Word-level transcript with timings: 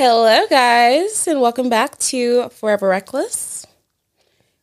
Hello, 0.00 0.46
guys, 0.48 1.28
and 1.28 1.42
welcome 1.42 1.68
back 1.68 1.98
to 1.98 2.48
Forever 2.48 2.88
Reckless. 2.88 3.66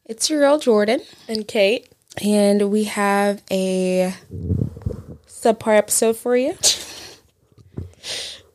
It's 0.04 0.32
your 0.32 0.40
girl 0.40 0.58
Jordan, 0.58 1.02
And 1.28 1.48
Kate. 1.48 1.88
and 2.24 2.72
we 2.72 2.86
have 2.86 3.44
a 3.52 4.16
subpar 5.28 5.78
episode 5.78 6.18
for 6.18 6.36
you. 6.36 6.54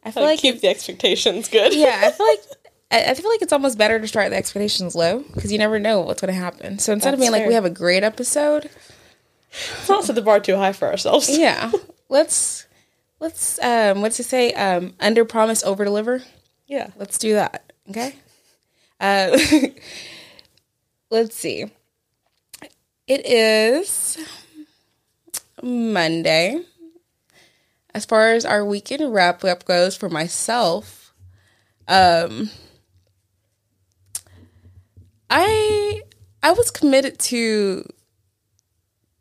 I 0.04 0.10
feel 0.10 0.24
Like, 0.24 0.40
keep 0.40 0.60
the 0.60 0.66
expectations 0.66 1.48
good. 1.48 1.72
yeah, 1.72 2.00
I 2.02 2.10
feel 2.10 2.26
like 2.26 2.40
I, 2.90 3.10
I 3.12 3.14
feel 3.14 3.30
like 3.30 3.42
it's 3.42 3.52
almost 3.52 3.78
better 3.78 4.00
to 4.00 4.08
start 4.08 4.30
the 4.30 4.36
expectations 4.36 4.96
low 4.96 5.20
because 5.34 5.52
you 5.52 5.58
never 5.58 5.78
know 5.78 6.00
what's 6.00 6.20
going 6.20 6.34
to 6.34 6.40
happen. 6.40 6.80
So 6.80 6.92
instead 6.92 7.14
of 7.14 7.20
That's 7.20 7.26
being 7.28 7.30
like 7.32 7.42
fair. 7.42 7.48
we 7.48 7.54
have 7.54 7.64
a 7.64 7.70
great 7.70 8.02
episode, 8.02 8.68
Let's 9.52 9.88
not 9.88 10.02
set 10.02 10.16
the 10.16 10.22
bar 10.22 10.40
too 10.40 10.56
high 10.56 10.72
for 10.72 10.88
ourselves. 10.88 11.28
yeah, 11.38 11.70
let's 12.08 12.66
let's 13.20 13.62
um 13.62 14.00
what's 14.02 14.16
to 14.16 14.24
say 14.24 14.52
um 14.54 14.94
under 14.98 15.24
promise 15.24 15.62
over 15.62 15.84
deliver. 15.84 16.24
Yeah. 16.72 16.88
Let's 16.96 17.18
do 17.18 17.34
that. 17.34 17.70
Okay. 17.90 18.14
Uh, 18.98 19.38
let's 21.10 21.36
see. 21.36 21.66
It 23.06 23.26
is 23.26 24.16
Monday. 25.62 26.62
As 27.92 28.06
far 28.06 28.32
as 28.32 28.46
our 28.46 28.64
weekend 28.64 29.12
wrap 29.12 29.44
up 29.44 29.66
goes 29.66 29.98
for 29.98 30.08
myself, 30.08 31.12
um, 31.88 32.48
I 35.28 36.00
I 36.42 36.52
was 36.52 36.70
committed 36.70 37.18
to 37.18 37.86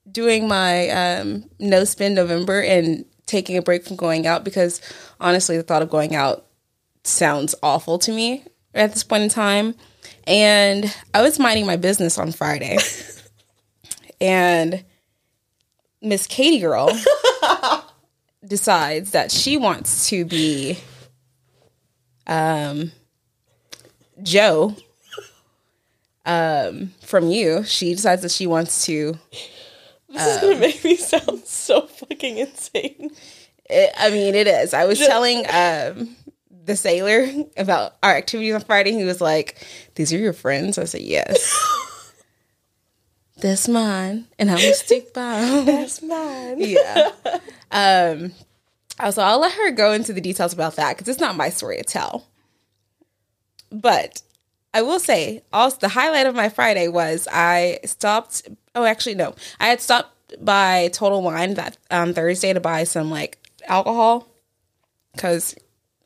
doing 0.09 0.47
my 0.47 0.87
um, 0.87 1.49
no 1.59 1.83
spend 1.83 2.15
November 2.15 2.61
and 2.61 3.03
taking 3.25 3.57
a 3.57 3.61
break 3.61 3.83
from 3.85 3.97
going 3.97 4.25
out 4.25 4.45
because 4.45 4.79
honestly, 5.19 5.57
the 5.57 5.63
thought 5.63 5.81
of 5.81 5.89
going 5.89 6.15
out 6.15 6.45
sounds 7.03 7.55
awful 7.63 7.99
to 7.99 8.11
me 8.11 8.45
at 8.73 8.93
this 8.93 9.03
point 9.03 9.23
in 9.23 9.29
time. 9.29 9.75
And 10.27 10.93
I 11.13 11.21
was 11.21 11.39
minding 11.39 11.65
my 11.65 11.77
business 11.77 12.17
on 12.17 12.31
Friday. 12.31 12.77
and 14.21 14.83
Miss 16.01 16.27
Katie 16.27 16.59
Girl 16.59 16.89
decides 18.45 19.11
that 19.11 19.31
she 19.31 19.57
wants 19.57 20.09
to 20.09 20.25
be 20.25 20.77
um 22.27 22.91
Joe 24.21 24.75
um 26.25 26.93
from 27.01 27.29
you. 27.29 27.63
She 27.63 27.95
decides 27.95 28.21
that 28.21 28.31
she 28.31 28.47
wants 28.47 28.85
to 28.85 29.17
This 30.09 30.35
is 30.35 30.41
gonna 30.41 30.59
make 30.59 30.83
me 30.83 30.95
sound 30.95 31.45
so 31.45 31.87
fucking 31.87 32.37
insane. 32.37 33.11
It, 33.69 33.91
I 33.97 34.09
mean, 34.09 34.35
it 34.35 34.47
is. 34.47 34.73
I 34.73 34.85
was 34.85 34.99
telling 34.99 35.45
um, 35.49 36.15
the 36.65 36.75
sailor 36.75 37.27
about 37.57 37.95
our 38.03 38.15
activities 38.15 38.53
on 38.55 38.61
Friday. 38.61 38.91
He 38.91 39.03
was 39.03 39.21
like, 39.21 39.65
"These 39.95 40.13
are 40.13 40.17
your 40.17 40.33
friends." 40.33 40.77
I 40.77 40.85
said, 40.85 41.01
"Yes." 41.01 41.57
That's 43.37 43.67
mine, 43.67 44.27
and 44.37 44.51
I 44.51 44.55
will 44.55 44.73
stick 44.73 45.13
by 45.13 45.35
'em." 45.39 45.65
That's 45.65 46.01
mine. 46.01 46.57
Yeah. 46.59 47.11
Um. 47.71 48.33
Also, 48.99 49.21
I'll 49.21 49.39
let 49.39 49.53
her 49.53 49.71
go 49.71 49.93
into 49.93 50.13
the 50.13 50.21
details 50.21 50.53
about 50.53 50.75
that 50.75 50.95
because 50.95 51.07
it's 51.07 51.19
not 51.19 51.35
my 51.35 51.49
story 51.49 51.77
to 51.77 51.83
tell. 51.83 52.27
But 53.71 54.21
I 54.73 54.81
will 54.83 54.99
say, 54.99 55.43
also 55.51 55.77
the 55.77 55.87
highlight 55.89 56.27
of 56.27 56.35
my 56.35 56.49
Friday 56.49 56.87
was 56.87 57.27
I 57.31 57.79
stopped. 57.85 58.47
Oh, 58.75 58.83
actually, 58.83 59.15
no, 59.15 59.33
I 59.59 59.67
had 59.67 59.81
stopped 59.81 60.15
by 60.39 60.89
Total 60.93 61.21
Wine 61.21 61.55
that 61.55 61.77
um, 61.89 62.13
Thursday 62.13 62.53
to 62.53 62.59
buy 62.59 62.83
some 62.83 63.09
like 63.09 63.37
alcohol 63.67 64.27
because 65.13 65.55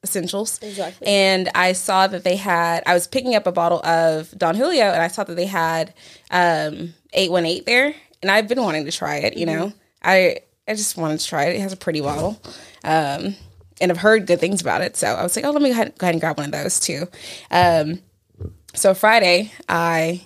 essentials. 0.06 0.60
Exactly. 0.62 1.06
And 1.06 1.50
I 1.54 1.74
saw 1.74 2.08
that 2.08 2.24
they 2.24 2.38
had. 2.38 2.84
I 2.86 2.94
was 2.94 3.08
picking 3.08 3.36
up 3.36 3.46
a 3.48 3.52
bottle 3.52 3.86
of 3.86 4.32
Don 4.38 4.56
Julio, 4.56 4.86
and 4.86 5.02
I 5.02 5.10
saw 5.10 5.26
that 5.26 5.36
they 5.36 5.46
had 5.48 5.94
um, 6.32 6.94
eight 7.12 7.32
one 7.32 7.46
eight 7.46 7.66
there, 7.66 7.94
and 8.22 8.32
I've 8.32 8.48
been 8.48 8.62
wanting 8.62 8.86
to 8.86 8.92
try 8.92 9.18
it. 9.18 9.36
You 9.36 9.46
know, 9.48 9.74
I 10.02 10.40
I 10.68 10.76
just 10.76 10.96
wanted 10.96 11.20
to 11.20 11.26
try 11.28 11.46
it. 11.46 11.58
It 11.58 11.62
has 11.62 11.74
a 11.74 11.78
pretty 11.78 12.02
bottle. 12.02 12.40
Um, 12.84 13.36
and 13.82 13.92
I've 13.92 13.98
heard 13.98 14.26
good 14.26 14.40
things 14.40 14.62
about 14.62 14.82
it. 14.82 14.96
So 14.96 15.08
I 15.08 15.24
was 15.24 15.36
like, 15.36 15.44
oh, 15.44 15.52
let 15.52 15.62
me 15.62 15.70
go 15.70 15.74
ahead, 15.74 15.98
go 15.98 16.06
ahead 16.06 16.14
and 16.16 16.22
grab 16.22 16.38
one 16.38 16.46
of 16.46 16.52
those 16.52 16.80
too. 16.80 17.08
Um, 17.52 18.00
so 18.74 18.94
Friday, 18.94 19.52
I 19.68 20.22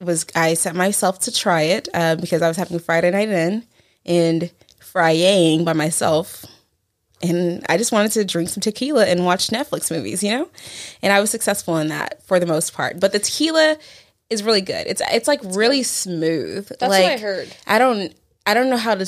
was 0.00 0.26
I 0.34 0.54
set 0.54 0.74
myself 0.74 1.20
to 1.20 1.32
try 1.32 1.62
it 1.62 1.88
uh, 1.94 2.16
because 2.16 2.42
I 2.42 2.48
was 2.48 2.56
having 2.56 2.78
Friday 2.78 3.10
night 3.10 3.28
in 3.28 3.64
and 4.04 4.50
frying 4.80 5.64
by 5.64 5.72
myself, 5.72 6.44
and 7.22 7.64
I 7.68 7.76
just 7.76 7.92
wanted 7.92 8.12
to 8.12 8.24
drink 8.24 8.48
some 8.48 8.60
tequila 8.60 9.06
and 9.06 9.24
watch 9.24 9.48
Netflix 9.48 9.90
movies, 9.90 10.22
you 10.22 10.30
know. 10.30 10.48
And 11.02 11.12
I 11.12 11.20
was 11.20 11.30
successful 11.30 11.76
in 11.78 11.88
that 11.88 12.22
for 12.24 12.38
the 12.38 12.46
most 12.46 12.72
part. 12.74 13.00
But 13.00 13.12
the 13.12 13.18
tequila 13.18 13.76
is 14.30 14.42
really 14.42 14.60
good. 14.60 14.86
It's 14.86 15.02
it's 15.12 15.28
like 15.28 15.40
really 15.42 15.82
smooth. 15.82 16.68
That's 16.68 16.82
what 16.82 16.92
I 16.92 17.16
heard. 17.18 17.48
I 17.66 17.78
don't 17.78 18.14
I 18.46 18.54
don't 18.54 18.70
know 18.70 18.76
how 18.76 18.94
to 18.94 19.06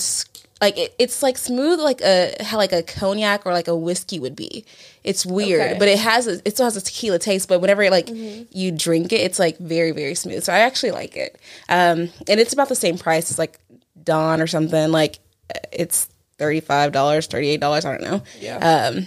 like 0.61 0.77
it, 0.77 0.95
it's 0.99 1.23
like 1.23 1.39
smooth 1.39 1.81
like 1.81 2.01
a 2.03 2.35
how 2.43 2.57
like 2.59 2.73
a 2.73 2.83
cognac 2.83 3.47
or 3.47 3.53
like 3.53 3.69
a 3.69 3.77
whiskey 3.77 4.19
would 4.19 4.37
be. 4.37 4.65
It's 5.05 5.25
weird, 5.25 5.61
Okay. 5.71 5.79
but 5.79 5.89
it 5.89 5.99
has 5.99 6.27
a, 6.27 6.41
it 6.47 6.51
still 6.53 6.67
has 6.67 6.77
a 6.77 6.81
tequila 6.83 7.19
taste. 7.19 7.49
But 7.49 7.61
whenever 7.61 7.89
like 7.91 8.09
you 8.11 8.71
drink 8.73 9.13
it, 9.13 9.21
it's 9.21 9.39
like 9.39 9.57
very 9.59 9.93
very 9.93 10.15
smooth. 10.15 10.43
So 10.43 10.53
I 10.53 10.61
actually 10.61 10.93
like 10.93 11.17
it. 11.17 11.41
Um, 11.69 12.11
and 12.29 12.41
it's 12.41 12.53
about 12.53 12.69
the 12.69 12.75
same 12.77 12.99
price 12.99 13.31
as 13.31 13.39
like 13.39 13.59
Don 14.03 14.41
or 14.41 14.47
something. 14.47 14.91
Like 14.91 15.19
it's 15.73 16.09
thirty 16.41 16.61
five 16.61 16.91
dollars, 16.91 17.29
thirty 17.29 17.51
eight 17.51 17.61
dollars. 17.61 17.85
I 17.85 17.93
don't 17.97 18.03
know. 18.03 18.23
Yeah. 18.41 18.57
Um, 18.57 19.07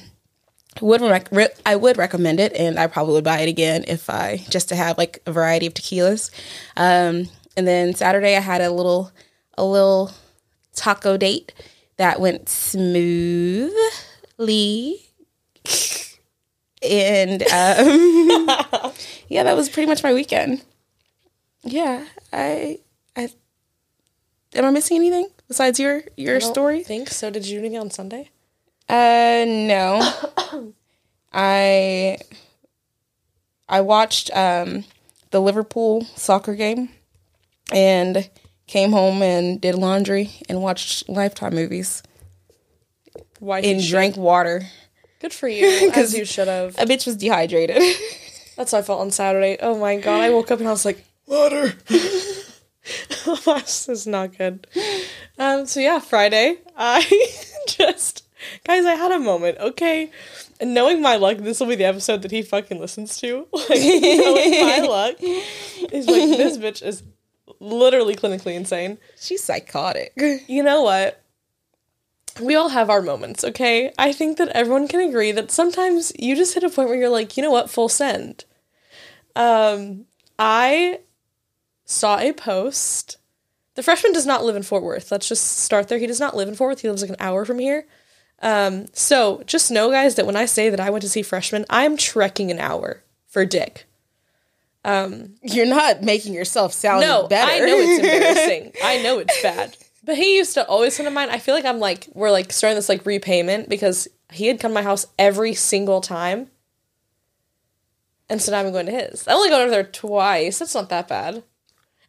would 0.82 1.02
rec- 1.02 1.32
re- 1.32 1.50
I 1.66 1.76
would 1.76 1.98
recommend 1.98 2.40
it, 2.40 2.54
and 2.54 2.80
I 2.80 2.88
probably 2.88 3.16
would 3.16 3.24
buy 3.24 3.40
it 3.40 3.50
again 3.50 3.84
if 3.88 4.10
I 4.10 4.38
just 4.50 4.70
to 4.70 4.76
have 4.76 4.98
like 4.98 5.22
a 5.26 5.32
variety 5.32 5.66
of 5.66 5.74
tequilas. 5.74 6.30
Um, 6.78 7.28
and 7.58 7.68
then 7.68 7.94
Saturday 7.94 8.38
I 8.38 8.40
had 8.40 8.62
a 8.62 8.72
little 8.72 9.12
a 9.58 9.66
little 9.66 10.12
taco 10.76 11.18
date 11.18 11.54
that 11.98 12.20
went 12.20 12.50
smoothly, 12.50 13.72
and 16.82 17.42
um, 17.44 18.48
yeah, 19.28 19.44
that 19.44 19.56
was 19.56 19.70
pretty 19.70 19.88
much 19.88 20.04
my 20.04 20.14
weekend. 20.14 20.64
Yeah, 21.64 22.06
I 22.32 22.80
I 23.16 23.30
am 24.56 24.66
I 24.66 24.72
missing 24.72 24.98
anything 24.98 25.30
besides 25.48 25.80
your 25.80 26.04
your 26.18 26.36
I 26.38 26.40
don't 26.40 26.52
story? 26.54 26.84
think 26.84 27.10
so. 27.10 27.30
Did 27.30 27.46
you 27.48 27.56
do 27.56 27.60
anything 27.60 27.80
on 27.80 27.92
Sunday? 27.92 28.30
Uh, 28.90 29.46
no. 29.48 30.02
I 31.34 32.18
I 33.68 33.82
watched 33.82 34.30
um 34.36 34.84
the 35.32 35.42
Liverpool 35.42 36.06
soccer 36.16 36.54
game 36.56 36.90
and 37.72 38.30
came 38.68 38.92
home 38.92 39.22
and 39.22 39.60
did 39.60 39.76
laundry 39.76 40.30
and 40.48 40.62
watched 40.62 41.08
Lifetime 41.10 41.56
movies 41.56 42.04
Why? 43.40 43.60
and 43.60 43.82
drank 43.84 44.16
water. 44.18 44.64
Good 45.20 45.34
for 45.34 45.48
you. 45.48 45.88
because 45.88 46.14
you 46.18 46.26
should 46.26 46.48
have. 46.48 46.76
A 46.78 46.86
bitch 46.86 47.06
was 47.06 47.16
dehydrated. 47.16 47.82
That's 48.58 48.72
how 48.72 48.78
I 48.78 48.82
felt 48.84 49.02
on 49.02 49.10
Saturday. 49.10 49.58
Oh 49.62 49.78
my 49.80 49.98
god! 49.98 50.22
I 50.22 50.30
woke 50.30 50.52
up 50.52 50.60
and 50.60 50.68
I 50.68 50.72
was 50.72 50.86
like, 50.86 51.04
water. 51.26 51.74
this 53.46 53.90
is 53.90 54.08
not 54.08 54.38
good. 54.38 54.68
Um. 55.38 55.66
So 55.66 55.80
yeah, 55.80 56.00
Friday. 56.00 56.58
I 56.76 57.02
just 57.68 58.28
guys, 58.66 58.86
I 58.86 58.96
had 58.96 59.12
a 59.12 59.20
moment. 59.20 59.58
Okay. 59.60 60.12
And 60.60 60.74
knowing 60.74 61.02
my 61.02 61.16
luck, 61.16 61.38
this 61.38 61.60
will 61.60 61.68
be 61.68 61.76
the 61.76 61.86
episode 61.86 62.22
that 62.22 62.32
he 62.32 62.42
fucking 62.42 62.80
listens 62.80 63.18
to. 63.20 63.48
Like 63.54 63.80
knowing 63.80 64.52
my 64.52 64.86
luck 64.88 65.16
is 65.20 66.08
like 66.08 66.38
this 66.38 66.58
bitch 66.58 66.86
is 66.86 67.04
literally 67.60 68.16
clinically 68.16 68.56
insane. 68.56 68.98
She's 69.20 69.44
psychotic. 69.44 70.14
You 70.16 70.64
know 70.64 70.84
what? 70.84 71.22
We 72.42 72.56
all 72.56 72.70
have 72.70 72.90
our 72.90 73.02
moments, 73.02 73.44
okay? 73.44 73.94
I 73.98 74.12
think 74.12 74.38
that 74.38 74.50
everyone 74.50 74.88
can 74.88 75.02
agree 75.02 75.32
that 75.34 75.52
sometimes 75.52 76.12
you 76.18 76.36
just 76.36 76.56
hit 76.56 76.64
a 76.64 76.70
point 76.70 76.90
where 76.90 76.98
you're 76.98 77.10
like, 77.10 77.38
you 77.38 77.44
know 77.44 77.52
what, 77.52 77.70
full 77.70 77.90
send. 77.90 78.46
Um, 79.36 80.06
I 80.40 81.00
saw 81.94 82.20
a 82.20 82.34
post. 82.34 83.18
The 83.76 83.84
freshman 83.84 84.14
does 84.14 84.26
not 84.26 84.44
live 84.44 84.56
in 84.56 84.64
Fort 84.64 84.84
Worth. 84.84 85.12
Let's 85.12 85.28
just 85.28 85.60
start 85.60 85.88
there. 85.88 85.98
He 85.98 86.08
does 86.08 86.20
not 86.20 86.36
live 86.36 86.48
in 86.48 86.56
Fort 86.56 86.72
Worth. 86.72 86.82
He 86.82 86.90
lives 86.90 87.02
like 87.02 87.10
an 87.10 87.18
hour 87.20 87.46
from 87.46 87.60
here. 87.60 87.86
Um, 88.42 88.88
so 88.94 89.42
just 89.46 89.72
know, 89.72 89.90
guys, 89.90 90.16
that 90.16 90.26
when 90.26 90.36
I 90.36 90.46
say 90.46 90.70
that 90.70 90.80
I 90.80 90.90
went 90.90 91.02
to 91.04 91.10
see 91.10 91.22
freshman, 91.22 91.66
I 91.70 91.86
am 91.86 91.98
trekking 91.98 92.52
an 92.52 92.60
hour 92.60 93.02
for 93.28 93.46
dick. 93.46 93.86
Um, 94.86 95.36
You're 95.42 95.66
not 95.66 96.04
making 96.04 96.34
yourself 96.34 96.74
sound 96.74 97.02
No, 97.02 97.28
better. 97.28 97.52
I 97.52 97.60
know 97.60 97.78
it's 97.78 98.04
embarrassing. 98.04 98.74
I 98.84 99.02
know 99.02 99.20
it's 99.20 99.42
bad. 99.42 99.78
But 100.04 100.18
he 100.18 100.36
used 100.36 100.56
to 100.56 100.68
always 100.68 100.98
come 100.98 101.06
to 101.06 101.12
mine. 101.12 101.30
I 101.30 101.40
feel 101.40 101.56
like 101.56 101.64
I'm 101.64 101.80
like 101.80 102.08
we're 102.14 102.32
like 102.32 102.52
starting 102.52 102.76
this 102.76 102.90
like 102.90 103.06
repayment 103.06 103.70
because 103.70 104.10
he 104.32 104.48
had 104.48 104.60
come 104.60 104.72
to 104.72 104.76
my 104.76 104.82
house 104.82 105.06
every 105.18 105.54
single 105.54 106.02
time. 106.02 106.50
And 108.30 108.42
so 108.42 108.52
now 108.52 108.60
I'm 108.60 108.72
going 108.74 108.88
to 108.88 108.92
his. 108.92 109.26
I 109.28 109.34
only 109.34 109.50
go 109.50 109.62
over 109.62 109.72
there 109.72 109.84
twice. 109.84 110.60
That's 110.60 110.76
not 110.76 110.90
that 110.90 111.08
bad. 111.08 111.44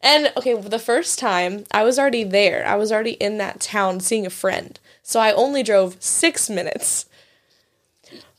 And 0.05 0.31
okay, 0.37 0.53
the 0.53 0.77
first 0.79 1.17
time 1.17 1.65
I 1.71 1.83
was 1.83 1.97
already 1.97 2.23
there. 2.23 2.65
I 2.65 2.75
was 2.75 2.91
already 2.91 3.13
in 3.13 3.39
that 3.39 3.59
town 3.59 3.99
seeing 3.99 4.25
a 4.27 4.29
friend. 4.29 4.79
So 5.01 5.19
I 5.19 5.33
only 5.33 5.63
drove 5.63 5.97
six 5.99 6.47
minutes. 6.47 7.07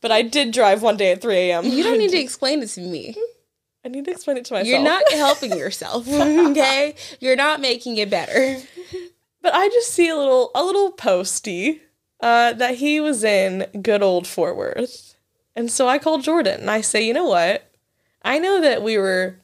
but 0.01 0.13
I 0.13 0.23
did 0.23 0.53
drive 0.53 0.81
one 0.81 0.97
day 0.97 1.11
at 1.11 1.21
3 1.21 1.35
a.m. 1.35 1.65
You 1.65 1.83
don't 1.83 1.99
need 1.99 2.13
to 2.13 2.19
explain 2.21 2.63
it 2.63 2.69
to 2.71 2.81
me. 2.81 3.17
I 3.85 3.89
need 3.89 4.05
to 4.05 4.13
explain 4.13 4.37
it 4.37 4.45
to 4.47 4.55
myself. 4.55 4.69
You're 4.69 4.83
not 4.83 5.03
helping 5.13 5.57
yourself, 5.59 6.09
okay? 6.13 6.95
You're 7.19 7.37
not 7.37 7.61
making 7.61 7.97
it 7.97 8.11
better. 8.11 8.61
But 9.43 9.55
I 9.55 9.69
just 9.69 9.91
see 9.93 10.09
a 10.09 10.17
little 10.17 10.51
a 10.57 10.63
little 10.65 10.91
posty 10.93 11.83
uh, 12.21 12.53
that 12.55 12.77
he 12.77 13.01
was 13.01 13.23
in 13.23 13.67
good 13.83 14.03
old 14.03 14.27
Fort 14.27 14.57
Worth, 14.57 15.15
and 15.55 15.71
so 15.71 15.87
I 15.87 15.99
called 15.99 16.25
Jordan 16.25 16.61
and 16.63 16.71
I 16.71 16.81
say, 16.81 17.07
you 17.07 17.13
know 17.13 17.27
what? 17.27 17.71
I 18.23 18.39
know 18.41 18.61
that 18.61 18.83
we 18.83 18.99
were 18.99 19.37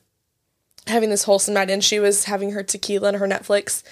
having 0.86 1.10
this 1.10 1.24
wholesome 1.24 1.54
night, 1.54 1.70
and 1.70 1.82
she 1.82 1.98
was 1.98 2.24
having 2.24 2.52
her 2.52 2.62
tequila 2.62 3.08
and 3.08 3.16
her 3.18 3.28
Netflix, 3.28 3.82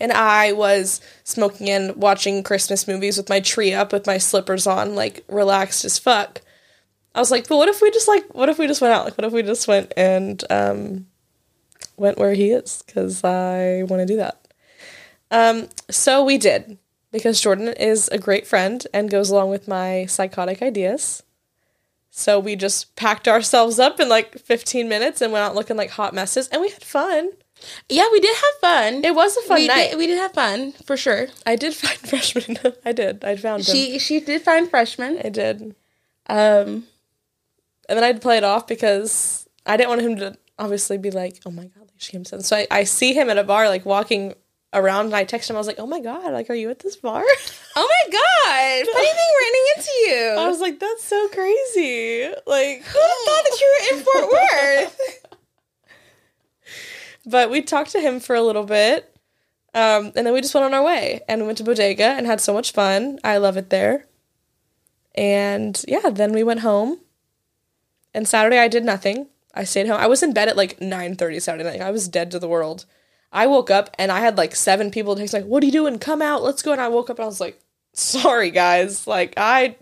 and 0.00 0.12
I 0.12 0.52
was 0.52 1.00
smoking 1.24 1.68
and 1.68 1.96
watching 1.96 2.42
Christmas 2.42 2.86
movies 2.86 3.16
with 3.16 3.28
my 3.28 3.40
tree 3.40 3.74
up, 3.74 3.92
with 3.92 4.06
my 4.06 4.18
slippers 4.18 4.66
on, 4.66 4.94
like 4.94 5.24
relaxed 5.28 5.84
as 5.84 5.98
fuck. 5.98 6.40
I 7.14 7.20
was 7.20 7.30
like, 7.30 7.48
but 7.48 7.56
what 7.56 7.68
if 7.68 7.82
we 7.82 7.90
just 7.90 8.08
like, 8.08 8.32
what 8.34 8.48
if 8.48 8.58
we 8.58 8.66
just 8.66 8.80
went 8.80 8.94
out? 8.94 9.04
Like, 9.04 9.18
what 9.18 9.24
if 9.24 9.32
we 9.32 9.42
just 9.42 9.66
went 9.66 9.92
and 9.96 10.42
um, 10.50 11.06
went 11.96 12.18
where 12.18 12.34
he 12.34 12.50
is? 12.50 12.82
Because 12.86 13.24
I 13.24 13.82
want 13.88 14.00
to 14.00 14.06
do 14.06 14.16
that. 14.16 14.48
Um, 15.30 15.68
so 15.90 16.24
we 16.24 16.38
did 16.38 16.78
because 17.10 17.40
Jordan 17.40 17.68
is 17.68 18.08
a 18.08 18.18
great 18.18 18.46
friend 18.46 18.86
and 18.94 19.10
goes 19.10 19.30
along 19.30 19.50
with 19.50 19.68
my 19.68 20.06
psychotic 20.06 20.62
ideas. 20.62 21.22
So 22.18 22.40
we 22.40 22.56
just 22.56 22.96
packed 22.96 23.28
ourselves 23.28 23.78
up 23.78 24.00
in 24.00 24.08
like 24.08 24.38
15 24.40 24.88
minutes 24.88 25.20
and 25.22 25.32
went 25.32 25.44
out 25.44 25.54
looking 25.54 25.76
like 25.76 25.90
hot 25.90 26.12
messes, 26.12 26.48
and 26.48 26.60
we 26.60 26.68
had 26.68 26.82
fun. 26.82 27.30
Yeah, 27.88 28.08
we 28.10 28.18
did 28.18 28.34
have 28.36 28.60
fun. 28.60 29.04
It 29.04 29.14
was 29.14 29.36
a 29.36 29.42
fun 29.42 29.58
we 29.58 29.66
night. 29.68 29.90
Did, 29.90 29.98
we 29.98 30.06
did 30.08 30.18
have 30.18 30.32
fun 30.32 30.72
for 30.84 30.96
sure. 30.96 31.28
I 31.46 31.54
did 31.56 31.74
find 31.82 31.96
freshman. 31.98 32.58
I 32.84 32.90
did. 32.92 33.24
I 33.24 33.36
found 33.36 33.60
him. 33.68 33.72
She 33.74 33.98
she 34.00 34.18
did 34.20 34.42
find 34.42 34.68
freshmen. 34.68 35.20
I 35.24 35.28
did. 35.28 35.74
Um, 36.28 36.84
And 37.88 37.96
then 37.96 38.04
I'd 38.04 38.20
play 38.20 38.36
it 38.36 38.44
off 38.44 38.66
because 38.66 39.48
I 39.64 39.76
didn't 39.76 39.88
want 39.90 40.02
him 40.02 40.16
to 40.16 40.36
obviously 40.58 40.98
be 40.98 41.10
like, 41.10 41.40
oh 41.46 41.50
my 41.50 41.64
God, 41.64 41.82
like 41.86 41.98
she 41.98 42.12
himself. 42.12 42.42
So 42.42 42.56
I, 42.56 42.66
I 42.70 42.84
see 42.84 43.12
him 43.14 43.30
at 43.30 43.38
a 43.38 43.44
bar, 43.44 43.68
like 43.68 43.86
walking 43.86 44.34
around, 44.72 45.06
and 45.06 45.14
I 45.14 45.24
texted 45.24 45.50
him. 45.50 45.56
I 45.56 45.58
was 45.58 45.66
like, 45.66 45.78
oh 45.78 45.86
my 45.86 46.00
God, 46.00 46.32
like, 46.32 46.50
are 46.50 46.54
you 46.54 46.70
at 46.70 46.80
this 46.80 46.96
bar? 46.96 47.24
oh 47.76 47.88
my 47.88 48.12
god, 48.12 48.92
funny 48.92 49.06
thing 49.06 49.32
running 49.40 49.66
into 49.76 49.90
you. 50.06 50.36
I 50.38 50.48
was 50.48 50.60
like, 50.60 50.78
that's 50.78 51.04
so 51.04 51.28
crazy. 51.28 52.28
Like, 52.46 52.82
Who 52.82 52.98
thought 52.98 53.44
that 53.44 53.58
you 53.60 53.66
were 53.74 53.96
in 53.96 54.04
Fort 54.04 54.32
Worth? 54.32 55.26
but 57.26 57.50
we 57.50 57.62
talked 57.62 57.92
to 57.92 58.00
him 58.00 58.20
for 58.20 58.34
a 58.34 58.42
little 58.42 58.64
bit. 58.64 59.14
Um, 59.74 60.12
and 60.16 60.26
then 60.26 60.32
we 60.32 60.40
just 60.40 60.54
went 60.54 60.64
on 60.64 60.74
our 60.74 60.82
way 60.82 61.20
and 61.28 61.42
we 61.42 61.46
went 61.46 61.58
to 61.58 61.64
Bodega 61.64 62.04
and 62.04 62.26
had 62.26 62.40
so 62.40 62.54
much 62.54 62.72
fun. 62.72 63.18
I 63.22 63.36
love 63.36 63.56
it 63.56 63.70
there. 63.70 64.06
And 65.14 65.80
yeah, 65.86 66.10
then 66.10 66.32
we 66.32 66.42
went 66.42 66.60
home. 66.60 66.98
And 68.14 68.26
Saturday 68.26 68.58
I 68.58 68.68
did 68.68 68.84
nothing. 68.84 69.28
I 69.54 69.64
stayed 69.64 69.86
home. 69.86 70.00
I 70.00 70.06
was 70.06 70.22
in 70.22 70.32
bed 70.32 70.48
at 70.48 70.56
like 70.56 70.78
9:30 70.80 71.42
Saturday 71.42 71.64
night. 71.64 71.80
I 71.80 71.90
was 71.90 72.08
dead 72.08 72.30
to 72.30 72.38
the 72.38 72.48
world. 72.48 72.86
I 73.32 73.46
woke 73.46 73.70
up 73.70 73.90
and 73.98 74.10
I 74.10 74.20
had 74.20 74.38
like 74.38 74.54
seven 74.56 74.90
people 74.90 75.14
text 75.16 75.34
like, 75.34 75.44
"What 75.44 75.62
are 75.62 75.66
you 75.66 75.72
doing? 75.72 75.98
Come 75.98 76.22
out. 76.22 76.42
Let's 76.42 76.62
go." 76.62 76.72
And 76.72 76.80
I 76.80 76.88
woke 76.88 77.10
up 77.10 77.18
and 77.18 77.24
I 77.24 77.28
was 77.28 77.40
like, 77.40 77.60
"Sorry 77.94 78.50
guys. 78.50 79.06
Like 79.06 79.34
I 79.36 79.76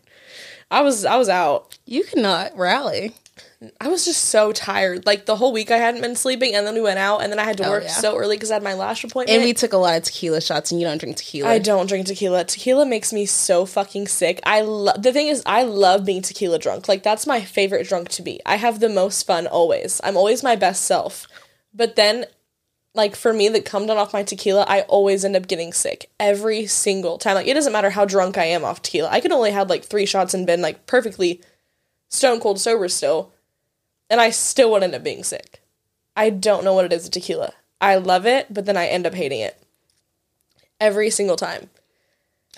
I 0.70 0.82
was 0.82 1.04
I 1.04 1.16
was 1.16 1.28
out. 1.28 1.78
you 1.84 2.02
cannot 2.04 2.56
rally. 2.56 3.14
I 3.80 3.88
was 3.88 4.04
just 4.04 4.26
so 4.26 4.52
tired. 4.52 5.06
Like 5.06 5.24
the 5.26 5.36
whole 5.36 5.52
week 5.52 5.70
I 5.70 5.78
hadn't 5.78 6.02
been 6.02 6.14
sleeping, 6.16 6.54
and 6.54 6.66
then 6.66 6.74
we 6.74 6.80
went 6.80 6.98
out, 6.98 7.22
and 7.22 7.32
then 7.32 7.38
I 7.38 7.44
had 7.44 7.56
to 7.58 7.66
Oh, 7.66 7.70
work 7.70 7.84
yeah. 7.84 7.90
so 7.90 8.16
early 8.16 8.36
because 8.36 8.50
I 8.50 8.54
had 8.54 8.62
my 8.62 8.74
lash 8.74 9.02
appointment. 9.02 9.34
And 9.34 9.44
we 9.46 9.54
took 9.54 9.72
a 9.72 9.78
lot 9.78 9.96
of 9.96 10.02
tequila 10.02 10.40
shots, 10.42 10.70
and 10.70 10.80
you 10.80 10.86
don't 10.86 10.98
drink 10.98 11.16
tequila. 11.16 11.48
I 11.48 11.58
don't 11.58 11.86
drink 11.86 12.06
tequila. 12.06 12.44
Tequila 12.44 12.84
makes 12.84 13.12
me 13.14 13.24
so 13.26 13.64
fucking 13.64 14.08
sick. 14.08 14.40
I 14.44 14.60
love 14.60 15.02
the 15.02 15.12
thing 15.12 15.28
is 15.28 15.42
I 15.46 15.62
love 15.62 16.04
being 16.04 16.20
tequila 16.22 16.58
drunk. 16.58 16.86
Like 16.88 17.02
that's 17.02 17.26
my 17.26 17.40
favorite 17.40 17.88
drunk 17.88 18.08
to 18.10 18.22
be. 18.22 18.40
I 18.44 18.56
have 18.56 18.80
the 18.80 18.90
most 18.90 19.22
fun 19.26 19.46
always. 19.46 20.00
I'm 20.04 20.16
always 20.18 20.42
my 20.42 20.54
best 20.56 20.84
self. 20.84 21.26
But 21.72 21.96
then 21.96 22.26
like 22.96 23.14
for 23.14 23.32
me 23.32 23.48
that 23.50 23.64
come 23.64 23.86
down 23.86 23.98
off 23.98 24.12
my 24.12 24.22
tequila, 24.22 24.64
I 24.66 24.82
always 24.82 25.24
end 25.24 25.36
up 25.36 25.46
getting 25.46 25.72
sick 25.72 26.10
every 26.18 26.66
single 26.66 27.18
time. 27.18 27.34
Like 27.34 27.46
it 27.46 27.54
doesn't 27.54 27.72
matter 27.72 27.90
how 27.90 28.04
drunk 28.04 28.38
I 28.38 28.44
am 28.44 28.64
off 28.64 28.82
tequila. 28.82 29.10
I 29.10 29.20
could 29.20 29.32
only 29.32 29.52
have 29.52 29.70
like 29.70 29.84
3 29.84 30.06
shots 30.06 30.34
and 30.34 30.46
been 30.46 30.62
like 30.62 30.86
perfectly 30.86 31.40
stone 32.08 32.40
cold 32.40 32.58
sober 32.60 32.88
still. 32.88 33.32
And 34.08 34.20
I 34.20 34.30
still 34.30 34.70
would 34.72 34.82
end 34.82 34.94
up 34.94 35.04
being 35.04 35.22
sick. 35.22 35.62
I 36.16 36.30
don't 36.30 36.64
know 36.64 36.72
what 36.72 36.84
it 36.84 36.92
is 36.92 37.04
with 37.04 37.12
tequila. 37.12 37.52
I 37.80 37.96
love 37.96 38.26
it, 38.26 38.46
but 38.52 38.64
then 38.64 38.76
I 38.76 38.86
end 38.86 39.06
up 39.06 39.14
hating 39.14 39.40
it. 39.40 39.60
Every 40.80 41.10
single 41.10 41.36
time. 41.36 41.68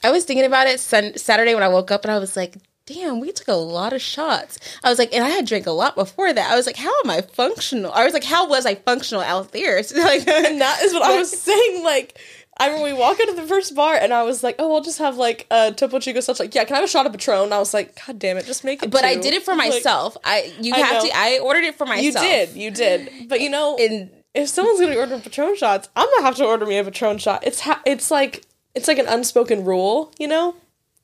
I 0.04 0.10
was 0.10 0.24
thinking 0.24 0.44
about 0.44 0.68
it 0.68 0.78
sun- 0.78 1.16
Saturday 1.16 1.54
when 1.54 1.64
I 1.64 1.68
woke 1.68 1.90
up, 1.90 2.04
and 2.04 2.12
I 2.12 2.18
was 2.18 2.36
like, 2.36 2.56
"Damn, 2.88 3.20
we 3.20 3.32
took 3.32 3.48
a 3.48 3.54
lot 3.54 3.92
of 3.92 4.00
shots." 4.00 4.58
I 4.82 4.88
was 4.90 4.98
like, 4.98 5.12
and 5.14 5.22
I 5.24 5.28
had 5.28 5.46
drank 5.46 5.66
a 5.66 5.70
lot 5.72 5.94
before 5.94 6.32
that. 6.32 6.50
I 6.50 6.56
was 6.56 6.66
like, 6.66 6.76
"How 6.76 6.92
am 7.04 7.10
I 7.10 7.20
functional?" 7.20 7.92
I 7.92 8.04
was 8.04 8.12
like, 8.14 8.24
"How 8.24 8.48
was 8.48 8.64
I 8.66 8.74
functional 8.76 9.22
out 9.22 9.52
there?" 9.52 9.82
So, 9.82 9.96
like, 10.02 10.26
And 10.26 10.60
that 10.60 10.82
is 10.82 10.92
what 10.94 11.02
I 11.02 11.16
was 11.18 11.30
saying. 11.48 11.84
Like, 11.84 12.18
I 12.60 12.66
remember 12.66 12.86
we 12.86 12.92
walk 12.92 13.20
into 13.20 13.34
the 13.34 13.46
first 13.46 13.74
bar 13.76 13.94
and 13.94 14.12
I 14.12 14.24
was 14.24 14.42
like, 14.42 14.56
oh, 14.58 14.74
I'll 14.74 14.80
just 14.80 14.98
have 14.98 15.16
like 15.16 15.46
a 15.50 15.70
Topo 15.72 16.00
Chico 16.00 16.18
such 16.20 16.40
like, 16.40 16.54
yeah, 16.56 16.64
can 16.64 16.74
I 16.74 16.80
have 16.80 16.88
a 16.88 16.90
shot 16.90 17.06
of 17.06 17.12
Patron? 17.12 17.44
And 17.44 17.54
I 17.54 17.58
was 17.60 17.72
like, 17.72 18.04
God 18.04 18.18
damn 18.18 18.36
it, 18.36 18.46
just 18.46 18.64
make 18.64 18.82
it 18.82 18.90
But 18.90 19.04
I 19.04 19.14
did 19.14 19.32
it 19.32 19.44
for 19.44 19.54
Like, 19.54 19.70
myself. 19.70 20.16
I 20.24 20.52
you 20.60 20.74
I 20.74 20.78
have 20.78 21.02
know. 21.04 21.08
to. 21.08 21.16
I 21.16 21.38
ordered 21.40 21.62
it 21.62 21.76
for 21.78 21.86
myself. 21.86 22.04
you 22.04 22.12
did, 22.30 22.56
you 22.56 22.70
did. 22.72 23.28
But 23.28 23.40
you 23.42 23.48
know, 23.48 23.76
And 23.78 24.10
if 24.34 24.48
someone's 24.48 24.80
gonna 24.80 24.96
order 24.96 25.18
Patron 25.20 25.54
shots, 25.56 25.88
I'm 25.94 26.08
gonna 26.16 26.22
have 26.24 26.34
to 26.36 26.44
order 26.46 26.66
me 26.66 26.78
a 26.78 26.84
Patron 26.84 27.18
shot. 27.18 27.46
It's 27.46 27.60
ha- 27.60 27.80
it's 27.86 28.10
like 28.10 28.42
it's 28.74 28.88
like 28.88 28.98
an 28.98 29.06
unspoken 29.06 29.64
rule, 29.64 30.12
you 30.18 30.26
know? 30.26 30.56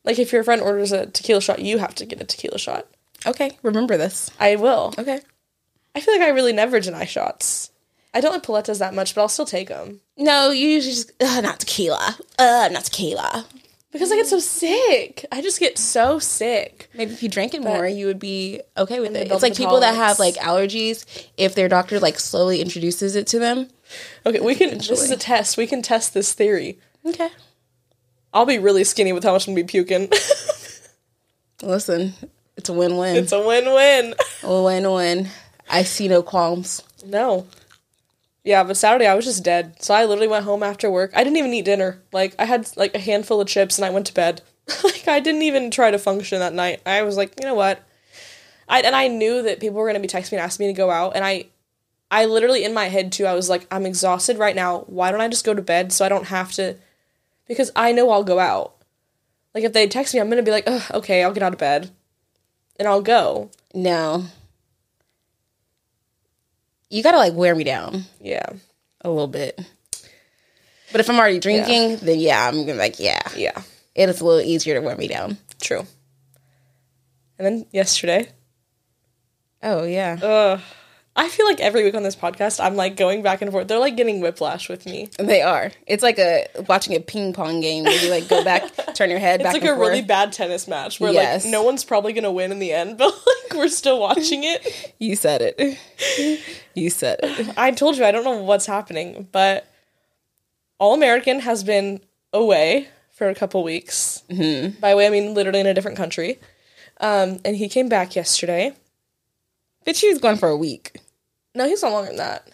Like 0.04 0.18
if 0.18 0.32
your 0.32 0.44
friend 0.44 0.60
orders 0.60 0.92
a 0.92 1.06
tequila 1.06 1.40
shot, 1.40 1.60
you 1.60 1.78
have 1.78 1.94
to 1.96 2.06
get 2.06 2.20
a 2.20 2.24
tequila 2.24 2.58
shot. 2.58 2.86
okay, 3.26 3.56
remember 3.62 3.96
this. 3.96 4.30
I 4.38 4.56
will. 4.56 4.94
Okay. 4.98 5.20
I 5.94 6.00
feel 6.00 6.14
like 6.14 6.22
I 6.22 6.30
really 6.30 6.52
never 6.52 6.80
deny 6.80 7.04
shots. 7.04 7.70
I 8.12 8.20
don't 8.20 8.32
like 8.32 8.42
paletas 8.42 8.78
that 8.78 8.94
much, 8.94 9.14
but 9.14 9.22
I'll 9.22 9.28
still 9.28 9.46
take 9.46 9.68
them. 9.68 10.00
No, 10.16 10.50
you 10.50 10.68
usually 10.68 10.94
just 10.94 11.12
uh, 11.22 11.40
not 11.40 11.60
tequila. 11.60 12.16
Uh, 12.38 12.68
not 12.70 12.84
tequila. 12.84 13.46
Because 13.92 14.10
I 14.10 14.16
get 14.16 14.26
so 14.26 14.40
sick. 14.40 15.24
I 15.30 15.40
just 15.40 15.60
get 15.60 15.78
so 15.78 16.18
sick. 16.18 16.88
Maybe 16.94 17.12
if 17.12 17.22
you 17.22 17.28
drank 17.28 17.54
it 17.54 17.62
more, 17.62 17.86
you 17.86 18.06
would 18.06 18.18
be 18.18 18.60
okay 18.76 18.98
with 18.98 19.14
it. 19.14 19.30
It's 19.30 19.42
like 19.42 19.56
people 19.56 19.78
that 19.80 19.94
have 19.94 20.18
like 20.18 20.34
allergies. 20.34 21.06
If 21.36 21.54
their 21.54 21.68
doctor 21.68 22.00
like 22.00 22.18
slowly 22.18 22.60
introduces 22.60 23.14
it 23.14 23.28
to 23.28 23.38
them. 23.38 23.68
Okay, 24.26 24.40
we 24.40 24.56
can. 24.56 24.78
This 24.78 24.90
is 24.90 25.12
a 25.12 25.16
test. 25.16 25.56
We 25.56 25.68
can 25.68 25.80
test 25.80 26.12
this 26.12 26.32
theory. 26.32 26.80
Okay. 27.06 27.28
I'll 28.34 28.44
be 28.44 28.58
really 28.58 28.84
skinny 28.84 29.12
with 29.12 29.24
how 29.24 29.32
much 29.32 29.46
I'm 29.46 29.54
gonna 29.54 29.64
be 29.64 29.70
puking. 29.70 30.10
Listen, 31.62 32.12
it's 32.56 32.68
a 32.68 32.72
win-win. 32.72 33.16
it's 33.16 33.32
a 33.32 33.38
win-win. 33.38 34.14
win-win. 34.42 35.28
I 35.70 35.84
see 35.84 36.08
no 36.08 36.22
qualms. 36.22 36.82
No. 37.06 37.46
Yeah, 38.42 38.64
but 38.64 38.76
Saturday 38.76 39.06
I 39.06 39.14
was 39.14 39.24
just 39.24 39.44
dead. 39.44 39.82
So 39.82 39.94
I 39.94 40.04
literally 40.04 40.28
went 40.28 40.44
home 40.44 40.62
after 40.62 40.90
work. 40.90 41.12
I 41.14 41.24
didn't 41.24 41.38
even 41.38 41.54
eat 41.54 41.64
dinner. 41.64 42.02
Like 42.12 42.34
I 42.38 42.44
had 42.44 42.68
like 42.76 42.94
a 42.94 42.98
handful 42.98 43.40
of 43.40 43.48
chips 43.48 43.78
and 43.78 43.84
I 43.86 43.90
went 43.90 44.06
to 44.06 44.14
bed. 44.14 44.42
like 44.84 45.08
I 45.08 45.20
didn't 45.20 45.42
even 45.42 45.70
try 45.70 45.90
to 45.90 45.98
function 45.98 46.40
that 46.40 46.52
night. 46.52 46.82
I 46.84 47.02
was 47.02 47.16
like, 47.16 47.34
you 47.40 47.46
know 47.46 47.54
what? 47.54 47.82
I 48.68 48.80
and 48.80 48.96
I 48.96 49.08
knew 49.08 49.42
that 49.42 49.60
people 49.60 49.76
were 49.76 49.86
gonna 49.86 50.00
be 50.00 50.08
texting 50.08 50.32
me 50.32 50.38
and 50.38 50.44
asking 50.44 50.66
me 50.66 50.72
to 50.72 50.76
go 50.76 50.90
out, 50.90 51.14
and 51.14 51.24
I, 51.24 51.46
I 52.10 52.24
literally 52.26 52.64
in 52.64 52.74
my 52.74 52.86
head 52.86 53.12
too. 53.12 53.26
I 53.26 53.34
was 53.34 53.48
like, 53.48 53.66
I'm 53.70 53.86
exhausted 53.86 54.38
right 54.38 54.56
now. 54.56 54.80
Why 54.86 55.10
don't 55.10 55.20
I 55.20 55.28
just 55.28 55.44
go 55.44 55.54
to 55.54 55.62
bed 55.62 55.92
so 55.92 56.04
I 56.04 56.08
don't 56.08 56.26
have 56.26 56.52
to? 56.52 56.76
Because 57.46 57.70
I 57.76 57.92
know 57.92 58.10
I'll 58.10 58.24
go 58.24 58.38
out. 58.38 58.74
Like 59.54 59.64
if 59.64 59.72
they 59.72 59.86
text 59.86 60.14
me, 60.14 60.20
I'm 60.20 60.28
gonna 60.30 60.42
be 60.42 60.50
like, 60.50 60.66
okay, 60.92 61.22
I'll 61.22 61.32
get 61.32 61.42
out 61.42 61.52
of 61.52 61.58
bed, 61.58 61.90
and 62.78 62.88
I'll 62.88 63.02
go. 63.02 63.50
No. 63.74 64.24
You 66.90 67.02
gotta 67.02 67.18
like 67.18 67.34
wear 67.34 67.54
me 67.54 67.64
down 67.64 68.04
Yeah, 68.20 68.46
a 69.00 69.08
little 69.10 69.26
bit. 69.26 69.60
But 70.92 71.00
if 71.00 71.10
I'm 71.10 71.18
already 71.18 71.40
drinking, 71.40 71.96
then 71.96 72.20
yeah, 72.20 72.46
I'm 72.46 72.54
gonna 72.60 72.72
be 72.72 72.78
like, 72.78 73.00
yeah. 73.00 73.20
yeah, 73.36 73.62
It 73.96 74.08
is 74.08 74.20
a 74.20 74.24
little 74.24 74.40
easier 74.40 74.74
to 74.74 74.80
wear 74.80 74.96
me 74.96 75.08
down. 75.08 75.38
true. 75.60 75.86
And 77.38 77.46
then 77.46 77.66
yesterday, 77.72 78.28
Oh 79.60 79.84
yeah. 79.84 80.18
Ugh. 80.22 80.60
I 81.16 81.28
feel 81.28 81.46
like 81.46 81.60
every 81.60 81.84
week 81.84 81.94
on 81.94 82.02
this 82.02 82.16
podcast, 82.16 82.58
I'm 82.62 82.74
like 82.74 82.96
going 82.96 83.22
back 83.22 83.40
and 83.40 83.52
forth. 83.52 83.68
They're 83.68 83.78
like 83.78 83.96
getting 83.96 84.20
whiplash 84.20 84.68
with 84.68 84.84
me. 84.84 85.08
They 85.16 85.42
are. 85.42 85.70
It's 85.86 86.02
like 86.02 86.18
a 86.18 86.46
watching 86.68 86.96
a 86.96 87.00
ping 87.00 87.32
pong 87.32 87.60
game 87.60 87.84
where 87.84 88.02
you 88.04 88.10
like 88.10 88.28
go 88.28 88.42
back, 88.42 88.64
turn 88.94 89.10
your 89.10 89.20
head 89.20 89.40
It's 89.40 89.52
like 89.52 89.64
a 89.64 89.76
really 89.78 90.02
bad 90.02 90.32
tennis 90.32 90.66
match 90.66 90.98
where 90.98 91.12
Yes. 91.12 91.44
like 91.44 91.52
no 91.52 91.62
one's 91.62 91.84
probably 91.84 92.12
gonna 92.14 92.32
win 92.32 92.50
in 92.50 92.58
the 92.58 92.72
end, 92.72 92.98
but 92.98 93.06
like 93.14 93.54
we're 93.54 93.68
still 93.68 94.00
watching 94.00 94.42
it. 94.42 94.94
You 94.98 95.14
said 95.14 95.40
it. 95.40 95.78
You 96.74 96.90
said 96.90 97.20
it. 97.22 97.56
I 97.56 97.70
told 97.70 97.96
you 97.96 98.04
I 98.04 98.10
don't 98.10 98.24
know 98.24 98.42
what's 98.42 98.66
happening, 98.66 99.28
but 99.30 99.66
All 100.80 100.94
American 100.94 101.38
has 101.40 101.62
been 101.62 102.00
away 102.32 102.88
for 103.12 103.28
a 103.28 103.34
couple 103.36 103.62
weeks. 103.62 104.24
Mm-hmm. 104.28 104.80
By 104.80 104.96
way, 104.96 105.06
I 105.06 105.10
mean 105.10 105.34
literally 105.34 105.60
in 105.60 105.66
a 105.68 105.74
different 105.74 105.96
country. 105.96 106.40
Um, 107.00 107.38
and 107.44 107.54
he 107.54 107.68
came 107.68 107.88
back 107.88 108.16
yesterday. 108.16 108.74
Bitch, 109.86 110.00
he 110.00 110.08
was 110.08 110.18
gone 110.18 110.36
for 110.36 110.48
a 110.48 110.56
week. 110.56 110.96
No, 111.54 111.66
he's 111.68 111.82
not 111.82 111.92
longer 111.92 112.08
than 112.08 112.16
that. 112.16 112.48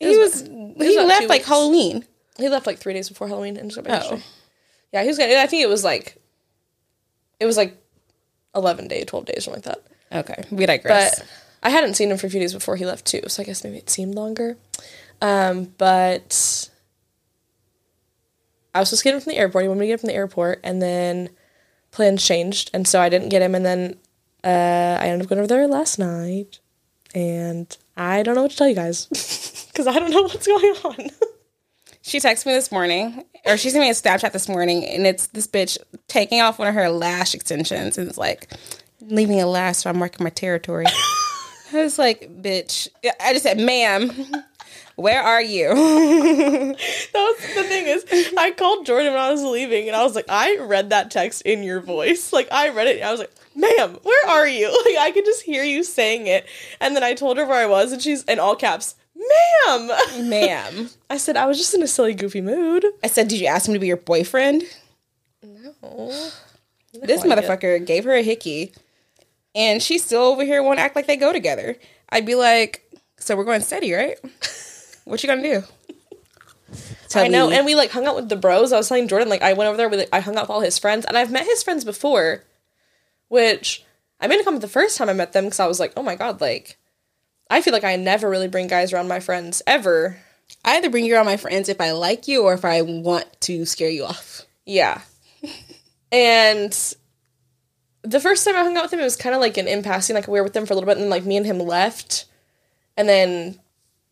He 0.00 0.16
was 0.16 0.42
was 0.42 0.86
he 0.88 0.98
left 0.98 1.28
like 1.28 1.40
weeks. 1.40 1.48
Halloween. 1.48 2.04
He 2.38 2.48
left 2.48 2.66
like 2.66 2.78
three 2.78 2.94
days 2.94 3.08
before 3.08 3.28
Halloween 3.28 3.56
and 3.56 3.70
just 3.70 3.82
got 3.82 3.88
back 3.88 4.02
Oh. 4.10 4.22
Yeah, 4.92 5.02
he 5.02 5.08
was 5.08 5.18
gonna. 5.18 5.34
I 5.36 5.46
think 5.46 5.62
it 5.62 5.68
was 5.68 5.84
like, 5.84 6.16
it 7.40 7.46
was 7.46 7.56
like 7.56 7.76
eleven 8.54 8.88
day, 8.88 9.04
twelve 9.04 9.26
days, 9.26 9.44
something 9.44 9.62
like 9.64 9.76
that. 10.10 10.28
Okay, 10.30 10.44
we 10.50 10.66
digress. 10.66 11.18
But 11.18 11.28
I 11.62 11.70
hadn't 11.70 11.94
seen 11.94 12.10
him 12.10 12.18
for 12.18 12.26
a 12.26 12.30
few 12.30 12.40
days 12.40 12.52
before 12.52 12.76
he 12.76 12.84
left 12.84 13.06
too, 13.06 13.22
so 13.28 13.42
I 13.42 13.46
guess 13.46 13.64
maybe 13.64 13.78
it 13.78 13.88
seemed 13.88 14.14
longer. 14.14 14.56
Um, 15.22 15.72
but 15.78 16.68
I 18.74 18.80
was 18.80 18.88
supposed 18.88 19.02
to 19.02 19.04
get 19.04 19.14
him 19.14 19.20
from 19.20 19.30
the 19.32 19.38
airport. 19.38 19.64
He 19.64 19.68
wanted 19.68 19.80
me 19.80 19.86
to 19.86 19.88
get 19.88 19.94
him 19.94 19.98
from 20.00 20.08
the 20.08 20.14
airport, 20.14 20.60
and 20.64 20.82
then 20.82 21.30
plans 21.90 22.24
changed, 22.24 22.70
and 22.74 22.86
so 22.88 23.00
I 23.00 23.08
didn't 23.08 23.28
get 23.28 23.40
him. 23.42 23.54
And 23.54 23.64
then 23.64 23.96
uh, 24.44 24.98
I 25.00 25.06
ended 25.06 25.22
up 25.26 25.28
going 25.28 25.38
over 25.38 25.46
there 25.46 25.66
last 25.68 25.98
night, 25.98 26.58
and 27.14 27.74
I 27.96 28.22
don't 28.22 28.34
know 28.34 28.42
what 28.42 28.50
to 28.52 28.56
tell 28.56 28.68
you 28.68 28.74
guys 28.74 29.06
because 29.72 29.86
I 29.86 29.98
don't 29.98 30.10
know 30.10 30.22
what's 30.22 30.46
going 30.46 30.74
on. 30.84 31.10
She 32.04 32.18
texted 32.18 32.46
me 32.46 32.52
this 32.52 32.72
morning, 32.72 33.24
or 33.46 33.56
she 33.56 33.70
sent 33.70 33.82
me 33.82 33.88
a 33.88 33.92
Snapchat 33.92 34.32
this 34.32 34.48
morning, 34.48 34.84
and 34.84 35.06
it's 35.06 35.28
this 35.28 35.46
bitch 35.46 35.78
taking 36.08 36.40
off 36.40 36.58
one 36.58 36.66
of 36.66 36.74
her 36.74 36.88
lash 36.88 37.32
extensions, 37.32 37.96
and 37.96 38.08
it's 38.08 38.18
like 38.18 38.50
leaving 39.00 39.40
a 39.40 39.46
lash, 39.46 39.76
so 39.78 39.90
I'm 39.90 39.98
marking 39.98 40.24
my 40.24 40.30
territory. 40.30 40.86
I 41.72 41.76
was 41.76 42.00
like, 42.00 42.28
bitch. 42.42 42.88
I 43.20 43.32
just 43.32 43.44
said, 43.44 43.58
ma'am, 43.58 44.10
where 44.96 45.22
are 45.22 45.42
you? 45.42 45.68
that 45.74 46.74
was 47.14 47.54
the 47.54 47.64
thing 47.64 47.86
is, 47.86 48.32
I 48.36 48.50
called 48.50 48.86
Jordan 48.86 49.12
when 49.12 49.22
I 49.22 49.30
was 49.30 49.42
leaving, 49.42 49.88
and 49.88 49.96
I 49.96 50.02
was 50.02 50.14
like, 50.14 50.26
I 50.28 50.58
read 50.58 50.90
that 50.90 51.10
text 51.10 51.42
in 51.42 51.62
your 51.62 51.80
voice. 51.80 52.32
Like 52.32 52.48
I 52.52 52.68
read 52.70 52.88
it, 52.88 53.02
I 53.02 53.10
was 53.10 53.20
like, 53.20 53.32
ma'am, 53.56 53.98
where 54.02 54.28
are 54.28 54.48
you? 54.48 54.68
Like 54.84 54.98
I 54.98 55.10
could 55.12 55.24
just 55.24 55.42
hear 55.42 55.62
you 55.62 55.84
saying 55.84 56.26
it, 56.26 56.46
and 56.80 56.96
then 56.96 57.02
I 57.02 57.14
told 57.14 57.36
her 57.36 57.46
where 57.46 57.62
I 57.62 57.66
was, 57.66 57.92
and 57.92 58.02
she's 58.02 58.24
in 58.24 58.38
all 58.38 58.56
caps. 58.56 58.96
Ma'am, 59.14 59.90
ma'am. 60.28 60.90
I 61.08 61.16
said 61.16 61.36
I 61.36 61.46
was 61.46 61.58
just 61.58 61.74
in 61.74 61.82
a 61.82 61.86
silly, 61.86 62.14
goofy 62.14 62.40
mood. 62.40 62.84
I 63.04 63.06
said, 63.06 63.28
did 63.28 63.40
you 63.40 63.46
ask 63.46 63.68
him 63.68 63.74
to 63.74 63.80
be 63.80 63.86
your 63.86 63.96
boyfriend? 63.96 64.64
No. 65.42 66.30
This 66.92 67.22
motherfucker 67.22 67.84
gave 67.84 68.04
her 68.04 68.12
a 68.14 68.22
hickey, 68.22 68.72
and 69.54 69.82
she's 69.82 70.04
still 70.04 70.22
over 70.22 70.44
here 70.44 70.62
want 70.62 70.78
to 70.78 70.82
act 70.82 70.96
like 70.96 71.06
they 71.06 71.16
go 71.16 71.32
together. 71.32 71.76
I'd 72.10 72.26
be 72.26 72.34
like, 72.34 72.81
so 73.22 73.36
we're 73.36 73.44
going 73.44 73.60
steady, 73.60 73.92
right? 73.92 74.18
What 75.04 75.22
you 75.22 75.28
gonna 75.28 75.42
do? 75.42 75.62
Tell 77.08 77.24
I 77.24 77.28
know, 77.28 77.50
and 77.50 77.66
we 77.66 77.74
like 77.74 77.90
hung 77.90 78.06
out 78.06 78.16
with 78.16 78.28
the 78.28 78.36
bros. 78.36 78.72
I 78.72 78.76
was 78.76 78.88
telling 78.88 79.08
Jordan 79.08 79.28
like 79.28 79.42
I 79.42 79.52
went 79.52 79.68
over 79.68 79.76
there 79.76 79.88
with 79.88 79.98
like, 79.98 80.08
I 80.12 80.20
hung 80.20 80.36
out 80.36 80.44
with 80.44 80.50
all 80.50 80.60
his 80.60 80.78
friends, 80.78 81.04
and 81.04 81.16
I've 81.16 81.30
met 81.30 81.44
his 81.44 81.62
friends 81.62 81.84
before, 81.84 82.44
which 83.28 83.84
I 84.20 84.26
made 84.26 84.40
a 84.40 84.44
comment 84.44 84.62
the 84.62 84.68
first 84.68 84.96
time 84.96 85.08
I 85.08 85.12
met 85.12 85.32
them 85.32 85.44
because 85.44 85.60
I 85.60 85.66
was 85.66 85.80
like, 85.80 85.92
oh 85.96 86.02
my 86.02 86.14
god, 86.14 86.40
like 86.40 86.78
I 87.50 87.62
feel 87.62 87.72
like 87.72 87.84
I 87.84 87.96
never 87.96 88.30
really 88.30 88.48
bring 88.48 88.66
guys 88.66 88.92
around 88.92 89.08
my 89.08 89.20
friends 89.20 89.62
ever. 89.66 90.18
I 90.64 90.76
either 90.76 90.90
bring 90.90 91.04
you 91.04 91.14
around 91.14 91.26
my 91.26 91.36
friends 91.36 91.68
if 91.68 91.80
I 91.80 91.92
like 91.92 92.28
you 92.28 92.44
or 92.44 92.54
if 92.54 92.64
I 92.64 92.82
want 92.82 93.26
to 93.42 93.66
scare 93.66 93.90
you 93.90 94.04
off. 94.04 94.42
Yeah, 94.64 95.02
and 96.12 96.72
the 98.02 98.20
first 98.20 98.44
time 98.44 98.56
I 98.56 98.62
hung 98.62 98.76
out 98.76 98.84
with 98.84 98.92
him, 98.92 99.00
it 99.00 99.04
was 99.04 99.16
kind 99.16 99.34
of 99.34 99.40
like 99.40 99.56
an 99.58 99.68
impassing. 99.68 100.14
Like 100.14 100.28
we 100.28 100.38
were 100.38 100.44
with 100.44 100.54
them 100.54 100.66
for 100.66 100.72
a 100.72 100.76
little 100.76 100.86
bit, 100.86 100.96
and 100.96 101.04
then 101.04 101.10
like 101.10 101.24
me 101.24 101.36
and 101.36 101.46
him 101.46 101.58
left, 101.58 102.26
and 102.96 103.08
then 103.08 103.58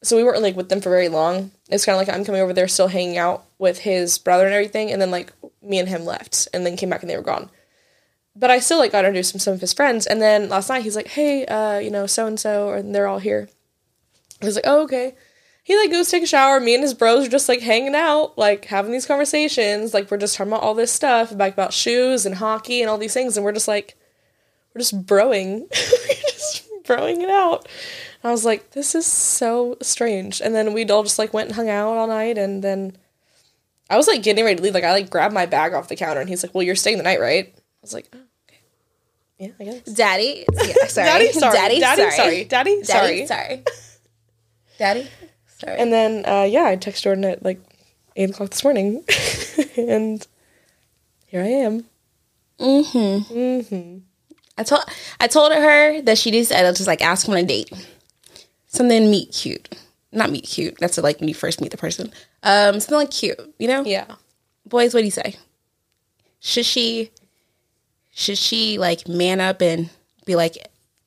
so 0.03 0.17
we 0.17 0.25
weren't 0.25 0.43
like 0.43 0.57
with 0.57 0.69
them 0.69 0.81
for 0.81 0.91
very 0.91 1.09
long. 1.09 1.51
It's 1.69 1.85
kind 1.85 1.95
of 1.95 2.07
like 2.07 2.15
I'm 2.15 2.25
coming 2.25 2.41
over 2.41 2.53
there, 2.53 2.69
still 2.69 2.89
hanging 2.89 3.19
out 3.19 3.45
with 3.59 3.79
his 3.79 4.19
brother 4.19 4.47
and 4.47 4.55
everything, 4.55 4.91
and 4.91 5.01
then 5.01 5.11
like 5.11 5.33
me 5.63 5.79
and 5.79 5.89
him 5.89 6.05
left, 6.05 6.49
and 6.55 6.65
then 6.65 6.77
came 6.77 6.91
back 6.91 7.03
and 7.03 7.11
they 7.11 7.17
were 7.17 7.23
gone. 7.23 7.51
But 8.35 8.51
I 8.51 8.61
still 8.61 8.79
like 8.79 8.93
got 8.93 9.05
introduced 9.05 9.33
to 9.33 9.39
some 9.39 9.55
of 9.55 9.61
his 9.61 9.73
friends, 9.73 10.07
and 10.07 10.23
then 10.23 10.49
last 10.49 10.69
night 10.69 10.83
he's 10.83 10.97
like, 10.97 11.09
"Hey, 11.09 11.45
uh, 11.47 11.79
you 11.79 11.91
know, 11.91 12.07
so 12.07 12.27
and 12.27 12.41
so," 12.41 12.71
and 12.71 12.95
they're 12.95 13.07
all 13.07 13.19
here. 13.19 13.49
I 14.43 14.47
was 14.47 14.55
like, 14.55 14.67
"Oh, 14.67 14.83
okay." 14.85 15.15
He 15.63 15.77
like 15.77 15.91
goes 15.91 16.11
take 16.11 16.23
a 16.23 16.27
shower. 16.27 16.59
Me 16.59 16.75
and 16.75 16.83
his 16.83 16.95
bros 16.95 17.27
are 17.27 17.31
just 17.31 17.49
like 17.49 17.61
hanging 17.61 17.95
out, 17.95 18.39
like 18.39 18.65
having 18.65 18.93
these 18.93 19.07
conversations. 19.07 19.93
Like 19.93 20.11
we're 20.11 20.17
just 20.17 20.37
talking 20.37 20.53
about 20.53 20.63
all 20.63 20.75
this 20.75 20.91
stuff, 20.91 21.33
like 21.33 21.53
about 21.53 21.75
shoes 21.75 22.25
and 22.25 22.35
hockey 22.35 22.81
and 22.81 22.89
all 22.89 22.99
these 22.99 23.15
things, 23.15 23.37
and 23.37 23.45
we're 23.45 23.53
just 23.53 23.69
like, 23.69 23.97
we're 24.75 24.81
just 24.81 25.07
broing, 25.07 25.61
we're 25.71 26.31
just 26.31 26.67
broing 26.85 27.21
it 27.21 27.31
out. 27.31 27.69
I 28.23 28.31
was 28.31 28.45
like, 28.45 28.73
this 28.73 28.95
is 28.95 29.07
so 29.07 29.77
strange. 29.81 30.41
And 30.41 30.55
then 30.55 30.73
we 30.73 30.85
all 30.87 31.03
just 31.03 31.19
like 31.19 31.33
went 31.33 31.49
and 31.49 31.57
hung 31.57 31.69
out 31.69 31.97
all 31.97 32.07
night. 32.07 32.37
And 32.37 32.63
then 32.63 32.97
I 33.89 33.97
was 33.97 34.07
like 34.07 34.23
getting 34.23 34.45
ready 34.45 34.57
to 34.57 34.63
leave. 34.63 34.75
Like 34.75 34.85
I 34.85 34.93
like 34.93 35.11
grabbed 35.11 35.35
my 35.35 35.47
bag 35.47 35.73
off 35.73 35.89
the 35.89 35.97
counter 35.97 36.21
and 36.21 36.29
he's 36.29 36.43
like, 36.43 36.55
well, 36.55 36.63
you're 36.63 36.77
staying 36.77 36.99
the 36.99 37.03
night, 37.03 37.21
right? 37.21 37.47
I 37.57 37.61
was 37.81 37.95
like, 37.95 38.09
oh, 38.13 38.19
okay. 38.49 38.59
Yeah, 39.39 39.51
I 39.59 39.65
guess. 39.65 39.83
Daddy, 39.95 40.45
yeah, 40.53 40.65
sorry. 40.89 41.07
Daddy, 41.07 41.33
sorry. 41.33 41.55
Daddy, 41.55 41.81
Daddy, 41.81 42.03
sorry. 42.03 42.11
sorry. 42.13 42.45
Daddy, 42.45 42.85
sorry. 42.85 43.09
Daddy, 43.09 43.27
sorry. 43.27 43.65
Daddy, 44.79 45.09
sorry. 45.59 45.79
And 45.79 45.93
then, 45.93 46.27
uh, 46.27 46.43
yeah, 46.43 46.65
I 46.65 46.77
texted 46.77 47.03
Jordan 47.03 47.25
at 47.25 47.43
like 47.43 47.61
8 48.17 48.31
o'clock 48.31 48.51
this 48.51 48.63
morning. 48.63 49.03
and 49.79 50.27
here 51.27 51.43
I 51.43 51.49
am. 51.49 51.85
mm-hmm. 52.59 53.35
Mm-hmm. 53.35 53.99
I 54.59 54.63
told 54.63 54.83
I 55.19 55.27
told 55.27 55.53
her 55.55 56.03
that 56.03 56.19
she 56.19 56.31
needs 56.31 56.51
to 56.51 56.55
just 56.55 56.87
like 56.87 57.01
ask 57.01 57.27
him 57.27 57.33
on 57.33 57.41
a 57.41 57.45
date. 57.45 57.73
Something 58.71 59.11
meet 59.11 59.33
cute. 59.33 59.69
Not 60.13 60.31
meet 60.31 60.45
cute. 60.45 60.79
That's 60.79 60.97
like 60.97 61.19
when 61.19 61.29
you 61.29 61.35
first 61.35 61.61
meet 61.61 61.73
the 61.73 61.77
person. 61.77 62.13
Um, 62.45 62.79
something 62.79 62.99
like 62.99 63.11
cute, 63.11 63.39
you 63.59 63.67
know? 63.67 63.85
Yeah. 63.85 64.07
Boys, 64.65 64.95
what 64.95 65.01
do 65.01 65.07
you 65.07 65.11
say? 65.11 65.35
Should 66.39 66.65
she 66.65 67.11
should 68.13 68.39
she 68.39 68.79
like 68.79 69.09
man 69.09 69.41
up 69.41 69.61
and 69.61 69.91
be 70.25 70.37
like, 70.37 70.57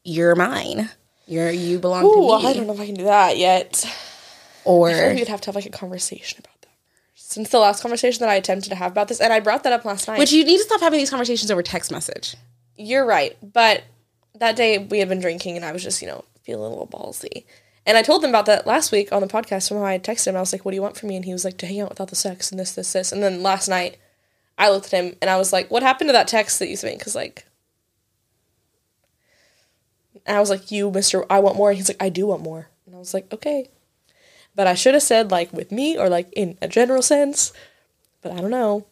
You're 0.04 0.36
mine. 0.36 0.90
You're 1.26 1.52
you 1.52 1.80
belong 1.80 2.04
Ooh, 2.04 2.38
to 2.38 2.44
me. 2.44 2.50
I 2.50 2.54
don't 2.54 2.68
know 2.68 2.74
if 2.74 2.82
I 2.82 2.86
can 2.86 2.96
do 2.96 3.06
that 3.06 3.38
yet. 3.38 3.86
Or 4.66 4.90
I 4.90 4.94
feel 4.94 5.08
like 5.08 5.16
we'd 5.16 5.28
have 5.30 5.42
to 5.42 5.48
have 5.48 5.56
like 5.56 5.66
a 5.66 5.70
conversation 5.70 6.40
about 6.40 6.62
that. 6.62 6.70
Since 7.16 7.50
the 7.50 7.60
last 7.60 7.82
conversation 7.82 8.20
that 8.20 8.30
I 8.30 8.36
attempted 8.36 8.70
to 8.70 8.76
have 8.76 8.92
about 8.92 9.08
this, 9.08 9.22
and 9.22 9.32
I 9.32 9.40
brought 9.40 9.64
that 9.64 9.72
up 9.72 9.86
last 9.86 10.08
night. 10.08 10.20
Which 10.20 10.34
you 10.34 10.44
need 10.44 10.58
to 10.58 10.64
stop 10.64 10.82
having 10.82 11.00
these 11.00 11.10
conversations 11.10 11.50
over 11.50 11.64
text 11.64 11.92
message. 11.92 12.36
You're 12.76 13.06
right, 13.06 13.38
but 13.42 13.84
that 14.36 14.58
day 14.58 14.80
we 14.80 15.00
had 15.00 15.08
been 15.08 15.22
drinking, 15.22 15.56
and 15.56 15.64
I 15.64 15.72
was 15.72 15.82
just 15.82 16.02
you 16.02 16.10
know 16.10 16.26
feeling 16.44 16.66
a 16.66 16.70
little 16.70 16.88
ballsy. 16.88 17.46
And 17.86 17.98
I 17.98 18.02
told 18.02 18.22
them 18.22 18.32
about 18.32 18.46
that 18.46 18.66
last 18.66 18.92
week 18.92 19.12
on 19.12 19.22
the 19.22 19.28
podcast. 19.28 19.64
Somehow 19.64 19.86
I 19.86 20.00
texted 20.00 20.28
him. 20.28 20.38
I 20.38 20.40
was 20.40 20.54
like, 20.54 20.64
"What 20.64 20.72
do 20.72 20.76
you 20.76 20.82
want 20.82 20.96
from 20.98 21.10
me?" 21.10 21.16
And 21.16 21.26
he 21.26 21.34
was 21.34 21.44
like, 21.44 21.58
"To 21.58 21.66
hang 21.66 21.82
out 21.82 21.90
without 21.90 22.10
the 22.10 22.16
sex 22.16 22.50
and 22.52 22.60
this, 22.60 22.74
this, 22.74 22.94
this." 22.94 23.12
And 23.12 23.22
then 23.22 23.44
last 23.44 23.68
night, 23.68 23.98
I 24.58 24.70
looked 24.70 24.94
at 24.94 25.04
him 25.04 25.16
and 25.22 25.30
I 25.30 25.38
was 25.38 25.52
like, 25.52 25.70
"What 25.70 25.84
happened 25.84 26.10
to 26.10 26.14
that 26.14 26.28
text 26.28 26.60
that 26.60 26.70
you 26.70 26.78
sent 26.78 26.94
me?" 26.94 26.98
Because 26.98 27.16
like, 27.16 27.46
I 30.26 30.40
was 30.40 30.50
like, 30.50 30.72
"You, 30.72 30.92
Mister, 30.92 31.26
I 31.30 31.40
want 31.40 31.58
more." 31.58 31.72
And 31.72 31.78
he's 31.78 31.90
like, 31.90 32.02
"I 32.02 32.10
do 32.10 32.28
want 32.28 32.42
more." 32.42 32.70
And 32.86 32.96
I 32.96 33.00
was 33.00 33.14
like, 33.14 33.32
"Okay," 33.34 33.70
but 34.56 34.68
I 34.68 34.76
should 34.76 34.94
have 34.94 35.04
said 35.04 35.32
like 35.32 35.52
with 35.52 35.72
me 35.72 35.98
or 35.98 36.08
like 36.08 36.32
in 36.34 36.58
a 36.62 36.68
general 36.70 37.02
sense. 37.02 37.52
But 38.22 38.32
I 38.32 38.38
don't 38.40 38.52
know. 38.52 38.86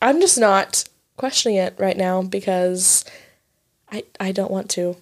I'm 0.00 0.20
just 0.20 0.38
not 0.38 0.84
questioning 1.16 1.56
it 1.56 1.74
right 1.78 1.96
now 1.96 2.22
because 2.22 3.04
I 3.90 4.04
I 4.20 4.30
don't 4.30 4.50
want 4.50 4.70
to. 4.70 4.96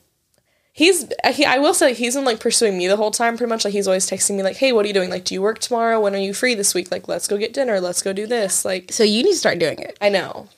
He's 0.73 1.12
he, 1.33 1.45
I 1.45 1.59
will 1.59 1.75
say 1.75 1.95
he's 1.95 2.15
been 2.15 2.25
like 2.25 2.41
pursuing 2.41 2.79
me 2.79 2.87
the 2.87 2.97
whole 2.97 3.11
time 3.11 3.37
pretty 3.37 3.50
much. 3.50 3.65
Like 3.65 3.73
he's 3.73 3.89
always 3.89 4.09
texting 4.09 4.37
me 4.37 4.43
like 4.43 4.57
hey 4.57 4.73
what 4.73 4.85
are 4.85 4.89
you 4.89 4.95
doing? 4.95 5.11
Like 5.11 5.25
do 5.25 5.35
you 5.35 5.43
work 5.43 5.59
tomorrow? 5.59 6.00
When 6.00 6.15
are 6.15 6.19
you 6.19 6.33
free 6.33 6.55
this 6.55 6.75
week? 6.75 6.91
Like 6.91 7.09
let's 7.09 7.27
go 7.27 7.37
get 7.37 7.53
dinner. 7.53 7.81
Let's 7.81 8.03
go 8.03 8.12
do 8.12 8.27
this. 8.27 8.65
Like 8.65 8.93
So 8.93 9.03
you 9.03 9.23
need 9.23 9.33
to 9.33 9.39
start 9.39 9.59
doing 9.59 9.79
it. 9.81 9.99
I 10.00 10.09
know. 10.09 10.49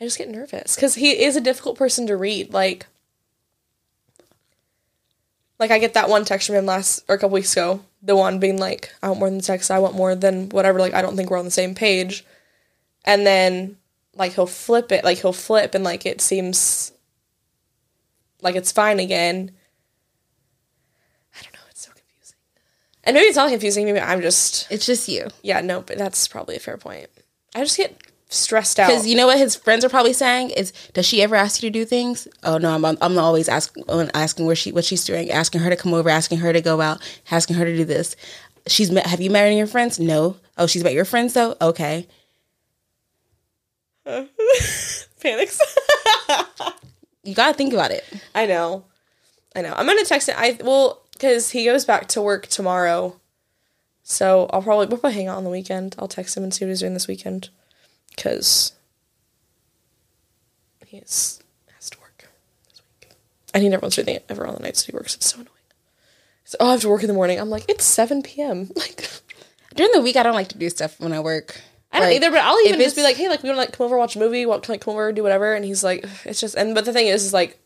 I 0.00 0.04
just 0.04 0.18
get 0.18 0.30
nervous 0.30 0.76
cuz 0.76 0.94
he 0.94 1.22
is 1.22 1.36
a 1.36 1.40
difficult 1.40 1.76
person 1.76 2.06
to 2.06 2.16
read 2.16 2.52
like 2.52 2.86
like 5.58 5.70
I 5.70 5.78
get 5.78 5.94
that 5.94 6.08
one 6.08 6.24
text 6.24 6.46
from 6.46 6.56
him 6.56 6.66
last 6.66 7.04
or 7.08 7.14
a 7.14 7.18
couple 7.18 7.34
weeks 7.34 7.52
ago 7.52 7.80
the 8.02 8.16
one 8.16 8.38
being 8.38 8.58
like 8.58 8.92
I 9.02 9.08
want 9.08 9.20
more 9.20 9.30
than 9.30 9.42
sex 9.42 9.70
I 9.70 9.78
want 9.78 9.94
more 9.94 10.14
than 10.14 10.48
whatever. 10.48 10.80
Like 10.80 10.94
I 10.94 11.02
don't 11.02 11.16
think 11.16 11.30
we're 11.30 11.38
on 11.38 11.44
the 11.44 11.50
same 11.50 11.74
page. 11.74 12.24
And 13.04 13.26
then 13.26 13.76
like 14.14 14.32
he'll 14.32 14.46
flip 14.46 14.92
it 14.92 15.04
like 15.04 15.18
he'll 15.18 15.32
flip 15.32 15.74
and 15.74 15.84
like 15.84 16.06
it 16.06 16.20
seems 16.20 16.92
like 18.42 18.54
it's 18.56 18.72
fine 18.72 19.00
again. 19.00 19.50
I 21.38 21.42
don't 21.42 21.52
know, 21.54 21.60
it's 21.70 21.84
so 21.84 21.90
confusing. 21.92 22.36
And 23.04 23.14
maybe 23.14 23.26
it's 23.26 23.36
not 23.36 23.50
confusing, 23.50 23.84
maybe 23.86 24.00
I'm 24.00 24.20
just 24.22 24.70
It's 24.70 24.86
just 24.86 25.08
you. 25.08 25.28
yeah, 25.42 25.60
no, 25.60 25.80
but 25.82 25.98
that's 25.98 26.26
probably 26.28 26.56
a 26.56 26.60
fair 26.60 26.76
point. 26.76 27.08
I 27.54 27.60
just 27.60 27.76
get 27.76 27.96
stressed 28.28 28.78
out. 28.80 28.88
Because 28.88 29.06
you 29.06 29.16
know 29.16 29.26
what 29.26 29.38
his 29.38 29.54
friends 29.56 29.84
are 29.84 29.88
probably 29.88 30.12
saying 30.12 30.50
is, 30.50 30.72
does 30.92 31.06
she 31.06 31.22
ever 31.22 31.36
ask 31.36 31.62
you 31.62 31.70
to 31.70 31.72
do 31.72 31.84
things? 31.84 32.26
Oh 32.42 32.58
no, 32.58 32.74
I'm 32.74 32.84
I'm 32.84 33.18
always 33.18 33.48
asking 33.48 33.84
asking 34.14 34.46
where 34.46 34.56
she 34.56 34.72
what 34.72 34.84
she's 34.84 35.04
doing, 35.04 35.30
asking 35.30 35.60
her 35.62 35.70
to 35.70 35.76
come 35.76 35.94
over, 35.94 36.08
asking 36.10 36.38
her 36.38 36.52
to 36.52 36.60
go 36.60 36.80
out, 36.80 37.00
asking 37.30 37.56
her 37.56 37.64
to 37.64 37.76
do 37.76 37.84
this. 37.84 38.16
She's 38.66 38.90
met. 38.90 39.06
Have 39.06 39.20
you 39.20 39.30
met 39.30 39.44
any 39.44 39.54
of 39.54 39.58
your 39.58 39.66
friends? 39.68 40.00
No. 40.00 40.36
Oh, 40.58 40.66
she's 40.66 40.82
met 40.82 40.92
your 40.92 41.04
friends 41.04 41.34
though. 41.34 41.54
Okay. 41.60 42.08
Panics. 45.20 45.60
You 47.26 47.34
gotta 47.34 47.54
think 47.54 47.72
about 47.72 47.90
it. 47.90 48.04
I 48.34 48.46
know. 48.46 48.84
I 49.54 49.62
know. 49.62 49.72
I'm 49.74 49.86
gonna 49.86 50.04
text 50.04 50.28
it. 50.28 50.36
I 50.38 50.58
well, 50.62 51.02
because 51.12 51.50
he 51.50 51.64
goes 51.64 51.84
back 51.84 52.08
to 52.08 52.22
work 52.22 52.46
tomorrow. 52.46 53.20
So 54.02 54.48
I'll 54.52 54.62
probably 54.62 54.86
we'll 54.86 54.98
probably 54.98 55.16
hang 55.16 55.28
out 55.28 55.38
on 55.38 55.44
the 55.44 55.50
weekend. 55.50 55.96
I'll 55.98 56.08
text 56.08 56.36
him 56.36 56.42
and 56.44 56.54
see 56.54 56.64
what 56.64 56.70
he's 56.70 56.80
doing 56.80 56.94
this 56.94 57.08
weekend. 57.08 57.50
Cause 58.16 58.72
he 60.86 60.98
is, 60.98 61.42
has 61.74 61.90
to 61.90 61.98
work 62.00 62.28
this 62.68 62.80
week. 62.80 63.10
And 63.52 63.62
he 63.62 63.68
never 63.68 63.82
wants 63.82 63.96
to 63.96 64.04
do 64.04 64.10
anything 64.10 64.26
ever 64.28 64.46
on 64.46 64.54
the 64.54 64.60
nights 64.60 64.84
he 64.86 64.92
works. 64.92 65.16
It's 65.16 65.26
so 65.26 65.36
annoying. 65.36 65.50
So 66.44 66.56
oh, 66.60 66.68
I 66.68 66.72
have 66.72 66.80
to 66.82 66.88
work 66.88 67.02
in 67.02 67.08
the 67.08 67.14
morning. 67.14 67.40
I'm 67.40 67.50
like, 67.50 67.64
it's 67.68 67.84
seven 67.84 68.22
PM. 68.22 68.70
Like 68.76 69.08
During 69.74 69.92
the 69.92 70.00
week, 70.00 70.16
I 70.16 70.22
don't 70.22 70.34
like 70.34 70.48
to 70.48 70.58
do 70.58 70.70
stuff 70.70 70.98
when 71.00 71.12
I 71.12 71.20
work. 71.20 71.60
I 71.92 72.00
don't 72.00 72.08
Like, 72.08 72.16
either, 72.16 72.30
but 72.30 72.40
I'll 72.40 72.60
even 72.66 72.80
just 72.80 72.96
be 72.96 73.02
like, 73.02 73.16
hey, 73.16 73.28
like 73.28 73.42
we 73.42 73.48
want 73.48 73.56
to 73.56 73.60
like 73.60 73.72
come 73.72 73.86
over 73.86 73.96
watch 73.96 74.16
a 74.16 74.18
movie, 74.18 74.44
want 74.44 74.62
to 74.64 74.72
like 74.72 74.80
come 74.80 74.92
over 74.94 75.12
do 75.12 75.22
whatever, 75.22 75.54
and 75.54 75.64
he's 75.64 75.82
like, 75.84 76.04
it's 76.24 76.40
just 76.40 76.54
and 76.56 76.74
but 76.74 76.84
the 76.84 76.92
thing 76.92 77.06
is, 77.06 77.24
is 77.24 77.32
like, 77.32 77.58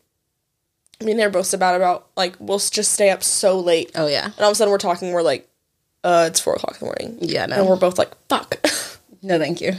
me 1.03 1.11
and 1.11 1.19
they're 1.19 1.29
both 1.29 1.53
about 1.53 1.75
about 1.75 2.07
like 2.15 2.35
we'll 2.39 2.59
just 2.59 2.93
stay 2.93 3.09
up 3.09 3.23
so 3.23 3.59
late, 3.59 3.91
Oh 3.95 4.07
yeah. 4.07 4.25
and 4.25 4.39
all 4.39 4.47
of 4.49 4.51
a 4.51 4.55
sudden 4.55 4.71
we're 4.71 4.77
talking, 4.77 5.11
we're 5.11 5.21
like, 5.23 5.49
uh, 6.03 6.25
it's 6.29 6.39
four 6.39 6.53
o'clock 6.55 6.73
in 6.73 6.79
the 6.79 6.85
morning, 6.85 7.17
Yeah, 7.21 7.47
and 7.49 7.67
we're 7.67 7.75
both 7.75 7.97
like, 7.97 8.11
fuck, 8.29 8.57
No, 9.23 9.37
thank 9.39 9.59
you. 9.61 9.73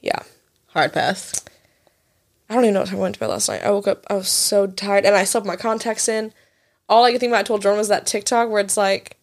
yeah. 0.00 0.20
Hard 0.68 0.92
pass. 0.92 1.42
I 2.48 2.54
don't 2.54 2.64
even 2.64 2.74
know 2.74 2.80
what 2.80 2.88
time 2.90 2.98
I 2.98 3.02
went 3.02 3.14
to 3.14 3.20
bed 3.20 3.26
last 3.28 3.48
night. 3.48 3.64
I 3.64 3.70
woke 3.70 3.88
up, 3.88 4.04
I 4.08 4.14
was 4.14 4.28
so 4.28 4.66
tired, 4.66 5.04
and 5.04 5.16
I 5.16 5.24
slept 5.24 5.46
my 5.46 5.56
contacts 5.56 6.08
in. 6.08 6.32
All 6.88 7.02
I 7.04 7.10
could 7.10 7.18
think 7.20 7.30
about, 7.30 7.40
I 7.40 7.42
told 7.42 7.62
Jordan, 7.62 7.78
was 7.78 7.88
that 7.88 8.06
TikTok 8.06 8.48
where 8.50 8.60
it's 8.62 8.76
like 8.76 9.16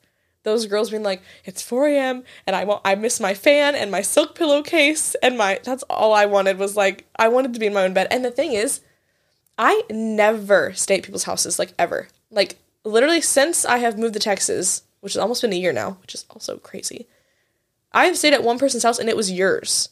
those 0.43 0.65
girls 0.65 0.89
being 0.89 1.03
like, 1.03 1.21
"It's 1.45 1.61
4 1.61 1.87
a.m. 1.87 2.23
and 2.45 2.55
I 2.55 2.63
want, 2.63 2.81
I 2.85 2.95
miss 2.95 3.19
my 3.19 3.33
fan 3.33 3.75
and 3.75 3.89
my 3.89 4.01
silk 4.01 4.35
pillowcase 4.35 5.15
and 5.23 5.37
my." 5.37 5.59
That's 5.63 5.83
all 5.83 6.13
I 6.13 6.25
wanted 6.25 6.57
was 6.57 6.75
like 6.75 7.07
I 7.17 7.27
wanted 7.27 7.53
to 7.53 7.59
be 7.59 7.67
in 7.67 7.73
my 7.73 7.83
own 7.83 7.93
bed. 7.93 8.07
And 8.11 8.23
the 8.23 8.31
thing 8.31 8.53
is, 8.53 8.81
I 9.57 9.83
never 9.89 10.73
stay 10.73 10.97
at 10.97 11.03
people's 11.03 11.23
houses 11.23 11.59
like 11.59 11.73
ever. 11.77 12.07
Like 12.31 12.57
literally 12.83 13.21
since 13.21 13.65
I 13.65 13.77
have 13.77 13.97
moved 13.97 14.13
to 14.13 14.19
Texas, 14.19 14.83
which 15.01 15.13
has 15.13 15.21
almost 15.21 15.41
been 15.41 15.53
a 15.53 15.57
year 15.57 15.73
now, 15.73 15.97
which 16.01 16.15
is 16.15 16.25
also 16.29 16.57
crazy. 16.57 17.07
I 17.91 18.05
have 18.05 18.17
stayed 18.17 18.33
at 18.33 18.43
one 18.43 18.59
person's 18.59 18.83
house 18.83 18.99
and 18.99 19.09
it 19.09 19.17
was 19.17 19.31
yours. 19.31 19.89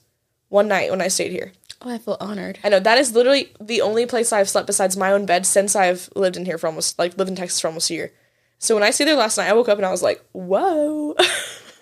One 0.50 0.68
night 0.68 0.90
when 0.90 1.02
I 1.02 1.08
stayed 1.08 1.32
here. 1.32 1.54
Oh, 1.84 1.90
I 1.90 1.98
feel 1.98 2.18
honored. 2.20 2.60
I 2.64 2.70
know 2.70 2.80
that 2.80 2.98
is 2.98 3.14
literally 3.14 3.54
the 3.60 3.82
only 3.82 4.06
place 4.06 4.32
I've 4.32 4.50
slept 4.50 4.68
besides 4.68 4.98
my 4.98 5.12
own 5.12 5.26
bed 5.26 5.46
since 5.46 5.76
I've 5.76 6.10
lived 6.16 6.38
in 6.38 6.46
here 6.46 6.58
for 6.58 6.68
almost 6.68 7.00
like 7.00 7.18
lived 7.18 7.30
in 7.30 7.36
Texas 7.36 7.60
for 7.60 7.68
almost 7.68 7.90
a 7.90 7.94
year. 7.94 8.12
So 8.62 8.76
when 8.76 8.84
I 8.84 8.92
stayed 8.92 9.06
there 9.06 9.16
last 9.16 9.38
night, 9.38 9.50
I 9.50 9.54
woke 9.54 9.70
up 9.70 9.80
and 9.80 9.86
I 9.88 9.90
was 9.90 10.04
like, 10.04 10.24
"Whoa, 10.34 11.16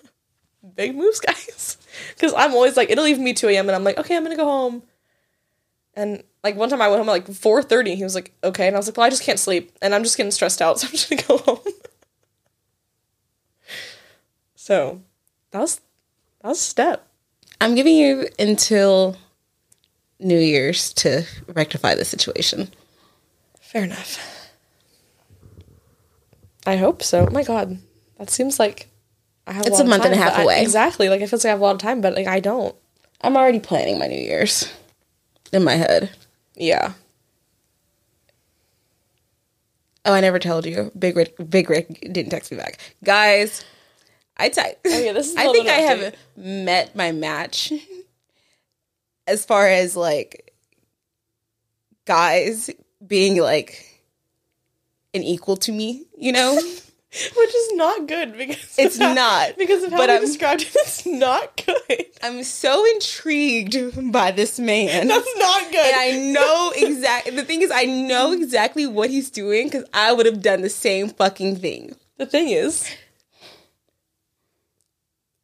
big 0.75 0.95
moves, 0.95 1.19
guys!" 1.19 1.77
Because 2.15 2.33
I'm 2.33 2.53
always 2.53 2.77
like, 2.77 2.89
it'll 2.89 3.03
leave 3.03 3.19
me 3.19 3.33
two 3.33 3.50
a.m. 3.50 3.67
and 3.67 3.75
I'm 3.75 3.83
like, 3.83 3.98
"Okay, 3.98 4.15
I'm 4.15 4.24
gonna 4.24 4.38
go 4.38 4.45
home." 4.45 4.83
And 5.93 6.24
like 6.41 6.55
one 6.55 6.69
time 6.69 6.81
I 6.81 6.88
went 6.88 7.00
home 7.00 7.09
at 7.09 7.12
like 7.12 7.27
four 7.33 7.62
thirty. 7.62 7.95
He 7.95 8.03
was 8.03 8.15
like, 8.15 8.33
"Okay," 8.41 8.65
and 8.67 8.75
I 8.77 8.79
was 8.79 8.88
like, 8.88 8.95
"Well, 8.95 9.05
I 9.05 9.09
just 9.09 9.24
can't 9.24 9.38
sleep, 9.39 9.74
and 9.81 9.93
I'm 9.93 10.03
just 10.03 10.15
getting 10.15 10.31
stressed 10.31 10.62
out, 10.62 10.79
so 10.79 10.88
I'm 10.88 10.91
just 10.93 11.09
gonna 11.09 11.21
go 11.21 11.38
home." 11.39 11.74
so 14.55 15.01
that 15.51 15.59
was 15.59 15.81
that 16.41 16.48
was 16.48 16.59
a 16.59 16.63
step. 16.63 17.05
I'm 17.59 17.75
giving 17.75 17.98
you 17.98 18.29
until 18.39 19.17
New 20.17 20.39
Year's 20.39 20.93
to 20.93 21.25
rectify 21.48 21.95
the 21.95 22.05
situation. 22.05 22.69
Fair 23.59 23.83
enough. 23.83 24.38
I 26.70 26.76
hope 26.78 27.02
so. 27.04 27.26
Oh 27.28 27.32
my 27.32 27.44
god, 27.44 27.80
that 28.18 28.30
seems 28.30 28.60
like 28.60 28.88
I 29.48 29.54
have. 29.54 29.66
It's 29.66 29.72
lot 29.72 29.80
a 29.80 29.84
of 29.84 29.90
month 29.90 30.06
and 30.06 30.14
a 30.14 30.18
half 30.18 30.38
I- 30.38 30.44
away. 30.44 30.62
exactly. 30.62 31.10
Like 31.10 31.22
it 31.22 31.28
feels 31.30 31.44
like 31.44 31.50
I 31.50 31.54
have 31.54 31.62
a 31.62 31.64
lot 31.64 31.76
of 31.76 31.82
time, 31.82 32.02
but 32.02 32.14
like 32.14 32.28
I 32.28 32.40
don't. 32.40 32.76
I'm 33.22 33.36
already 33.36 33.60
planning 33.60 33.98
my 34.00 34.08
New 34.08 34.20
Year's 34.20 34.72
in 35.52 35.64
my 35.64 35.74
head. 35.76 36.12
Yeah. 36.56 36.94
Oh, 40.06 40.14
I 40.14 40.22
never 40.22 40.40
told 40.40 40.66
you. 40.66 40.92
Big 40.98 41.16
Rick, 41.18 41.36
Big 41.50 41.70
Rick 41.70 42.00
didn't 42.02 42.30
text 42.30 42.52
me 42.52 42.58
back, 42.58 42.80
guys. 43.04 43.66
I 44.38 44.50
type. 44.50 44.80
Oh, 44.86 44.98
yeah, 45.00 45.12
this 45.12 45.28
is 45.30 45.36
a 45.38 45.40
I 45.42 45.52
think 45.52 45.68
I 45.68 45.74
have 45.74 46.16
met 46.38 46.96
my 46.96 47.12
match 47.12 47.74
as 49.28 49.46
far 49.46 49.68
as 49.68 49.96
like 49.96 50.54
guys 52.06 52.70
being 53.06 53.42
like 53.42 53.88
an 55.13 55.24
equal 55.24 55.58
to 55.58 55.72
me. 55.72 56.06
You 56.18 56.32
know, 56.32 56.56
Which 57.12 57.56
is 57.56 57.74
not 57.74 58.08
good 58.08 58.38
because 58.38 58.75
It's 58.78 59.00
how- 59.00 59.13
not, 59.13 59.58
because 59.58 59.82
of 59.84 59.92
how 59.92 59.98
but 59.98 60.10
I'm- 60.12 60.22
described 60.22 60.62
it. 60.62 60.75
It's 60.75 61.06
not 61.08 61.63
good. 61.66 62.06
I'm 62.22 62.44
so 62.44 62.86
intrigued 62.94 64.12
by 64.12 64.30
this 64.32 64.60
man. 64.60 65.08
That's 65.08 65.36
not 65.38 65.72
good. 65.72 65.86
and 65.86 65.96
I 65.96 66.31
know 66.31 66.72
exactly. 66.75 67.36
The 67.36 67.44
thing 67.44 67.62
is, 67.64 67.72
I 67.74 67.86
know 67.86 68.31
exactly 68.33 68.86
what 68.86 69.10
he's 69.10 69.31
doing 69.31 69.68
because 69.68 69.86
I 69.94 70.14
would 70.14 70.27
have 70.27 70.42
done 70.44 70.62
the 70.62 70.70
same 70.70 71.10
fucking 71.10 71.55
thing. 71.57 71.96
the 72.18 72.27
thing 72.27 72.50
is, 72.50 72.88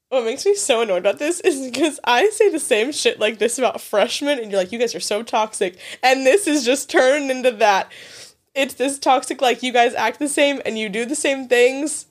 what 0.10 0.24
makes 0.24 0.46
me 0.46 0.56
so 0.56 0.82
annoyed 0.82 1.00
about 1.00 1.18
this 1.20 1.40
is 1.42 1.66
because 1.72 2.00
I 2.04 2.30
say 2.30 2.50
the 2.50 2.60
same 2.60 2.92
shit 2.92 3.20
like 3.20 3.40
this 3.40 3.58
about 3.58 3.82
freshmen, 3.82 4.38
and 4.40 4.52
you're 4.52 4.60
like, 4.60 4.72
you 4.72 4.80
guys 4.80 4.94
are 4.96 5.00
so 5.00 5.24
toxic, 5.24 5.78
and 6.04 6.26
this 6.26 6.48
is 6.48 6.64
just 6.64 6.90
turned 6.90 7.32
into 7.32 7.52
that. 7.52 7.92
It's 8.56 8.76
this 8.76 8.98
toxic, 9.00 9.42
like 9.42 9.64
you 9.64 9.74
guys 9.74 9.94
act 9.94 10.20
the 10.20 10.30
same 10.30 10.62
and 10.66 10.78
you 10.78 10.90
do 10.90 11.06
the 11.06 11.16
same 11.16 11.48
things. 11.48 12.08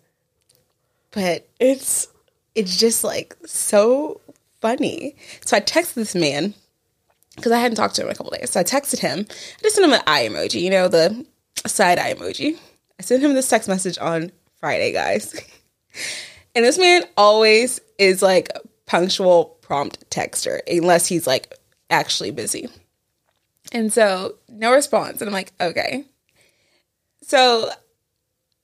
But 1.11 1.48
It's 1.59 2.09
it's 2.54 2.78
just 2.78 3.02
like 3.02 3.37
so 3.46 4.20
funny. 4.61 5.16
So 5.44 5.57
I 5.57 5.61
texted 5.61 5.94
this 5.94 6.14
man 6.14 6.54
because 7.37 7.52
I 7.52 7.59
hadn't 7.59 7.76
talked 7.76 7.96
to 7.96 8.02
him 8.02 8.09
in 8.09 8.12
a 8.12 8.16
couple 8.16 8.30
days. 8.33 8.50
So 8.50 8.61
I 8.61 8.64
texted 8.64 9.00
him. 9.00 9.26
I 9.28 9.62
just 9.62 9.76
sent 9.76 9.87
him 9.87 9.92
an 9.92 10.02
eye 10.07 10.28
emoji, 10.28 10.61
you 10.61 10.70
know, 10.70 10.88
the 10.88 11.24
side 11.66 11.98
eye 11.98 12.14
emoji. 12.14 12.59
I 12.98 13.02
sent 13.02 13.22
him 13.22 13.35
this 13.35 13.48
text 13.48 13.68
message 13.68 13.98
on 13.98 14.30
Friday, 14.61 14.92
guys. 14.92 15.35
And 16.57 16.64
this 16.64 16.78
man 16.78 17.02
always 17.16 17.80
is 17.98 18.22
like 18.22 18.48
punctual, 18.87 19.57
prompt 19.61 20.09
texter, 20.11 20.61
unless 20.68 21.07
he's 21.07 21.26
like 21.26 21.52
actually 21.90 22.30
busy. 22.30 22.68
And 23.72 23.92
so 23.92 24.37
no 24.48 24.72
response. 24.72 25.20
And 25.20 25.28
I'm 25.28 25.35
like, 25.35 25.52
okay. 25.61 26.04
So 27.26 27.70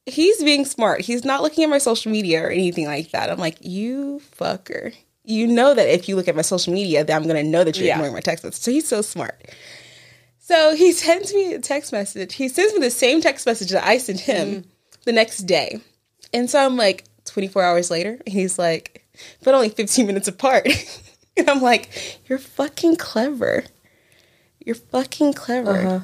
he's 0.06 0.42
being 0.42 0.64
smart. 0.64 1.00
He's 1.02 1.24
not 1.24 1.42
looking 1.42 1.64
at 1.64 1.70
my 1.70 1.78
social 1.78 2.12
media 2.12 2.44
or 2.44 2.50
anything 2.50 2.86
like 2.86 3.10
that. 3.12 3.30
I'm 3.30 3.38
like, 3.38 3.58
you 3.60 4.20
fucker. 4.38 4.94
You 5.24 5.46
know 5.46 5.74
that 5.74 5.88
if 5.88 6.08
you 6.08 6.16
look 6.16 6.28
at 6.28 6.36
my 6.36 6.42
social 6.42 6.72
media, 6.72 7.04
that 7.04 7.14
I'm 7.14 7.26
gonna 7.26 7.42
know 7.42 7.64
that 7.64 7.76
you're 7.76 7.86
Yeah. 7.86 7.94
ignoring 7.94 8.14
my 8.14 8.20
text 8.20 8.44
message. 8.44 8.62
So 8.62 8.70
he's 8.70 8.88
so 8.88 9.02
smart. 9.02 9.50
So 10.38 10.74
he 10.74 10.92
sends 10.92 11.32
me 11.32 11.54
a 11.54 11.60
text 11.60 11.92
message. 11.92 12.34
He 12.34 12.48
sends 12.48 12.74
me 12.74 12.80
the 12.80 12.90
same 12.90 13.20
text 13.20 13.46
message 13.46 13.70
that 13.70 13.86
I 13.86 13.98
sent 13.98 14.20
him 14.20 14.48
mm-hmm. 14.48 14.68
the 15.04 15.12
next 15.12 15.42
day. 15.42 15.80
And 16.32 16.50
so 16.50 16.64
I'm 16.64 16.76
like, 16.76 17.04
24 17.26 17.62
hours 17.62 17.90
later, 17.90 18.18
and 18.26 18.28
he's 18.28 18.58
like, 18.58 19.06
but 19.44 19.54
only 19.54 19.68
15 19.68 20.06
minutes 20.06 20.28
apart. 20.28 20.66
and 21.36 21.48
I'm 21.48 21.62
like, 21.62 22.20
you're 22.28 22.38
fucking 22.38 22.96
clever. 22.96 23.64
You're 24.64 24.74
fucking 24.74 25.34
clever. 25.34 25.82
huh 25.82 26.00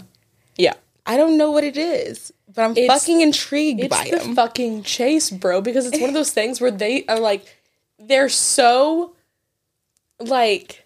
yeah. 0.56 0.74
I 1.04 1.16
don't 1.16 1.36
know 1.36 1.50
what 1.50 1.64
it 1.64 1.76
is, 1.76 2.32
but 2.56 2.62
I'm 2.64 2.72
It's- 2.76 2.88
fucking 3.00 3.20
intrigued 3.20 3.80
It's 3.82 3.96
by 3.96 4.08
the 4.10 4.18
him. 4.18 4.34
fucking 4.34 4.82
chase, 4.82 5.30
bro, 5.30 5.60
because 5.60 5.86
it's 5.86 6.00
one 6.00 6.08
of 6.10 6.14
those 6.14 6.32
things 6.32 6.60
where 6.60 6.72
they 6.72 7.04
are 7.06 7.20
like 7.20 7.46
they're 8.00 8.28
so 8.28 9.14
like 10.18 10.82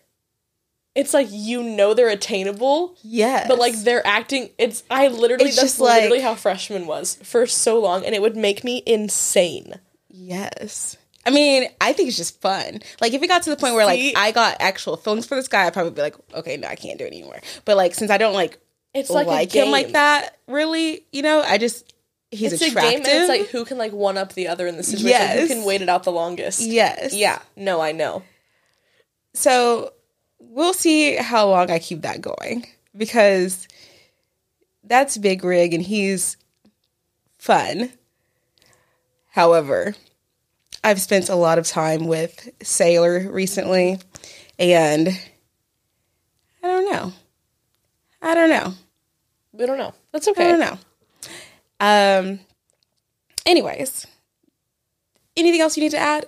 it's 0.95 1.15
like 1.15 1.29
you 1.31 1.63
know 1.63 1.95
they're 1.95 2.09
attainable, 2.09 2.97
yes. 3.03 3.47
but 3.49 3.59
like 3.59 3.75
they're 3.83 4.07
acting 4.07 4.51
it's 4.59 4.83
I 4.91 5.09
literally 5.09 5.47
It's 5.47 5.57
that's 5.57 5.69
just 5.73 5.81
like- 5.81 6.03
literally 6.03 6.21
how 6.21 6.35
freshman 6.35 6.87
was 6.87 7.15
for 7.23 7.47
so 7.47 7.81
long 7.81 8.05
and 8.05 8.15
it 8.15 8.21
would 8.21 8.37
make 8.37 8.65
me 8.65 8.83
insane. 8.87 9.75
yes. 10.09 10.97
I 11.27 11.29
mean, 11.31 11.69
I 11.83 11.93
think 11.93 12.09
it's 12.09 12.17
just 12.17 12.41
fun. 12.41 12.81
Like 12.99 13.13
if 13.13 13.23
it 13.23 13.27
got 13.29 13.43
to 13.43 13.51
the 13.51 13.57
point 13.57 13.75
where 13.75 13.87
See? 13.91 14.07
like 14.15 14.17
I 14.17 14.33
got 14.33 14.57
actual 14.59 14.97
films 14.97 15.27
for 15.27 15.35
this 15.35 15.49
guy, 15.49 15.67
I'd 15.67 15.75
probably 15.75 15.93
be 15.93 16.01
like, 16.01 16.17
okay, 16.33 16.57
no, 16.57 16.67
I 16.67 16.77
can't 16.77 16.99
do 16.99 17.05
it 17.05 17.09
anymore. 17.09 17.41
But 17.67 17.77
like 17.77 17.95
since 17.95 18.11
I 18.11 18.17
don't 18.17 18.33
like 18.33 18.59
It's 18.95 19.11
like, 19.11 19.27
like, 19.27 19.49
a 19.51 19.53
game. 19.53 19.71
like 19.71 19.93
that, 19.93 20.37
really, 20.49 21.05
you 21.13 21.23
know, 21.23 21.43
I 21.43 21.59
just 21.59 21.93
he's 22.31 22.53
It's 22.53 22.63
attractive. 22.63 23.01
a 23.01 23.03
game 23.05 23.05
and 23.05 23.21
it's 23.23 23.29
like 23.29 23.49
who 23.51 23.65
can 23.65 23.79
like 23.79 23.93
one 23.93 24.17
up 24.19 24.33
the 24.35 24.49
other 24.49 24.67
in 24.67 24.77
the 24.77 24.83
situation. 24.83 25.09
Yes. 25.09 25.41
Who 25.49 25.55
can 25.55 25.65
wait 25.65 25.83
it 25.83 25.89
out 25.89 26.03
the 26.05 26.13
longest. 26.13 26.61
yes. 26.61 27.15
Yeah. 27.15 27.41
No, 27.57 27.81
I 27.81 27.93
know. 27.93 28.23
So 29.35 29.93
we'll 30.41 30.73
see 30.75 31.15
how 31.17 31.49
long 31.49 31.71
I 31.71 31.79
keep 31.79 32.03
that 32.03 32.21
going 32.21 32.67
because 32.97 33.69
that's 34.83 35.17
Big 35.19 35.45
Rig 35.45 35.73
and 35.73 35.83
he's 35.83 36.37
fun. 37.39 37.93
However, 39.29 39.95
I've 40.83 41.01
spent 41.01 41.29
a 41.29 41.37
lot 41.37 41.59
of 41.59 41.67
time 41.67 42.07
with 42.09 42.49
Sailor 42.63 43.31
recently 43.31 43.99
and 44.59 45.09
I 46.63 46.67
don't 46.67 46.91
know. 46.93 47.13
I 48.23 48.35
don't 48.35 48.51
know. 48.51 48.75
We 49.53 49.67
don't 49.67 49.79
know. 49.79 49.95
That's 50.13 50.29
okay. 50.29 50.53
I 50.53 50.57
don't 50.57 50.61
know. 50.61 50.79
Um 51.81 52.41
anyways, 53.47 54.07
anything 55.37 55.61
else 55.61 55.77
you 55.77 55.83
need 55.83 55.93
to 55.93 55.99
add 55.99 56.27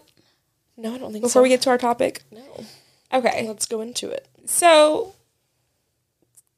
No, 0.77 0.95
I 0.95 0.99
don't 0.99 1.13
think 1.13 1.23
before 1.23 1.29
so. 1.29 1.29
Before 1.29 1.43
we 1.43 1.49
get 1.51 1.63
to 1.63 1.71
our 1.71 1.79
topic? 1.79 2.23
No. 2.33 2.65
Okay. 3.13 3.47
Let's 3.47 3.67
go 3.67 3.81
into 3.81 4.11
it. 4.11 4.27
So, 4.47 5.15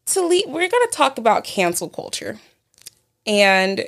to 0.07 0.27
lead, 0.27 0.45
we're 0.47 0.69
going 0.69 0.71
to 0.71 0.91
talk 0.93 1.19
about 1.19 1.45
cancel 1.45 1.89
culture. 1.89 2.39
And 3.27 3.87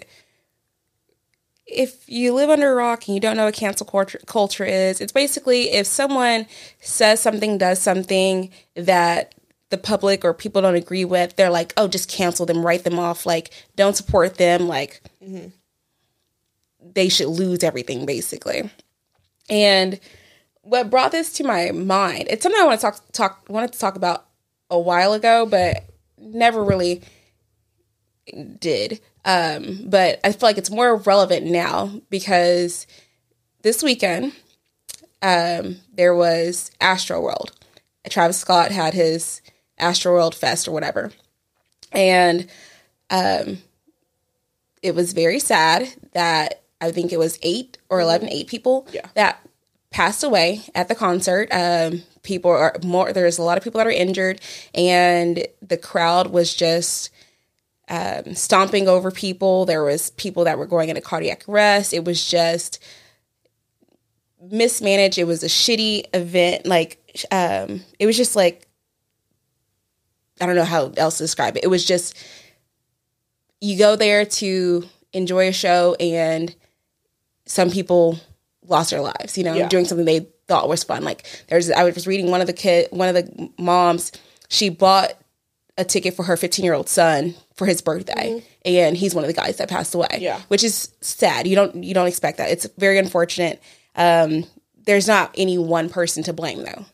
if 1.66 2.08
you 2.08 2.32
live 2.34 2.50
under 2.50 2.72
a 2.72 2.74
rock 2.74 3.06
and 3.06 3.14
you 3.14 3.20
don't 3.20 3.36
know 3.36 3.44
what 3.44 3.54
cancel 3.54 3.86
culture, 3.86 4.20
culture 4.26 4.64
is, 4.64 5.00
it's 5.00 5.12
basically 5.12 5.70
if 5.72 5.86
someone 5.86 6.46
says 6.80 7.20
something, 7.20 7.58
does 7.58 7.80
something 7.80 8.50
that 8.74 9.34
the 9.70 9.78
public 9.78 10.24
or 10.24 10.32
people 10.32 10.62
don't 10.62 10.76
agree 10.76 11.04
with, 11.04 11.36
they're 11.36 11.50
like, 11.50 11.72
oh, 11.76 11.88
just 11.88 12.08
cancel 12.10 12.46
them, 12.46 12.64
write 12.64 12.84
them 12.84 12.98
off, 12.98 13.26
like, 13.26 13.50
don't 13.74 13.96
support 13.96 14.36
them, 14.36 14.68
like, 14.68 15.02
they 16.94 17.08
should 17.08 17.28
lose 17.28 17.64
everything, 17.64 18.06
basically. 18.06 18.70
And 19.48 20.00
what 20.62 20.90
brought 20.90 21.12
this 21.12 21.32
to 21.34 21.44
my 21.44 21.70
mind? 21.72 22.26
It's 22.28 22.42
something 22.42 22.60
I 22.60 22.64
want 22.64 22.80
to 22.80 22.86
talk 22.86 23.12
talk 23.12 23.44
wanted 23.48 23.72
to 23.72 23.78
talk 23.78 23.96
about 23.96 24.26
a 24.70 24.78
while 24.78 25.12
ago, 25.12 25.46
but 25.46 25.84
never 26.18 26.62
really 26.64 27.02
did. 28.58 29.00
Um, 29.24 29.82
but 29.86 30.20
I 30.24 30.32
feel 30.32 30.48
like 30.48 30.58
it's 30.58 30.70
more 30.70 30.96
relevant 30.96 31.46
now 31.46 32.00
because 32.10 32.86
this 33.62 33.82
weekend 33.82 34.32
um, 35.22 35.76
there 35.92 36.14
was 36.14 36.70
Astroworld. 36.80 37.50
Travis 38.08 38.38
Scott 38.38 38.70
had 38.70 38.94
his 38.94 39.42
Astroworld 39.80 40.34
Fest 40.34 40.68
or 40.68 40.72
whatever, 40.72 41.12
and 41.92 42.48
um, 43.10 43.58
it 44.82 44.94
was 44.94 45.12
very 45.12 45.38
sad 45.38 45.88
that 46.12 46.62
I 46.80 46.90
think 46.92 47.12
it 47.12 47.18
was 47.18 47.38
eight 47.42 47.78
or 47.88 48.00
11, 48.00 48.28
eight 48.28 48.46
people 48.48 48.86
Yeah. 48.92 49.06
that 49.14 49.40
passed 49.90 50.22
away 50.24 50.62
at 50.74 50.88
the 50.88 50.94
concert. 50.94 51.48
Um, 51.52 52.02
people 52.22 52.50
are 52.50 52.76
more, 52.84 53.12
there's 53.12 53.38
a 53.38 53.42
lot 53.42 53.56
of 53.56 53.64
people 53.64 53.78
that 53.78 53.86
are 53.86 53.90
injured, 53.90 54.40
and 54.74 55.46
the 55.62 55.76
crowd 55.78 56.26
was 56.28 56.52
just 56.54 57.10
um, 57.88 58.34
stomping 58.34 58.88
over 58.88 59.10
people. 59.10 59.64
There 59.64 59.84
was 59.84 60.10
people 60.10 60.44
that 60.44 60.58
were 60.58 60.66
going 60.66 60.88
into 60.88 61.00
cardiac 61.00 61.48
arrest. 61.48 61.94
It 61.94 62.04
was 62.04 62.28
just 62.28 62.82
mismanaged. 64.40 65.18
It 65.18 65.24
was 65.24 65.42
a 65.42 65.46
shitty 65.48 66.04
event. 66.14 66.66
Like, 66.66 66.98
um, 67.30 67.82
it 67.98 68.06
was 68.06 68.16
just 68.16 68.36
like, 68.36 68.65
I 70.40 70.46
don't 70.46 70.56
know 70.56 70.64
how 70.64 70.92
else 70.96 71.18
to 71.18 71.24
describe 71.24 71.56
it. 71.56 71.64
It 71.64 71.68
was 71.68 71.84
just, 71.84 72.16
you 73.60 73.78
go 73.78 73.96
there 73.96 74.24
to 74.24 74.84
enjoy 75.12 75.48
a 75.48 75.52
show 75.52 75.96
and 75.98 76.54
some 77.46 77.70
people 77.70 78.18
lost 78.66 78.90
their 78.90 79.00
lives, 79.00 79.38
you 79.38 79.44
know, 79.44 79.54
Yeah. 79.54 79.68
doing 79.68 79.84
something 79.84 80.04
they 80.04 80.26
thought 80.48 80.68
was 80.68 80.84
fun. 80.84 81.04
Like 81.04 81.26
there's, 81.48 81.70
I 81.70 81.84
was 81.84 82.06
reading 82.06 82.30
one 82.30 82.40
of 82.40 82.46
the 82.46 82.52
kid, 82.52 82.88
one 82.90 83.08
of 83.08 83.14
the 83.14 83.50
moms, 83.58 84.12
she 84.48 84.68
bought 84.68 85.12
a 85.78 85.84
ticket 85.84 86.14
for 86.14 86.22
her 86.24 86.36
15 86.36 86.64
year 86.64 86.74
old 86.74 86.88
son 86.88 87.34
for 87.54 87.66
his 87.66 87.80
birthday, 87.82 88.42
and 88.64 88.96
he's 88.96 89.14
one 89.14 89.24
of 89.24 89.28
the 89.28 89.34
guys 89.34 89.56
that 89.58 89.68
passed 89.68 89.94
away. 89.94 90.06
Mm-hmm. 90.10 90.22
Yeah. 90.22 90.40
which 90.48 90.64
is 90.64 90.90
sad. 91.00 91.46
You 91.46 91.54
don't, 91.56 91.82
you 91.84 91.94
don't 91.94 92.06
expect 92.06 92.38
that. 92.38 92.50
It's 92.50 92.66
very 92.78 92.98
unfortunate. 92.98 93.62
Um, 93.94 94.44
there's 94.84 95.06
not 95.08 95.34
any 95.38 95.56
one 95.58 95.88
person 95.88 96.22
to 96.24 96.32
blame 96.32 96.62
though. 96.64 96.84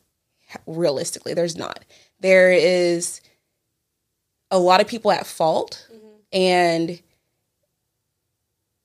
Realistically, 0.66 1.34
there's 1.34 1.56
not. 1.56 1.84
There 2.20 2.52
is 2.52 3.20
a 4.52 4.58
lot 4.58 4.80
of 4.80 4.86
people 4.86 5.10
at 5.10 5.26
fault, 5.26 5.88
and 6.32 7.00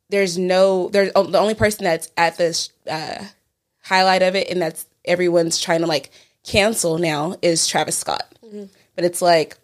there's 0.10 0.38
no 0.38 0.89
there's 0.89 1.12
the 1.13 1.39
only 1.39 1.53
person 1.53 1.84
that's 1.84 2.10
at 2.17 2.38
this 2.38 2.71
uh, 2.89 3.23
highlight 3.84 4.21
of 4.21 4.36
it 4.36 4.49
and 4.49 4.62
that's 4.62 4.86
everyone's 5.06 5.60
trying 5.60 5.82
to 5.82 5.88
like 5.88 6.12
cancel 6.43 6.97
now 6.97 7.36
is 7.41 7.67
Travis 7.67 7.97
Scott. 7.97 8.25
But 8.95 9.06
it's 9.06 9.21
like 9.21 9.58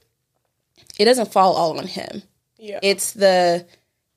it 1.00 1.06
doesn't 1.06 1.32
fall 1.32 1.54
all 1.54 1.80
on 1.80 1.88
him. 1.88 2.24
Yeah. 2.58 2.80
It's 2.84 3.14
the 3.14 3.66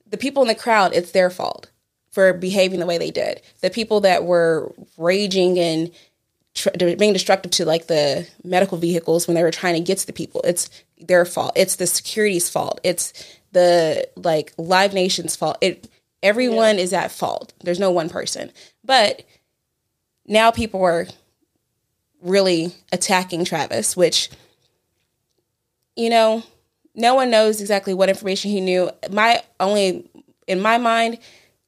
the 0.09 0.17
people 0.17 0.43
in 0.43 0.49
the 0.49 0.55
crowd, 0.55 0.93
it's 0.93 1.13
their 1.13 1.31
fault 1.31 1.71
for 2.11 2.33
behaving 2.33 2.81
the 2.81 2.87
way 2.87 2.99
they 2.99 3.11
did. 3.11 3.43
The 3.61 3.71
people 3.71 4.01
that 4.01 4.25
were 4.25 4.73
raging 4.97 5.59
and 5.59 5.91
tr- 6.57 6.71
being 6.99 7.13
destructive 7.13 7.53
to 7.53 7.65
like 7.65 7.87
the 7.87 8.27
medical 8.43 8.79
vehicles 8.79 9.29
when 9.29 9.35
they 9.35 9.43
were 9.43 9.51
trying 9.51 9.75
to 9.75 9.81
get 9.81 9.99
to 9.99 10.07
the 10.07 10.13
people, 10.13 10.41
it's 10.43 10.69
their 10.99 11.25
fault. 11.25 11.53
It's 11.55 11.77
the 11.77 11.87
security's 11.87 12.49
fault. 12.49 12.81
It's 12.83 13.13
the 13.53 14.09
like 14.17 14.53
Live 14.57 14.95
Nation's 14.95 15.37
fault. 15.37 15.59
It 15.61 15.89
everyone 16.23 16.79
is 16.79 16.93
at 16.93 17.13
fault. 17.13 17.53
There's 17.63 17.79
no 17.79 17.91
one 17.91 18.09
person. 18.09 18.51
But 18.83 19.23
now 20.27 20.51
people 20.51 20.83
are 20.83 21.07
really 22.23 22.73
attacking 22.91 23.45
Travis, 23.45 23.97
which 23.97 24.31
you 25.95 26.11
know, 26.11 26.43
no 26.95 27.15
one 27.15 27.31
knows 27.31 27.61
exactly 27.61 27.95
what 27.95 28.09
information 28.09 28.51
he 28.51 28.61
knew. 28.61 28.91
My 29.11 29.43
only 29.61 30.11
in 30.47 30.61
my 30.61 30.79
mind, 30.79 31.19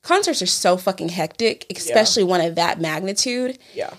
concerts 0.02 0.40
are 0.40 0.46
so 0.46 0.76
fucking 0.78 1.10
hectic, 1.10 1.66
especially 1.74 2.24
one 2.24 2.40
of 2.40 2.54
that 2.54 2.80
magnitude. 2.80 3.58
yeah. 3.74 3.92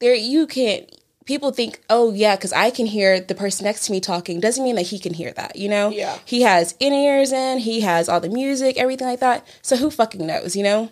There 0.00 0.14
you 0.14 0.46
can't 0.46 0.90
people 1.26 1.50
think, 1.50 1.80
"Oh 1.90 2.12
yeah, 2.12 2.36
cuz 2.36 2.52
I 2.52 2.70
can 2.70 2.86
hear 2.86 3.20
the 3.20 3.34
person 3.34 3.64
next 3.64 3.86
to 3.86 3.92
me 3.92 4.00
talking." 4.00 4.40
Doesn't 4.40 4.62
mean 4.62 4.76
that 4.76 4.82
he 4.86 4.98
can 4.98 5.12
hear 5.12 5.32
that, 5.32 5.56
you 5.56 5.68
know? 5.68 5.90
Yeah. 5.90 6.18
He 6.24 6.42
has 6.42 6.74
in-ears 6.80 7.32
in, 7.32 7.58
he 7.58 7.80
has 7.80 8.08
all 8.08 8.20
the 8.20 8.28
music, 8.28 8.78
everything 8.78 9.08
like 9.08 9.20
that. 9.20 9.44
So 9.60 9.76
who 9.76 9.90
fucking 9.90 10.24
knows, 10.24 10.56
you 10.56 10.62
know? 10.62 10.90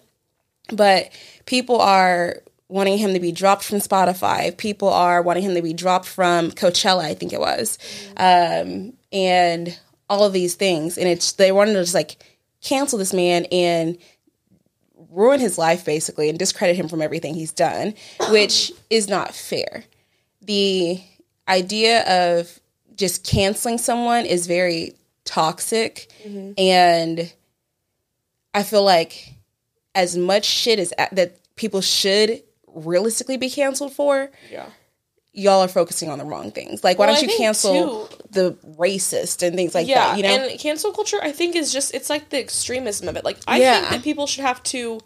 But 0.73 1.11
people 1.47 1.81
are 1.81 2.43
wanting 2.69 2.99
him 2.99 3.12
to 3.12 3.21
be 3.21 3.31
dropped 3.31 3.62
from 3.62 3.79
Spotify. 3.79 4.57
People 4.57 4.88
are 4.88 5.23
wanting 5.23 5.45
him 5.45 5.55
to 5.55 5.62
be 5.62 5.73
dropped 5.73 6.07
from 6.07 6.51
Coachella, 6.51 7.05
I 7.05 7.14
think 7.14 7.33
it 7.33 7.40
was, 7.40 7.79
um, 8.17 8.95
and 9.12 9.79
all 10.11 10.25
of 10.25 10.33
these 10.33 10.55
things. 10.55 10.99
And 10.99 11.09
it's 11.09 11.33
they 11.33 11.53
wanted 11.53 11.75
to 11.75 11.83
just 11.83 11.95
like 11.95 12.17
cancel 12.62 12.99
this 12.99 13.12
man 13.12 13.45
and 13.53 13.99
ruin 15.14 15.40
his 15.40 15.57
life 15.57 15.85
basically 15.85 16.29
and 16.29 16.38
discredit 16.38 16.77
him 16.77 16.88
from 16.88 17.00
everything 17.00 17.35
he's 17.35 17.53
done, 17.53 17.94
which 18.31 18.72
is 18.90 19.09
not 19.09 19.35
fair. 19.35 19.85
The 20.42 21.00
idea 21.48 22.37
of 22.37 22.61
just 22.96 23.24
canceling 23.24 23.79
someone 23.79 24.27
is 24.27 24.46
very 24.46 24.94
toxic 25.24 26.11
mm-hmm. 26.24 26.53
and 26.59 27.33
I 28.53 28.62
feel 28.62 28.85
like 28.85 29.35
as 29.94 30.16
much 30.16 30.44
shit 30.44 30.79
as 30.79 30.92
that 31.12 31.37
people 31.57 31.81
should 31.81 32.42
realistically 32.74 33.37
be 33.37 33.50
canceled 33.50 33.92
for, 33.92 34.31
Yeah. 34.50 34.66
Y'all 35.37 35.61
are 35.62 35.68
focusing 35.68 36.09
on 36.11 36.18
the 36.18 36.25
wrong 36.25 36.51
things. 36.53 36.83
Like, 36.85 36.99
why 36.99 37.07
Well, 37.07 37.16
don't 37.20 37.29
you 37.31 37.37
cancel 37.37 38.07
too- 38.07 38.16
the 38.31 38.53
racist 38.79 39.42
and 39.47 39.55
things 39.57 39.75
like 39.75 39.87
Yeah. 39.88 40.09
that? 40.12 40.16
You 40.16 40.23
know, 40.23 40.29
And 40.47 40.59
cancel 40.61 40.92
culture, 40.92 41.18
I 41.23 41.33
think, 41.33 41.57
is 41.57 41.73
just, 41.73 41.92
it's 41.92 42.09
like 42.09 42.31
the 42.31 42.38
extremism 42.38 43.09
of 43.09 43.16
it. 43.16 43.25
Like, 43.25 43.38
I 43.47 43.59
Yeah. 43.59 43.81
think 43.81 43.90
that 43.90 44.03
people 44.03 44.27
should 44.29 44.44
have 44.44 44.62
to 44.64 45.01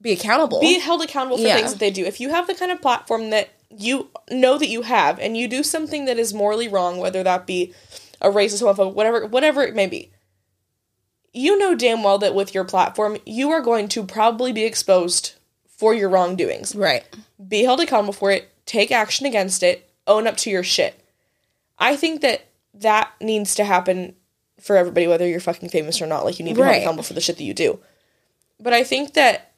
be 0.00 0.12
accountable. 0.12 0.60
be 0.60 0.78
held 0.78 1.02
accountable 1.02 1.36
for 1.38 1.42
Yeah. 1.46 1.56
things 1.56 1.70
that 1.72 1.78
they 1.80 1.90
do. 1.90 2.04
If 2.04 2.20
you 2.20 2.30
have 2.30 2.46
the 2.46 2.54
kind 2.54 2.72
of 2.72 2.80
platform 2.80 3.30
that 3.30 3.48
you 3.70 4.08
know 4.30 4.56
that 4.58 4.68
you 4.68 4.82
have 4.82 5.18
and 5.18 5.36
you 5.36 5.48
do 5.48 5.62
something 5.62 6.04
that 6.06 6.18
is 6.18 6.32
morally 6.32 6.68
wrong, 6.68 6.98
whether 6.98 7.22
that 7.22 7.46
be 7.46 7.74
a 8.22 8.30
racist, 8.30 8.62
whatever, 8.94 9.26
whatever 9.26 9.62
it 9.62 9.74
may 9.74 9.86
be, 9.86 10.10
you 11.32 11.58
know 11.58 11.74
damn 11.74 12.02
well 12.02 12.18
that 12.18 12.34
with 12.34 12.54
your 12.54 12.64
platform, 12.64 13.18
you 13.26 13.50
are 13.50 13.60
going 13.60 13.88
to 13.88 14.02
probably 14.04 14.52
be 14.52 14.64
exposed 14.64 15.32
for 15.66 15.92
your 15.92 16.08
wrongdoings. 16.08 16.74
right. 16.74 17.04
Be 17.48 17.64
held 17.64 17.80
accountable 17.80 18.14
for 18.14 18.30
it, 18.30 18.48
take 18.66 18.92
action 18.92 19.24
against 19.26 19.62
it, 19.62 19.88
own 20.06 20.26
up 20.26 20.36
to 20.38 20.50
your 20.50 20.62
shit. 20.62 21.00
I 21.78 21.96
think 21.96 22.20
that 22.20 22.46
that 22.74 23.10
needs 23.20 23.54
to 23.54 23.64
happen 23.64 24.14
for 24.60 24.76
everybody, 24.76 25.06
whether 25.06 25.26
you're 25.26 25.40
fucking 25.40 25.68
famous 25.70 26.00
or 26.02 26.06
not. 26.06 26.24
Like, 26.24 26.38
you 26.38 26.44
need 26.44 26.56
to 26.56 26.62
be 26.62 26.80
held 26.80 26.96
Right. 26.96 27.04
for 27.06 27.14
the 27.14 27.20
shit 27.20 27.36
that 27.36 27.44
you 27.44 27.54
do. 27.54 27.78
But 28.60 28.72
I 28.72 28.84
think 28.84 29.14
that 29.14 29.52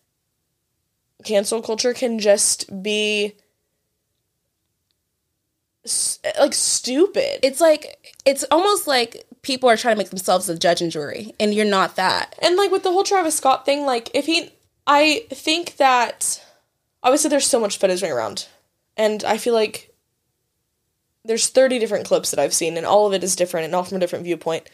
cancel 1.25 1.63
culture 1.63 1.95
can 1.95 2.19
just 2.19 2.83
be 2.83 3.35
like 6.39 6.55
stupid. 6.55 7.41
It's 7.43 7.61
like 7.61 8.17
it's 8.25 8.45
almost 8.51 8.87
like 8.87 9.25
people 9.43 9.69
are 9.71 9.77
trying 9.77 9.95
to 9.95 9.99
make 9.99 10.11
themselves 10.11 10.49
a 10.49 10.59
judge 10.59 10.83
and 10.83 10.91
jury, 10.93 11.35
and 11.41 11.55
you're 11.55 11.65
not 11.65 11.97
that. 11.97 12.35
And 12.41 12.57
like 12.57 12.71
with 12.71 12.83
the 12.83 12.93
whole 12.93 13.05
Travis 13.05 13.37
Scott 13.37 13.65
thing, 13.65 13.87
like 13.87 14.11
if 14.15 14.27
he, 14.27 14.51
I 14.87 15.25
think 15.31 15.77
that 15.77 16.43
obviously 17.03 17.31
there's 17.31 17.47
so 17.47 17.61
much 17.61 17.79
footage 17.79 18.03
around, 18.03 18.47
and 18.99 19.25
I 19.25 19.39
feel 19.39 19.55
like 19.55 19.95
there's 21.25 21.49
30 21.49 21.79
different 21.79 22.07
clips 22.07 22.31
that 22.31 22.41
I've 22.41 22.53
seen, 22.55 22.77
and 22.77 22.85
all 22.85 23.07
of 23.07 23.13
it 23.15 23.25
is 23.25 23.37
different 23.37 23.65
and 23.67 23.75
all 23.75 23.85
from 23.85 23.97
a 23.97 24.01
different 24.01 24.25
viewpoint. 24.25 24.69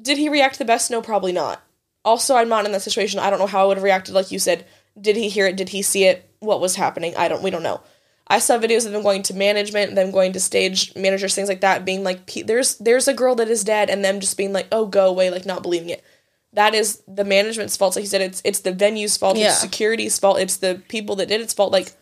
Did 0.00 0.16
he 0.18 0.28
react 0.28 0.58
the 0.58 0.64
best? 0.64 0.90
No, 0.90 1.02
probably 1.02 1.32
not. 1.32 1.62
Also, 2.04 2.34
I'm 2.36 2.48
not 2.48 2.64
in 2.64 2.72
that 2.72 2.82
situation. 2.82 3.20
I 3.20 3.28
don't 3.28 3.38
know 3.38 3.46
how 3.46 3.64
I 3.64 3.66
would 3.66 3.76
have 3.76 3.84
reacted. 3.84 4.14
Like 4.14 4.30
you 4.30 4.38
said, 4.38 4.66
did 4.98 5.16
he 5.16 5.28
hear 5.28 5.46
it? 5.46 5.56
Did 5.56 5.70
he 5.70 5.82
see 5.82 6.04
it? 6.04 6.30
What 6.38 6.60
was 6.60 6.76
happening? 6.76 7.14
I 7.16 7.28
don't. 7.28 7.42
We 7.42 7.50
don't 7.50 7.62
know. 7.62 7.82
I 8.26 8.38
saw 8.38 8.58
videos 8.58 8.86
of 8.86 8.92
them 8.92 9.02
going 9.02 9.24
to 9.24 9.34
management, 9.34 9.96
them 9.96 10.12
going 10.12 10.32
to 10.32 10.40
stage 10.40 10.94
managers, 10.96 11.34
things 11.34 11.48
like 11.48 11.60
that, 11.60 11.84
being 11.84 12.04
like, 12.04 12.32
"There's 12.46 12.76
there's 12.76 13.08
a 13.08 13.12
girl 13.14 13.34
that 13.34 13.48
is 13.48 13.64
dead," 13.64 13.90
and 13.90 14.04
them 14.04 14.20
just 14.20 14.36
being 14.38 14.52
like, 14.52 14.68
"Oh, 14.72 14.86
go 14.86 15.08
away," 15.08 15.30
like 15.30 15.44
not 15.44 15.62
believing 15.62 15.90
it 15.90 16.02
that 16.52 16.74
is 16.74 17.02
the 17.06 17.24
management's 17.24 17.76
fault. 17.76 17.94
Like 17.96 18.02
you 18.02 18.08
said, 18.08 18.22
it's 18.22 18.42
it's 18.44 18.60
the 18.60 18.72
venue's 18.72 19.16
fault, 19.16 19.36
Yeah. 19.36 19.48
it's 19.48 19.60
security's 19.60 20.18
fault, 20.18 20.38
it's 20.40 20.56
the 20.56 20.82
people 20.88 21.16
that 21.16 21.28
did 21.28 21.40
its 21.40 21.54
fault. 21.54 21.72
Like 21.72 21.92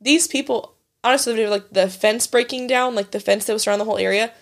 these 0.00 0.26
people, 0.26 0.74
honestly, 1.04 1.46
like 1.46 1.70
the 1.70 1.88
fence 1.88 2.26
breaking 2.26 2.66
down, 2.66 2.94
like 2.94 3.10
the 3.10 3.20
fence 3.20 3.44
that 3.46 3.52
was 3.52 3.66
around 3.66 3.78
the 3.78 3.84
whole 3.84 3.98
area, 3.98 4.32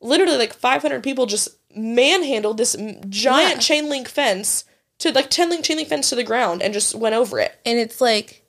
literally 0.00 0.36
like 0.36 0.52
500 0.54 1.02
people 1.02 1.26
just 1.26 1.48
manhandled 1.74 2.56
this 2.58 2.74
giant 3.08 3.54
Yeah. 3.56 3.60
chain 3.60 3.88
link 3.88 4.08
fence 4.08 4.64
to 4.98 5.12
like 5.12 5.28
10 5.30 5.50
link 5.50 5.64
chain 5.64 5.76
link 5.76 5.88
fence 5.88 6.08
to 6.08 6.14
the 6.14 6.24
ground 6.24 6.62
and 6.62 6.72
just 6.72 6.94
went 6.94 7.14
over 7.14 7.38
it. 7.38 7.54
And 7.66 7.78
it's 7.78 8.00
like, 8.00 8.42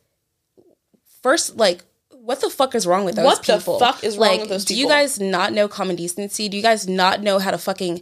first, 1.22 1.58
like, 1.58 1.84
what 2.12 2.42
the 2.42 2.50
fuck 2.50 2.76
is 2.76 2.86
wrong 2.86 3.06
with 3.06 3.16
those 3.16 3.40
people? 3.40 3.74
What 3.76 3.80
the 3.80 3.86
fuck 3.94 4.04
is 4.04 4.18
wrong 4.18 4.30
like, 4.30 4.40
with 4.42 4.50
those 4.50 4.66
people? 4.66 4.76
Do 4.76 4.82
you 4.82 4.88
guys 4.88 5.20
not 5.20 5.54
know 5.54 5.68
common 5.68 5.96
decency? 5.96 6.50
Do 6.50 6.58
you 6.58 6.64
guys 6.64 6.88
not 6.88 7.22
know 7.22 7.40
how 7.40 7.52
to 7.52 7.58
fucking 7.58 8.02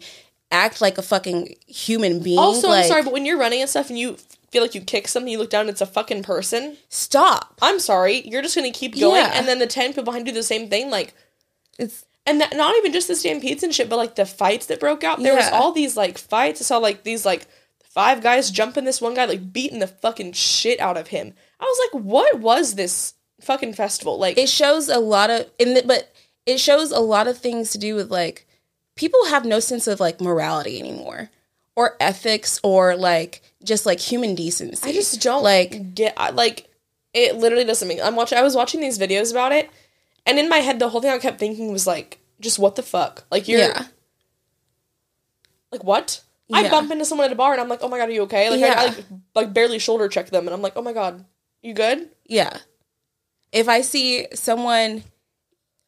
act 0.51 0.81
like 0.81 0.97
a 0.97 1.01
fucking 1.01 1.55
human 1.67 2.19
being? 2.19 2.39
Also, 2.39 2.69
like, 2.69 2.83
I'm 2.83 2.89
sorry, 2.89 3.03
but 3.03 3.13
when 3.13 3.25
you're 3.25 3.37
running 3.37 3.61
and 3.61 3.69
stuff 3.69 3.89
and 3.89 3.97
you 3.99 4.17
feel 4.51 4.61
like 4.61 4.75
you 4.75 4.81
kick 4.81 5.07
something, 5.07 5.31
you 5.31 5.37
look 5.37 5.49
down, 5.49 5.67
it's 5.69 5.81
a 5.81 5.85
fucking 5.85 6.23
person. 6.23 6.77
Stop. 6.89 7.57
I'm 7.61 7.79
sorry, 7.79 8.21
you're 8.27 8.41
just 8.41 8.55
gonna 8.55 8.71
keep 8.71 8.97
going, 8.99 9.23
Yeah. 9.23 9.31
and 9.33 9.47
then 9.47 9.59
the 9.59 9.67
ten 9.67 9.89
people 9.91 10.03
behind 10.03 10.27
you 10.27 10.33
do 10.33 10.39
the 10.39 10.43
same 10.43 10.69
thing. 10.69 10.89
Like, 10.89 11.13
It's 11.77 12.05
and 12.25 12.41
that, 12.41 12.55
not 12.55 12.75
even 12.77 12.91
just 12.91 13.07
the 13.07 13.15
stampedes 13.15 13.61
and 13.63 13.73
shit, 13.73 13.89
but 13.89 13.97
like 13.97 14.15
the 14.15 14.25
fights 14.25 14.65
that 14.67 14.79
broke 14.79 15.03
out. 15.03 15.21
There 15.21 15.35
was 15.35 15.49
all 15.51 15.71
these 15.71 15.95
like 15.95 16.17
fights. 16.17 16.61
I 16.61 16.63
saw 16.63 16.77
like 16.77 17.03
these 17.03 17.25
like 17.25 17.47
five 17.83 18.21
guys 18.21 18.49
jumping 18.49 18.83
this 18.83 18.99
one 19.01 19.13
guy, 19.13 19.25
like 19.25 19.53
beating 19.53 19.79
the 19.79 19.87
fucking 19.87 20.33
shit 20.33 20.79
out 20.79 20.97
of 20.97 21.07
him. 21.07 21.33
I 21.59 21.63
was 21.63 21.79
like, 21.93 22.03
what 22.03 22.39
was 22.39 22.75
this 22.75 23.13
fucking 23.41 23.73
festival? 23.73 24.17
Like, 24.17 24.37
it 24.37 24.49
shows 24.49 24.89
a 24.89 24.99
lot 24.99 25.29
of 25.29 25.49
in 25.59 25.75
the, 25.75 25.83
but 25.85 26.11
it 26.45 26.59
shows 26.59 26.91
a 26.91 26.99
lot 26.99 27.27
of 27.27 27.37
things 27.37 27.71
to 27.71 27.77
do 27.77 27.95
with 27.95 28.09
like 28.09 28.44
people 28.95 29.25
have 29.25 29.45
no 29.45 29.59
sense 29.59 29.87
of 29.87 29.99
like 29.99 30.21
morality 30.21 30.79
anymore 30.79 31.29
or 31.75 31.95
ethics 31.99 32.59
or 32.63 32.95
like 32.95 33.41
just 33.63 33.85
like 33.85 33.99
human 33.99 34.35
decency. 34.35 34.89
I 34.89 34.93
just 34.93 35.21
don't 35.21 35.43
like 35.43 35.93
get 35.93 36.13
I- 36.17 36.31
like 36.31 36.69
it. 37.13 37.35
Literally 37.35 37.65
doesn't 37.65 37.87
make. 37.87 37.99
I'm 38.01 38.15
watching. 38.15 38.37
I 38.37 38.43
was 38.43 38.55
watching 38.55 38.81
these 38.81 38.97
videos 38.97 39.31
about 39.31 39.51
it, 39.51 39.69
and 40.25 40.39
in 40.39 40.49
my 40.49 40.57
head, 40.57 40.79
the 40.79 40.89
whole 40.89 41.01
thing 41.01 41.11
I 41.11 41.17
kept 41.17 41.39
thinking 41.39 41.71
was 41.71 41.85
like, 41.85 42.19
just 42.39 42.59
what 42.59 42.75
the 42.75 42.83
fuck? 42.83 43.25
Like 43.29 43.47
you're 43.47 43.59
yeah. 43.59 43.85
like 45.71 45.83
what? 45.83 46.21
I 46.53 46.69
bump 46.69 46.91
into 46.91 47.05
someone 47.05 47.25
at 47.25 47.31
a 47.31 47.35
bar 47.35 47.53
and 47.53 47.61
I'm 47.61 47.69
like, 47.69 47.79
oh 47.81 47.87
my 47.87 47.97
god, 47.97 48.09
are 48.09 48.11
you 48.11 48.21
okay? 48.23 48.51
Like 48.51 48.61
I, 48.61 48.81
I 48.81 48.85
like, 48.85 49.05
like 49.33 49.53
barely 49.53 49.79
shoulder 49.79 50.07
check 50.07 50.29
them, 50.29 50.47
and 50.47 50.53
I'm 50.53 50.61
like, 50.61 50.73
oh 50.75 50.81
my 50.81 50.93
god, 50.93 51.25
you 51.61 51.73
good? 51.73 52.09
Yeah. 52.25 52.55
If 53.51 53.67
I 53.67 53.81
see 53.81 54.27
someone 54.33 55.03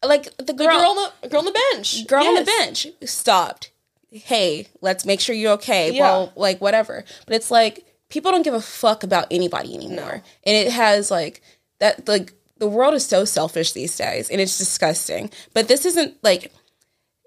like 0.04 0.36
the 0.38 0.44
The 0.46 0.54
girl 0.54 0.80
girl, 0.80 0.90
on 0.90 1.12
the 1.22 1.30
girl 1.30 1.40
on 1.40 1.46
the 1.46 1.60
bench, 1.74 2.08
girl 2.08 2.26
on 2.26 2.36
the 2.36 2.44
bench 2.44 2.88
stopped. 3.04 3.72
Hey, 4.10 4.68
let's 4.82 5.06
make 5.06 5.20
sure 5.20 5.36
you're 5.36 5.54
okay. 5.54 5.92
Yeah. 5.92 6.02
Well, 6.02 6.34
like 6.36 6.62
whatever. 6.62 7.04
But 7.26 7.36
it's 7.36 7.52
like 7.52 7.86
people 8.10 8.32
don't 8.32 8.44
give 8.44 8.54
a 8.54 8.62
fuck 8.62 9.04
about 9.04 9.28
anybody 9.32 9.74
anymore. 9.74 10.24
And 10.46 10.56
it 10.56 10.72
has 10.72 11.12
like 11.12 11.42
that 11.80 12.08
like 12.08 12.34
the 12.58 12.68
world 12.68 12.94
is 12.94 13.06
so 13.06 13.26
selfish 13.26 13.74
these 13.74 13.96
days 13.96 14.30
and 14.30 14.40
it's 14.40 14.58
disgusting. 14.58 15.30
But 15.54 15.68
this 15.68 15.86
isn't 15.86 16.16
like 16.24 16.52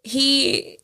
he 0.03 0.79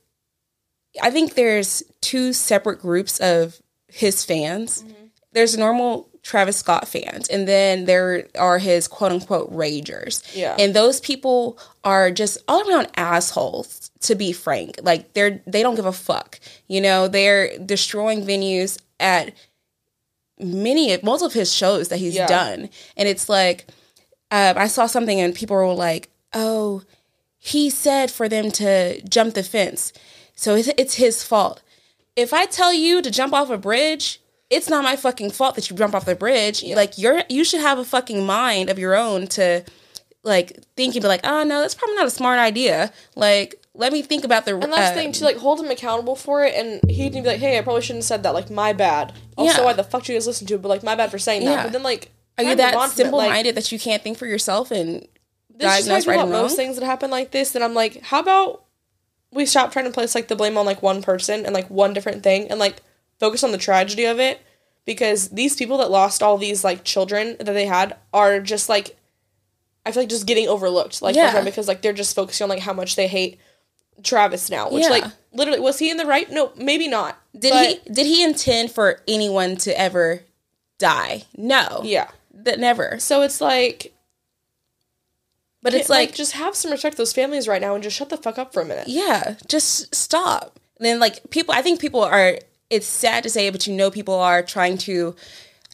I 1.00 1.10
think 1.10 1.34
there's 1.34 1.82
two 2.00 2.32
separate 2.32 2.80
groups 2.80 3.18
of 3.20 3.60
his 3.88 4.24
fans. 4.24 4.82
Mm-hmm. 4.82 5.04
There's 5.32 5.56
normal 5.56 6.08
Travis 6.26 6.56
Scott 6.56 6.88
fans, 6.88 7.28
and 7.28 7.46
then 7.46 7.84
there 7.84 8.26
are 8.36 8.58
his 8.58 8.88
quote 8.88 9.12
unquote 9.12 9.48
ragers. 9.52 10.22
Yeah. 10.34 10.56
And 10.58 10.74
those 10.74 10.98
people 11.00 11.56
are 11.84 12.10
just 12.10 12.38
all 12.48 12.68
around 12.68 12.88
assholes, 12.96 13.92
to 14.00 14.16
be 14.16 14.32
frank. 14.32 14.80
Like 14.82 15.12
they're 15.12 15.40
they 15.46 15.62
don't 15.62 15.76
give 15.76 15.86
a 15.86 15.92
fuck. 15.92 16.40
You 16.66 16.80
know, 16.80 17.06
they're 17.06 17.56
destroying 17.58 18.24
venues 18.26 18.78
at 18.98 19.34
many 20.38 20.92
of 20.92 21.02
most 21.04 21.22
of 21.22 21.32
his 21.32 21.52
shows 21.54 21.88
that 21.88 21.98
he's 21.98 22.14
Yeah. 22.16 22.26
done. 22.26 22.70
And 22.96 23.08
it's 23.08 23.28
like 23.28 23.66
um, 24.32 24.58
I 24.58 24.66
saw 24.66 24.86
something 24.86 25.20
and 25.20 25.32
people 25.34 25.54
were 25.56 25.72
like, 25.72 26.08
"Oh, 26.34 26.82
he 27.38 27.70
said 27.70 28.10
for 28.10 28.28
them 28.28 28.50
to 28.52 29.00
jump 29.02 29.34
the 29.34 29.44
fence, 29.44 29.92
so 30.34 30.56
it's, 30.56 30.68
it's 30.76 30.94
his 30.94 31.22
fault." 31.22 31.62
If 32.16 32.32
I 32.32 32.46
tell 32.46 32.72
you 32.72 33.00
to 33.02 33.10
jump 33.10 33.32
off 33.32 33.50
a 33.50 33.58
bridge, 33.58 34.20
it's 34.50 34.68
not 34.68 34.84
my 34.84 34.96
fucking 34.96 35.30
fault 35.30 35.54
that 35.56 35.68
you 35.70 35.76
jump 35.76 35.94
off 35.94 36.04
the 36.04 36.14
bridge. 36.14 36.62
Like 36.64 36.98
you're, 36.98 37.22
you 37.28 37.44
should 37.44 37.60
have 37.60 37.78
a 37.78 37.84
fucking 37.84 38.24
mind 38.24 38.70
of 38.70 38.78
your 38.78 38.94
own 38.96 39.26
to, 39.28 39.64
like, 40.22 40.62
think 40.76 40.94
and 40.94 41.02
be 41.02 41.08
like, 41.08 41.20
"Oh 41.24 41.42
no, 41.44 41.60
that's 41.60 41.74
probably 41.74 41.96
not 41.96 42.06
a 42.06 42.10
smart 42.10 42.38
idea." 42.38 42.92
Like, 43.14 43.56
let 43.74 43.92
me 43.92 44.02
think 44.02 44.24
about 44.24 44.44
the. 44.44 44.54
And 44.54 44.72
uh, 44.72 44.88
the 44.88 44.94
thing 44.94 45.12
to 45.12 45.24
like 45.24 45.36
hold 45.36 45.60
him 45.60 45.70
accountable 45.70 46.16
for 46.16 46.44
it, 46.44 46.54
and 46.54 46.88
he'd 46.90 47.12
be 47.12 47.22
like, 47.22 47.38
"Hey, 47.40 47.58
I 47.58 47.62
probably 47.62 47.82
shouldn't 47.82 47.98
have 48.04 48.08
said 48.08 48.22
that. 48.22 48.34
Like, 48.34 48.50
my 48.50 48.72
bad. 48.72 49.12
Also, 49.36 49.58
Yeah. 49.58 49.64
why 49.64 49.72
the 49.72 49.84
fuck 49.84 50.04
do 50.04 50.12
you 50.12 50.18
guys 50.18 50.26
listen 50.26 50.46
to 50.48 50.54
it? 50.54 50.62
But 50.62 50.68
like, 50.68 50.82
my 50.82 50.94
bad 50.94 51.10
for 51.10 51.18
saying 51.18 51.44
that." 51.44 51.64
But 51.64 51.72
then 51.72 51.82
like, 51.82 52.12
Are 52.38 52.44
you 52.44 52.54
that 52.56 52.74
on 52.74 52.88
from 52.88 52.92
it, 52.92 52.96
simple 53.04 53.18
like, 53.18 53.30
minded 53.30 53.54
that 53.56 53.70
you 53.72 53.78
can't 53.78 54.02
think 54.02 54.18
for 54.18 54.26
yourself 54.26 54.70
and 54.70 55.06
this 55.58 55.86
is 55.86 56.06
right 56.06 56.14
about 56.16 56.28
most 56.28 56.56
things 56.56 56.76
that 56.76 56.84
happen 56.84 57.10
like 57.10 57.30
this. 57.30 57.54
And 57.54 57.64
I'm 57.64 57.74
like, 57.74 58.02
how 58.02 58.20
about 58.20 58.64
we 59.32 59.46
stop 59.46 59.72
trying 59.72 59.86
to 59.86 59.90
place 59.90 60.14
like 60.14 60.28
the 60.28 60.36
blame 60.36 60.56
on 60.58 60.66
like 60.66 60.82
one 60.82 61.02
person 61.02 61.44
and 61.46 61.54
like 61.54 61.68
one 61.70 61.92
different 61.94 62.22
thing, 62.22 62.48
and 62.50 62.58
like 62.60 62.82
focus 63.18 63.42
on 63.44 63.52
the 63.52 63.58
tragedy 63.58 64.04
of 64.04 64.18
it, 64.20 64.40
because 64.84 65.28
these 65.30 65.56
people 65.56 65.78
that 65.78 65.90
lost 65.90 66.22
all 66.22 66.38
these 66.38 66.62
like 66.64 66.84
children 66.84 67.36
that 67.38 67.44
they 67.52 67.66
had 67.66 67.96
are 68.12 68.40
just 68.40 68.68
like, 68.68 68.96
I 69.84 69.92
feel 69.92 70.02
like 70.02 70.10
just 70.10 70.26
getting 70.26 70.48
overlooked, 70.48 71.02
like 71.02 71.16
Yeah. 71.16 71.42
because 71.42 71.68
like 71.68 71.82
they're 71.82 71.92
just 71.92 72.14
focusing 72.14 72.44
on 72.44 72.48
like 72.50 72.60
how 72.60 72.72
much 72.72 72.96
they 72.96 73.06
hate 73.08 73.38
Travis 74.02 74.50
now, 74.50 74.68
which 74.70 74.84
Yeah. 74.84 74.90
like 74.90 75.04
literally 75.32 75.60
was 75.60 75.78
he 75.78 75.90
in 75.90 75.96
the 75.96 76.04
right? 76.06 76.30
No, 76.30 76.52
maybe 76.56 76.88
not. 76.88 77.18
Did 77.38 77.50
But- 77.52 77.66
he 77.84 77.92
did 77.92 78.06
he 78.06 78.22
intend 78.22 78.72
for 78.72 79.00
anyone 79.08 79.56
to 79.58 79.78
ever 79.78 80.22
die? 80.78 81.24
No. 81.36 81.80
Yeah. 81.84 82.08
That 82.34 82.58
never. 82.60 82.98
So 82.98 83.22
it's 83.22 83.40
like, 83.40 83.92
But 85.62 85.74
it's 85.74 85.88
like, 85.88 86.10
like, 86.10 86.14
just 86.14 86.32
have 86.32 86.54
some 86.54 86.70
respect 86.70 86.94
for 86.94 86.98
those 87.02 87.12
families 87.12 87.48
right 87.48 87.60
now 87.60 87.74
and 87.74 87.82
just 87.82 87.96
shut 87.96 88.08
the 88.10 88.16
fuck 88.16 88.38
up 88.38 88.52
for 88.52 88.60
a 88.62 88.64
minute. 88.64 88.88
yeah, 88.88 89.34
just 89.48 89.94
stop. 89.94 90.60
And 90.78 90.86
then 90.86 91.00
like 91.00 91.30
people 91.30 91.54
I 91.54 91.62
think 91.62 91.80
people 91.80 92.02
are 92.02 92.38
it's 92.70 92.86
sad 92.86 93.22
to 93.24 93.30
say, 93.30 93.48
but 93.50 93.66
you 93.66 93.74
know 93.74 93.90
people 93.90 94.14
are 94.14 94.42
trying 94.42 94.78
to 94.78 95.14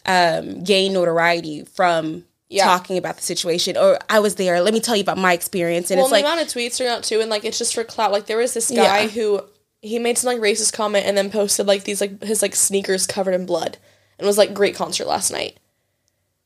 um 0.06 0.64
gain 0.64 0.92
notoriety 0.92 1.64
from 1.64 2.24
Yeah. 2.48 2.64
talking 2.64 2.98
about 2.98 3.16
the 3.16 3.22
situation 3.22 3.76
or 3.76 3.98
I 4.10 4.18
was 4.18 4.34
there, 4.34 4.60
let 4.60 4.74
me 4.74 4.80
tell 4.80 4.96
you 4.96 5.02
about 5.02 5.16
my 5.18 5.32
experience. 5.32 5.90
And 5.90 5.98
well, 5.98 6.06
it's 6.06 6.12
and 6.12 6.22
like 6.22 6.24
the 6.24 6.32
amount 6.42 6.48
of 6.48 6.52
tweets 6.54 6.84
are 6.84 6.88
out 6.88 7.04
too, 7.04 7.20
and 7.20 7.30
like 7.30 7.44
it's 7.44 7.58
just 7.58 7.74
for 7.74 7.84
clout. 7.84 8.12
Like 8.12 8.26
there 8.26 8.36
was 8.38 8.52
this 8.54 8.70
guy 8.70 9.02
Yeah. 9.02 9.08
who 9.08 9.40
he 9.80 9.98
made 9.98 10.18
some 10.18 10.28
like 10.34 10.40
racist 10.42 10.72
comment 10.72 11.06
and 11.06 11.16
then 11.16 11.30
posted 11.30 11.66
like 11.66 11.84
these 11.84 12.00
like 12.00 12.22
his 12.22 12.42
like 12.42 12.54
sneakers 12.54 13.06
covered 13.06 13.34
in 13.34 13.46
blood 13.46 13.78
and 14.18 14.26
was 14.26 14.38
like 14.38 14.52
great 14.54 14.74
concert 14.76 15.06
last 15.06 15.30
night, 15.32 15.56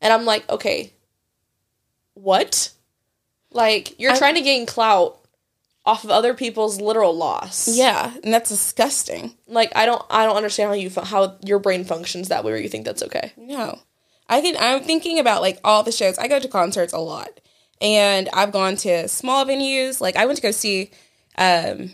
and 0.00 0.12
I'm 0.12 0.24
like 0.24 0.48
okay, 0.50 0.92
what? 2.14 2.70
Like 3.50 3.98
you're 3.98 4.12
I- 4.12 4.18
trying 4.18 4.34
to 4.36 4.42
gain 4.42 4.66
clout 4.66 5.18
off 5.86 6.02
of 6.04 6.10
other 6.10 6.34
people's 6.34 6.80
literal 6.80 7.16
loss. 7.16 7.68
Yeah, 7.68 8.12
and 8.24 8.34
that's 8.34 8.50
disgusting. 8.50 9.34
Like 9.46 9.72
I 9.76 9.86
don't 9.86 10.02
I 10.10 10.26
don't 10.26 10.36
understand 10.36 10.68
how 10.68 10.74
you 10.74 10.90
fu- 10.90 11.02
how 11.02 11.36
your 11.44 11.60
brain 11.60 11.84
functions 11.84 12.28
that 12.28 12.44
way 12.44 12.52
where 12.52 12.60
you 12.60 12.68
think 12.68 12.84
that's 12.84 13.02
okay. 13.04 13.32
No. 13.36 13.78
I 14.28 14.40
can 14.40 14.56
I'm 14.58 14.82
thinking 14.82 15.20
about 15.20 15.40
like 15.42 15.60
all 15.62 15.84
the 15.84 15.92
shows. 15.92 16.18
I 16.18 16.26
go 16.26 16.40
to 16.40 16.48
concerts 16.48 16.92
a 16.92 16.98
lot. 16.98 17.40
And 17.80 18.28
I've 18.32 18.52
gone 18.52 18.76
to 18.76 19.06
small 19.06 19.44
venues. 19.44 20.00
Like 20.00 20.16
I 20.16 20.26
went 20.26 20.36
to 20.36 20.42
go 20.42 20.50
see 20.50 20.90
um 21.38 21.92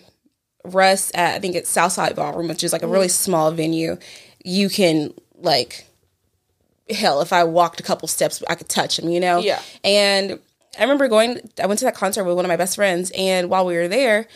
Russ 0.64 1.10
at 1.14 1.34
I 1.34 1.38
think 1.40 1.54
it's 1.54 1.68
Southside 1.68 2.16
Ballroom, 2.16 2.48
which 2.48 2.64
is 2.64 2.72
like 2.72 2.82
a 2.82 2.88
really 2.88 3.08
small 3.08 3.50
venue. 3.50 3.98
You 4.44 4.70
can 4.70 5.12
like 5.36 5.86
hell, 6.88 7.20
if 7.20 7.32
I 7.32 7.44
walked 7.44 7.80
a 7.80 7.82
couple 7.82 8.08
steps 8.08 8.42
I 8.48 8.54
could 8.54 8.68
touch 8.68 8.98
him, 8.98 9.10
you 9.10 9.20
know? 9.20 9.38
Yeah. 9.38 9.60
And 9.84 10.40
I 10.78 10.82
remember 10.82 11.08
going 11.08 11.40
I 11.62 11.66
went 11.66 11.78
to 11.80 11.84
that 11.84 11.94
concert 11.94 12.24
with 12.24 12.36
one 12.36 12.44
of 12.44 12.48
my 12.48 12.56
best 12.56 12.76
friends 12.76 13.12
and 13.16 13.50
while 13.50 13.66
we 13.66 13.76
were 13.76 13.88
there, 13.88 14.26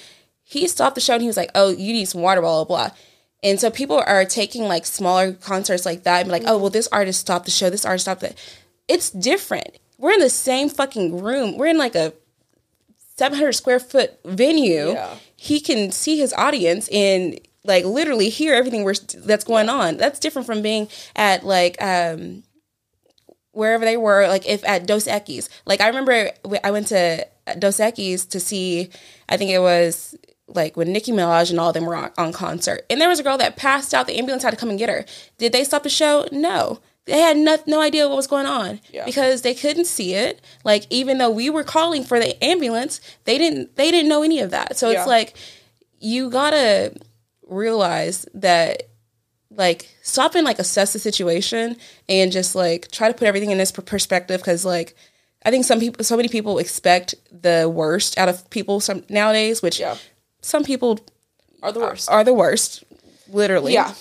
he 0.42 0.68
stopped 0.68 0.94
the 0.94 1.00
show 1.00 1.14
and 1.14 1.22
he 1.22 1.28
was 1.28 1.36
like, 1.36 1.50
Oh, 1.54 1.70
you 1.70 1.92
need 1.92 2.06
some 2.06 2.20
water, 2.20 2.40
blah 2.40 2.64
blah 2.64 2.88
blah. 2.88 2.96
And 3.42 3.60
so 3.60 3.70
people 3.70 4.02
are 4.04 4.24
taking 4.24 4.64
like 4.64 4.86
smaller 4.86 5.32
concerts 5.32 5.86
like 5.86 6.02
that 6.04 6.20
and 6.20 6.26
be 6.26 6.32
like, 6.32 6.42
oh, 6.46 6.58
well, 6.58 6.70
this 6.70 6.88
artist 6.88 7.20
stopped 7.20 7.44
the 7.44 7.50
show, 7.50 7.70
this 7.70 7.84
artist 7.84 8.04
stopped 8.06 8.22
it. 8.22 8.36
It's 8.88 9.10
different. 9.10 9.78
We're 9.98 10.12
in 10.12 10.20
the 10.20 10.30
same 10.30 10.68
fucking 10.68 11.22
room. 11.22 11.56
We're 11.56 11.66
in 11.66 11.78
like 11.78 11.94
a 11.94 12.12
700 13.18 13.52
square 13.52 13.78
foot 13.78 14.18
venue. 14.24 14.88
Yeah. 14.88 15.14
He 15.36 15.60
can 15.60 15.92
see 15.92 16.18
his 16.18 16.32
audience 16.32 16.88
and 16.88 17.38
like 17.64 17.84
literally 17.84 18.30
hear 18.30 18.54
everything 18.54 18.84
we're, 18.84 18.94
that's 18.94 19.44
going 19.44 19.68
on. 19.68 19.96
That's 19.96 20.18
different 20.18 20.46
from 20.46 20.62
being 20.62 20.88
at 21.14 21.44
like, 21.44 21.80
um, 21.80 22.42
wherever 23.56 23.84
they 23.84 23.96
were, 23.96 24.28
like 24.28 24.46
if 24.46 24.62
at 24.64 24.86
Dos 24.86 25.06
Equis. 25.06 25.48
Like 25.64 25.80
I 25.80 25.88
remember 25.88 26.30
I 26.62 26.70
went 26.70 26.88
to 26.88 27.26
Dos 27.58 27.78
Equis 27.78 28.28
to 28.30 28.38
see, 28.40 28.90
I 29.28 29.36
think 29.36 29.50
it 29.50 29.60
was 29.60 30.14
like 30.48 30.76
when 30.76 30.92
Nicki 30.92 31.10
Minaj 31.12 31.50
and 31.50 31.58
all 31.58 31.68
of 31.68 31.74
them 31.74 31.86
were 31.86 31.96
on, 31.96 32.10
on 32.18 32.32
concert. 32.32 32.84
And 32.88 33.00
there 33.00 33.08
was 33.08 33.18
a 33.18 33.22
girl 33.22 33.38
that 33.38 33.56
passed 33.56 33.92
out. 33.94 34.06
The 34.06 34.16
ambulance 34.18 34.42
had 34.44 34.50
to 34.50 34.56
come 34.56 34.70
and 34.70 34.78
get 34.78 34.88
her. 34.88 35.04
Did 35.38 35.52
they 35.52 35.64
stop 35.64 35.82
the 35.82 35.88
show? 35.88 36.28
No. 36.30 36.80
They 37.06 37.20
had 37.20 37.36
no, 37.36 37.56
no 37.66 37.80
idea 37.80 38.08
what 38.08 38.16
was 38.16 38.26
going 38.26 38.46
on 38.46 38.80
Yeah. 38.92 39.04
because 39.04 39.42
they 39.42 39.54
couldn't 39.54 39.84
see 39.86 40.14
it. 40.14 40.40
Like 40.64 40.86
even 40.90 41.18
though 41.18 41.30
we 41.30 41.50
were 41.50 41.64
calling 41.64 42.04
for 42.04 42.18
the 42.20 42.42
ambulance, 42.44 43.00
they 43.24 43.38
didn't 43.38 43.76
they 43.76 43.90
didn't 43.90 44.08
know 44.08 44.22
any 44.22 44.40
of 44.40 44.50
that. 44.50 44.76
So 44.76 44.90
Yeah. 44.90 44.98
it's 45.00 45.08
like 45.08 45.34
you 46.00 46.30
gotta 46.30 46.94
realize 47.46 48.26
that 48.34 48.82
like 49.56 49.88
stop 50.02 50.34
and 50.34 50.44
like 50.44 50.58
assess 50.58 50.92
the 50.92 50.98
situation 50.98 51.76
and 52.08 52.30
just 52.32 52.54
like 52.54 52.90
try 52.90 53.08
to 53.08 53.14
put 53.14 53.26
everything 53.26 53.50
in 53.50 53.58
this 53.58 53.72
perspective 53.72 54.40
because 54.40 54.64
like 54.64 54.94
i 55.44 55.50
think 55.50 55.64
some 55.64 55.80
people 55.80 56.04
so 56.04 56.16
many 56.16 56.28
people 56.28 56.58
expect 56.58 57.14
the 57.32 57.70
worst 57.72 58.18
out 58.18 58.28
of 58.28 58.48
people 58.50 58.80
some 58.80 59.02
nowadays 59.08 59.62
which 59.62 59.80
Yeah. 59.80 59.96
some 60.42 60.62
people 60.64 60.98
Are 61.62 61.72
the 61.72 61.80
worst. 61.80 62.10
are 62.10 62.22
the 62.24 62.34
worst 62.34 62.84
literally 63.28 63.72
Yeah. 63.74 63.94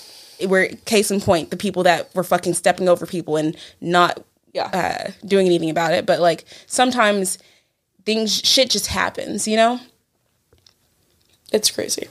we're 0.45 0.67
case 0.85 1.09
in 1.11 1.21
point 1.21 1.49
the 1.51 1.57
people 1.57 1.83
that 1.83 2.13
were 2.13 2.23
fucking 2.23 2.53
stepping 2.53 2.89
over 2.89 3.05
people 3.05 3.37
and 3.37 3.55
not 3.81 4.23
yeah. 4.53 4.69
uh 4.73 5.11
doing 5.25 5.45
anything 5.47 5.69
about 5.69 5.93
it 5.93 6.05
but 6.05 6.19
like 6.19 6.43
sometimes 6.67 7.37
things 8.05 8.41
shit 8.43 8.69
just 8.69 8.87
happens 8.87 9.47
you 9.47 9.55
know 9.57 9.79
it's 11.51 11.69
crazy. 11.71 12.07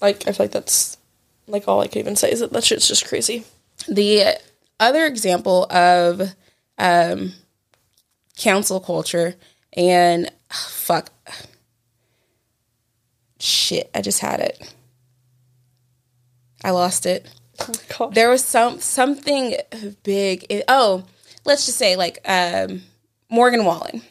Like 0.00 0.26
I 0.26 0.32
feel 0.32 0.44
like 0.44 0.50
that's 0.50 0.98
like 1.46 1.68
all 1.68 1.80
I 1.80 1.88
can 1.88 2.00
even 2.00 2.16
say 2.16 2.30
is 2.30 2.40
that 2.40 2.52
that 2.52 2.64
shit's 2.64 2.88
just 2.88 3.06
crazy. 3.06 3.44
the 3.88 4.36
other 4.80 5.06
example 5.06 5.64
of 5.70 6.34
um, 6.78 7.32
cancel 8.36 8.80
culture 8.80 9.34
and 9.74 10.30
fuck. 10.50 11.10
Shit 13.38 13.90
i 13.94 14.00
just 14.00 14.20
had 14.20 14.40
it. 14.40 14.74
I 16.64 16.70
lost 16.70 17.06
it. 17.06 17.28
God. 17.98 18.14
there 18.14 18.30
was 18.30 18.44
some 18.44 18.80
something 18.80 19.56
big. 20.04 20.62
Oh 20.68 21.04
let's 21.44 21.66
just 21.66 21.78
say 21.78 21.96
like 21.96 22.18
um, 22.24 22.82
morgan 23.28 23.64
wallen. 23.64 24.02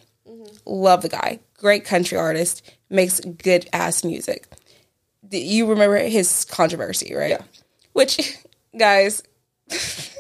Love 0.65 1.01
the 1.01 1.09
guy. 1.09 1.39
Great 1.57 1.85
country 1.85 2.17
artist. 2.17 2.69
Makes 2.89 3.21
good 3.21 3.69
ass 3.71 4.03
music 4.03 4.47
you 5.31 5.65
remember 5.67 5.97
his 5.97 6.45
controversy 6.45 7.13
right 7.15 7.31
Yeah. 7.31 7.41
which 7.93 8.37
guys 8.77 9.23
feel 9.69 10.13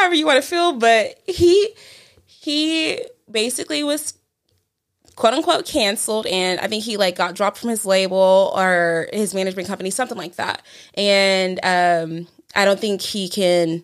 however 0.00 0.14
you 0.14 0.26
want 0.26 0.42
to 0.42 0.48
feel 0.48 0.72
but 0.74 1.18
he 1.26 1.70
he 2.26 3.00
basically 3.30 3.82
was 3.84 4.14
quote 5.16 5.32
unquote 5.34 5.64
canceled 5.64 6.26
and 6.26 6.60
i 6.60 6.66
think 6.66 6.82
he 6.84 6.96
like 6.96 7.16
got 7.16 7.34
dropped 7.34 7.58
from 7.58 7.70
his 7.70 7.86
label 7.86 8.52
or 8.56 9.08
his 9.12 9.32
management 9.34 9.68
company 9.68 9.90
something 9.90 10.18
like 10.18 10.34
that 10.36 10.62
and 10.94 11.60
um 11.62 12.26
i 12.56 12.64
don't 12.64 12.80
think 12.80 13.00
he 13.00 13.28
can 13.28 13.82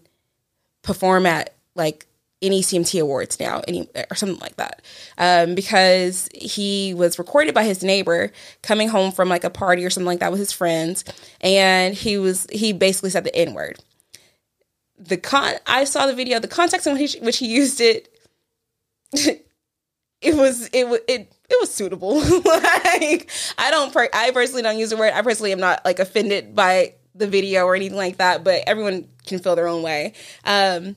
perform 0.83 1.27
at 1.27 1.55
like 1.77 2.07
any 2.43 2.63
cmt 2.63 3.01
awards 3.01 3.39
now 3.39 3.63
any 3.69 3.89
or 4.11 4.17
something 4.17 4.39
like 4.41 4.57
that 4.57 4.83
um 5.19 5.55
because 5.55 6.29
he 6.35 6.95
was 6.95 7.19
recorded 7.19 7.55
by 7.55 7.65
his 7.65 7.83
neighbor 7.83 8.31
coming 8.63 8.89
home 8.89 9.13
from 9.13 9.29
like 9.29 9.45
a 9.45 9.51
party 9.51 9.85
or 9.85 9.91
something 9.91 10.07
like 10.07 10.21
that 10.21 10.31
with 10.31 10.41
his 10.41 10.53
friends 10.53 11.05
and 11.41 11.95
he 11.95 12.17
was 12.19 12.47
he 12.51 12.73
basically 12.73 13.11
said 13.11 13.25
the 13.25 13.35
n 13.35 13.55
word 13.55 13.79
the 14.99 15.17
con 15.17 15.55
i 15.67 15.85
saw 15.85 16.07
the 16.07 16.15
video 16.15 16.39
the 16.39 16.49
context 16.49 16.87
in 16.87 16.95
which, 16.99 17.13
he, 17.13 17.21
which 17.21 17.39
he 17.39 17.47
used 17.47 17.81
it 17.81 18.09
it 19.13 20.37
was 20.37 20.69
it 20.73 20.89
was 20.89 21.01
it 21.09 21.33
it 21.51 21.59
was 21.61 21.73
suitable. 21.75 22.15
like 22.45 23.31
I 23.59 23.71
don't 23.71 23.93
per- 23.93 24.09
I 24.13 24.31
personally 24.31 24.63
don't 24.63 24.79
use 24.79 24.91
the 24.91 24.97
word. 24.97 25.13
I 25.13 25.23
personally 25.23 25.53
am 25.53 25.61
not 25.61 25.85
like 25.85 25.99
offended 25.99 26.55
by 26.55 26.95
the 27.15 27.27
video 27.27 27.65
or 27.65 27.75
anything 27.75 27.99
like 27.99 28.19
that, 28.19 28.45
but 28.45 28.63
everyone 28.67 29.09
can 29.27 29.41
feel 29.41 29.57
their 29.57 29.69
own 29.69 29.83
way. 29.83 30.15
Um 30.45 30.97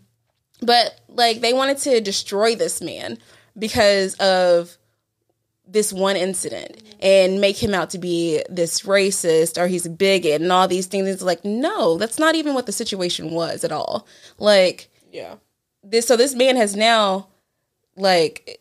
but 0.66 1.00
like 1.08 1.42
they 1.42 1.54
wanted 1.54 1.78
to 1.80 2.02
destroy 2.02 2.56
this 2.56 2.82
man 2.82 3.18
because 3.58 4.16
of 4.16 4.78
this 5.66 5.94
one 5.94 6.16
incident 6.16 6.82
and 7.00 7.40
make 7.40 7.62
him 7.62 7.74
out 7.74 7.90
to 7.92 7.98
be 7.98 8.44
this 8.50 8.82
racist 8.82 9.62
or 9.62 9.68
he's 9.68 9.86
a 9.86 9.90
bigot 9.90 10.42
and 10.42 10.52
all 10.52 10.68
these 10.68 10.88
things. 10.88 11.08
It's 11.08 11.22
like, 11.22 11.44
no, 11.46 11.98
that's 11.98 12.20
not 12.20 12.36
even 12.36 12.54
what 12.54 12.66
the 12.66 12.72
situation 12.72 13.32
was 13.32 13.64
at 13.64 13.72
all. 13.72 14.08
Like 14.38 14.90
yeah. 15.12 15.36
this 15.84 16.08
so 16.08 16.18
this 16.18 16.36
man 16.36 16.56
has 16.56 16.76
now 16.76 17.28
like 17.96 18.60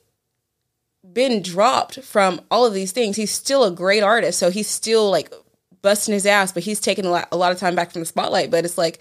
been 1.12 1.43
dropped 1.43 2.03
from 2.03 2.41
all 2.51 2.65
of 2.65 2.75
these 2.75 2.93
things. 2.93 3.17
He's 3.17 3.33
still 3.33 3.65
a 3.65 3.71
great 3.71 4.03
artist, 4.03 4.38
so 4.38 4.51
he's 4.51 4.69
still 4.69 5.11
like 5.11 5.33
busting 5.83 6.15
his 6.15 6.27
ass, 6.27 6.53
but 6.53 6.62
he's 6.62 6.81
taking 6.81 7.05
a 7.05 7.11
lot, 7.11 7.29
a 7.33 7.37
lot 7.37 7.53
of 7.53 7.59
time 7.59 7.75
back 7.75 7.91
from 7.91 8.01
the 8.01 8.07
spotlight. 8.07 8.51
But 8.51 8.65
it's 8.65 8.79
like, 8.79 9.01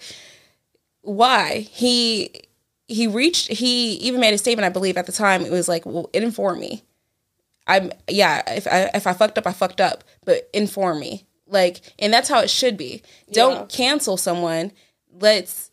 why 1.02 1.60
he 1.60 2.30
he 2.88 3.06
reached 3.06 3.48
he 3.48 3.94
even 3.94 4.20
made 4.20 4.34
a 4.34 4.38
statement. 4.38 4.66
I 4.66 4.70
believe 4.70 4.96
at 4.96 5.06
the 5.06 5.12
time 5.12 5.42
it 5.44 5.50
was 5.50 5.68
like, 5.68 5.86
well, 5.86 6.10
inform 6.12 6.60
me. 6.60 6.82
I'm 7.66 7.92
yeah. 8.08 8.42
If 8.54 8.66
I 8.66 8.90
if 8.94 9.06
I 9.06 9.12
fucked 9.12 9.38
up, 9.38 9.46
I 9.46 9.52
fucked 9.52 9.80
up, 9.80 10.04
but 10.24 10.48
inform 10.52 11.00
me. 11.00 11.26
Like, 11.46 11.80
and 11.98 12.12
that's 12.12 12.28
how 12.28 12.40
it 12.40 12.50
should 12.50 12.76
be. 12.76 13.02
Don't 13.30 13.70
Yeah. 13.70 13.76
cancel 13.76 14.16
someone. 14.16 14.72
Let's 15.20 15.70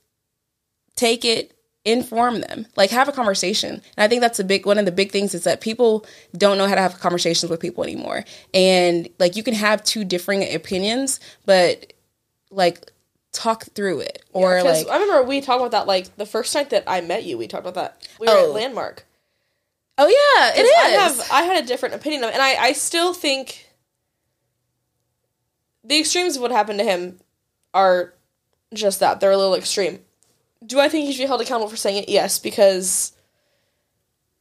take 0.96 1.24
it 1.24 1.56
inform 1.86 2.42
them 2.42 2.68
like 2.76 2.90
have 2.90 3.08
a 3.08 3.12
conversation 3.12 3.76
and 3.76 4.04
i 4.04 4.06
think 4.08 4.20
that's 4.20 4.38
a 4.38 4.44
big 4.44 4.66
one 4.66 4.78
of 4.78 4.84
the 4.86 4.92
big 4.92 5.12
things 5.12 5.34
is 5.34 5.46
that 5.46 5.62
people 5.62 6.06
don't 6.38 6.58
know 6.58 6.68
how 6.68 6.76
to 6.76 6.82
have 6.82 7.00
conversations 7.00 7.50
with 7.50 7.58
people 7.62 7.86
anymore 7.86 8.26
and 8.54 9.08
like 9.18 9.38
you 9.38 9.42
can 9.44 9.54
have 9.54 9.82
two 9.86 10.04
differing 10.04 10.44
opinions 10.54 11.22
but 11.46 11.94
like 12.52 12.92
talk 13.32 13.64
through 13.76 14.00
it 14.00 14.24
or 14.34 14.58
Yeah, 14.58 14.64
like 14.64 14.88
I 14.88 14.98
remember 15.00 15.24
we 15.28 15.40
talked 15.42 15.60
about 15.62 15.72
that 15.72 15.88
like 15.88 16.16
the 16.18 16.26
first 16.26 16.54
night 16.56 16.72
that 16.72 16.84
I 16.88 17.02
met 17.02 17.24
you. 17.26 17.38
We 17.38 17.48
talked 17.48 17.66
about 17.66 17.76
that. 17.76 18.08
We 18.20 18.28
were 18.28 18.34
Oh. 18.34 18.44
at 18.50 18.54
Landmark. 18.54 19.06
oh 19.98 20.08
yeah 20.08 20.60
it 20.60 20.66
is 20.66 20.72
I 20.78 20.90
have 20.90 21.32
I 21.32 21.42
had 21.44 21.64
a 21.64 21.68
different 21.68 21.96
opinion 21.96 22.24
of, 22.24 22.32
and 22.32 22.42
I 22.42 22.56
I 22.56 22.72
still 22.74 23.14
think 23.14 23.68
the 25.84 26.00
extremes 26.00 26.36
of 26.36 26.42
what 26.42 26.52
happened 26.52 26.80
to 26.80 26.86
him 26.86 27.20
are 27.74 28.14
just 28.74 29.00
that 29.00 29.20
they're 29.20 29.32
a 29.32 29.38
little 29.38 29.56
extreme. 29.56 30.00
Do 30.66 30.80
I 30.80 30.90
think 30.90 31.06
he 31.06 31.14
should 31.14 31.24
be 31.24 31.28
held 31.28 31.42
accountable 31.42 31.70
for 31.70 31.78
saying 31.78 32.04
it? 32.04 32.10
Yes, 32.10 32.38
because 32.40 33.14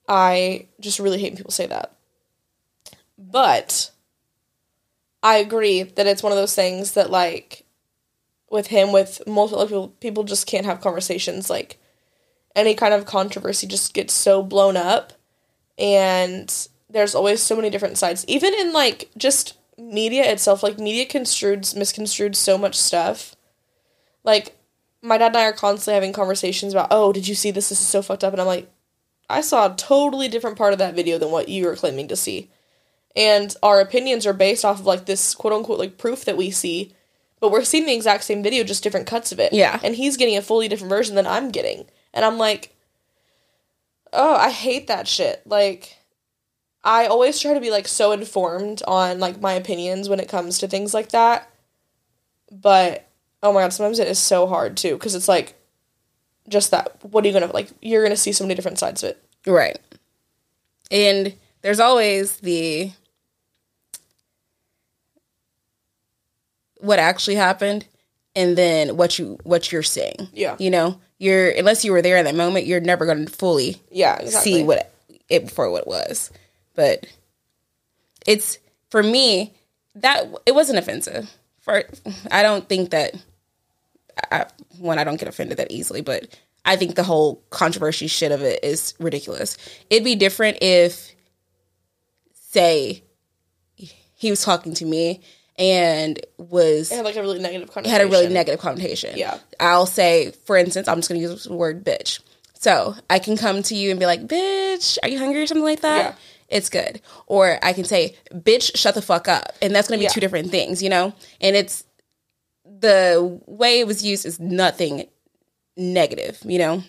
I 0.08 0.66
just 0.80 0.98
really 0.98 1.18
hate 1.18 1.30
when 1.32 1.36
people 1.36 1.52
say 1.52 1.66
that. 1.66 1.92
But 3.16 3.90
I 5.22 5.36
agree 5.36 5.82
that 5.84 6.06
it's 6.06 6.22
one 6.22 6.32
of 6.32 6.38
those 6.38 6.54
things 6.54 6.92
that 6.92 7.10
like 7.10 7.64
with 8.50 8.68
him 8.68 8.92
with 8.92 9.20
multiple 9.26 9.66
people 9.66 9.88
people 10.00 10.24
just 10.24 10.46
can't 10.46 10.66
have 10.66 10.80
conversations 10.80 11.50
like 11.50 11.78
any 12.58 12.74
kind 12.74 12.92
of 12.92 13.06
controversy 13.06 13.66
just 13.66 13.94
gets 13.94 14.12
so 14.12 14.42
blown 14.42 14.76
up. 14.76 15.12
And 15.78 16.52
there's 16.90 17.14
always 17.14 17.40
so 17.40 17.54
many 17.54 17.70
different 17.70 17.98
sides. 17.98 18.24
Even 18.26 18.52
in 18.52 18.72
like 18.72 19.10
just 19.16 19.54
media 19.78 20.28
itself 20.28 20.64
like 20.64 20.76
media 20.76 21.06
construed 21.06 21.72
misconstrued 21.76 22.34
so 22.34 22.58
much 22.58 22.74
stuff. 22.74 23.36
Like 24.24 24.56
my 25.02 25.16
dad 25.16 25.28
and 25.28 25.36
i 25.36 25.44
are 25.44 25.52
constantly 25.52 25.94
having 25.94 26.12
conversations 26.12 26.72
about 26.72 26.88
oh 26.90 27.12
did 27.12 27.28
you 27.28 27.36
see 27.36 27.52
this? 27.52 27.68
This 27.68 27.80
is 27.80 27.86
so 27.86 28.02
fucked 28.02 28.24
up. 28.24 28.32
And 28.32 28.40
i'm 28.40 28.46
like 28.46 28.68
i 29.30 29.40
saw 29.40 29.66
a 29.66 29.76
totally 29.76 30.26
different 30.28 30.58
part 30.58 30.72
of 30.72 30.80
that 30.80 30.96
video 30.96 31.18
than 31.18 31.30
what 31.30 31.48
you 31.48 31.64
were 31.66 31.76
claiming 31.76 32.08
to 32.08 32.16
see. 32.16 32.50
And 33.14 33.54
our 33.62 33.80
opinions 33.80 34.26
are 34.26 34.32
based 34.32 34.64
off 34.64 34.80
of 34.80 34.86
like 34.86 35.06
this 35.06 35.34
quote 35.34 35.52
unquote 35.52 35.78
like 35.78 35.96
proof 35.96 36.24
that 36.24 36.36
we 36.36 36.50
see 36.50 36.92
but 37.40 37.50
we're 37.50 37.64
seeing 37.64 37.86
the 37.86 37.94
exact 37.94 38.24
same 38.24 38.42
video 38.42 38.64
just 38.64 38.82
different 38.82 39.06
cuts 39.06 39.32
of 39.32 39.38
it. 39.40 39.52
Yeah. 39.52 39.78
and 39.82 39.94
he's 39.94 40.16
getting 40.16 40.36
a 40.36 40.42
fully 40.42 40.68
different 40.68 40.90
version 40.90 41.14
than 41.14 41.26
i'm 41.26 41.50
getting. 41.50 41.86
And 42.12 42.24
i'm 42.24 42.38
like 42.38 42.74
oh 44.12 44.34
i 44.34 44.50
hate 44.50 44.86
that 44.86 45.06
shit. 45.08 45.42
Like 45.46 45.96
i 46.84 47.06
always 47.06 47.38
try 47.38 47.54
to 47.54 47.60
be 47.60 47.70
like 47.70 47.88
so 47.88 48.12
informed 48.12 48.82
on 48.86 49.18
like 49.20 49.40
my 49.40 49.52
opinions 49.54 50.08
when 50.08 50.20
it 50.20 50.28
comes 50.28 50.58
to 50.58 50.68
things 50.68 50.94
like 50.94 51.10
that. 51.10 51.50
But 52.50 53.06
oh 53.42 53.52
my 53.52 53.60
god 53.60 53.72
sometimes 53.72 53.98
it 53.98 54.08
is 54.08 54.18
so 54.18 54.46
hard 54.46 54.76
too 54.76 54.94
because 54.94 55.14
it's 55.14 55.28
like 55.28 55.54
just 56.48 56.70
that 56.70 56.96
what 57.04 57.24
are 57.24 57.28
you 57.28 57.34
gonna 57.34 57.52
like 57.52 57.68
you're 57.82 58.02
gonna 58.02 58.16
see 58.16 58.32
so 58.32 58.44
many 58.44 58.54
different 58.54 58.78
sides 58.78 59.02
of 59.02 59.10
it. 59.10 59.22
Right. 59.46 59.78
And 60.90 61.34
there's 61.62 61.80
always 61.80 62.38
the 62.38 62.92
what 66.80 66.98
actually 66.98 67.36
happened 67.36 67.86
and 68.36 68.56
then 68.56 68.96
what 68.96 69.18
you 69.18 69.38
what 69.44 69.72
you're 69.72 69.82
seeing 69.82 70.28
Yeah. 70.32 70.56
you 70.58 70.70
know 70.70 71.00
you're 71.18 71.50
unless 71.50 71.84
you 71.84 71.92
were 71.92 72.02
there 72.02 72.16
in 72.16 72.24
that 72.24 72.34
moment 72.34 72.66
you're 72.66 72.80
never 72.80 73.04
going 73.06 73.26
to 73.26 73.32
fully 73.32 73.80
yeah 73.90 74.16
exactly 74.18 74.52
see 74.52 74.62
what 74.62 74.92
it 75.28 75.44
before 75.46 75.70
what 75.70 75.82
it 75.82 75.88
was. 75.88 76.30
But 76.74 77.06
it's 78.26 78.58
for 78.90 79.02
me 79.02 79.54
that 79.96 80.26
it 80.46 80.54
wasn't 80.54 80.78
offensive. 80.78 81.30
For 81.60 81.82
I 82.30 82.42
don't 82.42 82.68
think 82.68 82.90
that 82.90 83.14
I, 84.30 84.46
one 84.78 84.98
I 84.98 85.04
don't 85.04 85.18
get 85.18 85.28
offended 85.28 85.58
that 85.58 85.70
easily, 85.70 86.00
but 86.00 86.28
I 86.64 86.76
think 86.76 86.94
the 86.94 87.02
whole 87.02 87.42
controversy 87.50 88.06
shit 88.06 88.32
of 88.32 88.42
it 88.42 88.62
is 88.62 88.94
ridiculous. 88.98 89.56
It'd 89.90 90.04
be 90.04 90.14
different 90.14 90.58
if 90.62 91.14
say 92.32 93.02
he 93.76 94.30
was 94.30 94.42
talking 94.42 94.74
to 94.74 94.84
me 94.84 95.20
and 95.58 96.20
was 96.36 96.90
it 96.92 96.96
had 96.96 97.04
like 97.04 97.16
a 97.16 97.20
really 97.20 97.40
negative 97.40 97.70
connotation 97.70 97.98
had 97.98 98.06
a 98.06 98.10
really 98.10 98.28
negative 98.28 98.60
connotation. 98.60 99.16
Yeah. 99.16 99.38
I'll 99.58 99.86
say, 99.86 100.30
for 100.46 100.56
instance, 100.56 100.88
I'm 100.88 100.98
just 100.98 101.08
gonna 101.08 101.20
use 101.20 101.44
the 101.44 101.54
word 101.54 101.84
bitch. 101.84 102.20
So 102.54 102.94
I 103.10 103.18
can 103.18 103.36
come 103.36 103.62
to 103.64 103.74
you 103.74 103.90
and 103.90 104.00
be 104.00 104.06
like, 104.06 104.26
bitch, 104.26 104.98
are 105.02 105.08
you 105.08 105.18
hungry 105.18 105.42
or 105.42 105.46
something 105.46 105.64
like 105.64 105.80
that? 105.80 105.98
Yeah. 105.98 106.14
It's 106.48 106.70
good. 106.70 107.00
Or 107.26 107.58
I 107.62 107.72
can 107.72 107.84
say, 107.84 108.16
bitch, 108.32 108.76
shut 108.76 108.94
the 108.94 109.02
fuck 109.02 109.28
up. 109.28 109.52
And 109.60 109.74
that's 109.74 109.88
gonna 109.88 109.98
be 109.98 110.04
Yeah. 110.04 110.10
two 110.10 110.20
different 110.20 110.50
things, 110.50 110.82
you 110.82 110.88
know? 110.88 111.12
And 111.40 111.54
it's 111.56 111.84
the 112.64 113.40
way 113.46 113.80
it 113.80 113.86
was 113.86 114.04
used 114.04 114.24
is 114.26 114.40
nothing 114.40 115.08
negative, 115.76 116.40
you 116.44 116.58
know? 116.58 116.82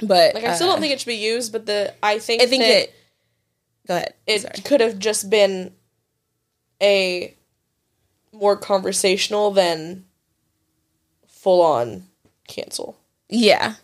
But 0.00 0.34
like 0.34 0.44
i 0.44 0.54
still 0.54 0.68
uh, 0.68 0.72
don't 0.72 0.80
think 0.80 0.92
it 0.92 1.00
should 1.00 1.06
be 1.06 1.14
used 1.14 1.52
but 1.52 1.64
the 1.64 1.94
i 2.02 2.18
think 2.18 2.42
I 2.42 2.46
think 2.46 2.62
that 2.62 2.82
it 2.82 2.94
go 3.88 3.96
ahead. 3.96 4.14
it 4.26 4.62
could 4.64 4.80
have 4.82 4.98
just 4.98 5.30
been 5.30 5.72
a 6.82 7.34
more 8.36 8.56
conversational 8.56 9.50
than 9.50 10.04
full 11.26 11.62
on 11.62 12.04
cancel. 12.48 12.96
Yeah. 13.28 13.74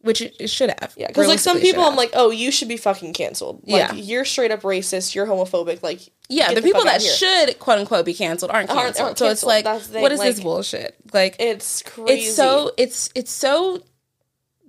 Which 0.00 0.20
it, 0.22 0.36
it 0.38 0.48
should 0.50 0.70
have. 0.80 0.94
Yeah, 0.96 1.08
because 1.08 1.26
like 1.26 1.40
some 1.40 1.60
people, 1.60 1.82
I'm 1.84 1.96
like, 1.96 2.10
oh, 2.14 2.30
you 2.30 2.52
should 2.52 2.68
be 2.68 2.76
fucking 2.76 3.12
canceled. 3.14 3.62
Like, 3.66 3.90
Yeah. 3.90 3.92
you're 3.94 4.24
straight 4.24 4.52
up 4.52 4.62
racist. 4.62 5.14
You're 5.14 5.26
homophobic. 5.26 5.82
Like, 5.82 6.00
Yeah, 6.28 6.48
get 6.48 6.54
the, 6.56 6.62
people 6.62 6.84
that 6.84 7.02
should 7.02 7.58
quote 7.58 7.80
unquote 7.80 8.06
be 8.06 8.14
canceled 8.14 8.52
aren't 8.52 8.70
Aren't- 8.70 8.82
canceled. 8.96 9.06
aren't 9.06 9.18
so 9.18 9.28
it's 9.28 9.42
like, 9.44 9.64
the 9.64 9.78
thing, 9.80 10.02
what 10.02 10.12
is 10.12 10.20
this 10.20 10.40
bullshit? 10.40 10.96
Like, 11.12 11.36
It's 11.40 11.82
crazy. 11.82 12.26
it's 12.28 12.36
so 12.36 12.70
it's 12.76 13.10
it's 13.16 13.32
so 13.32 13.82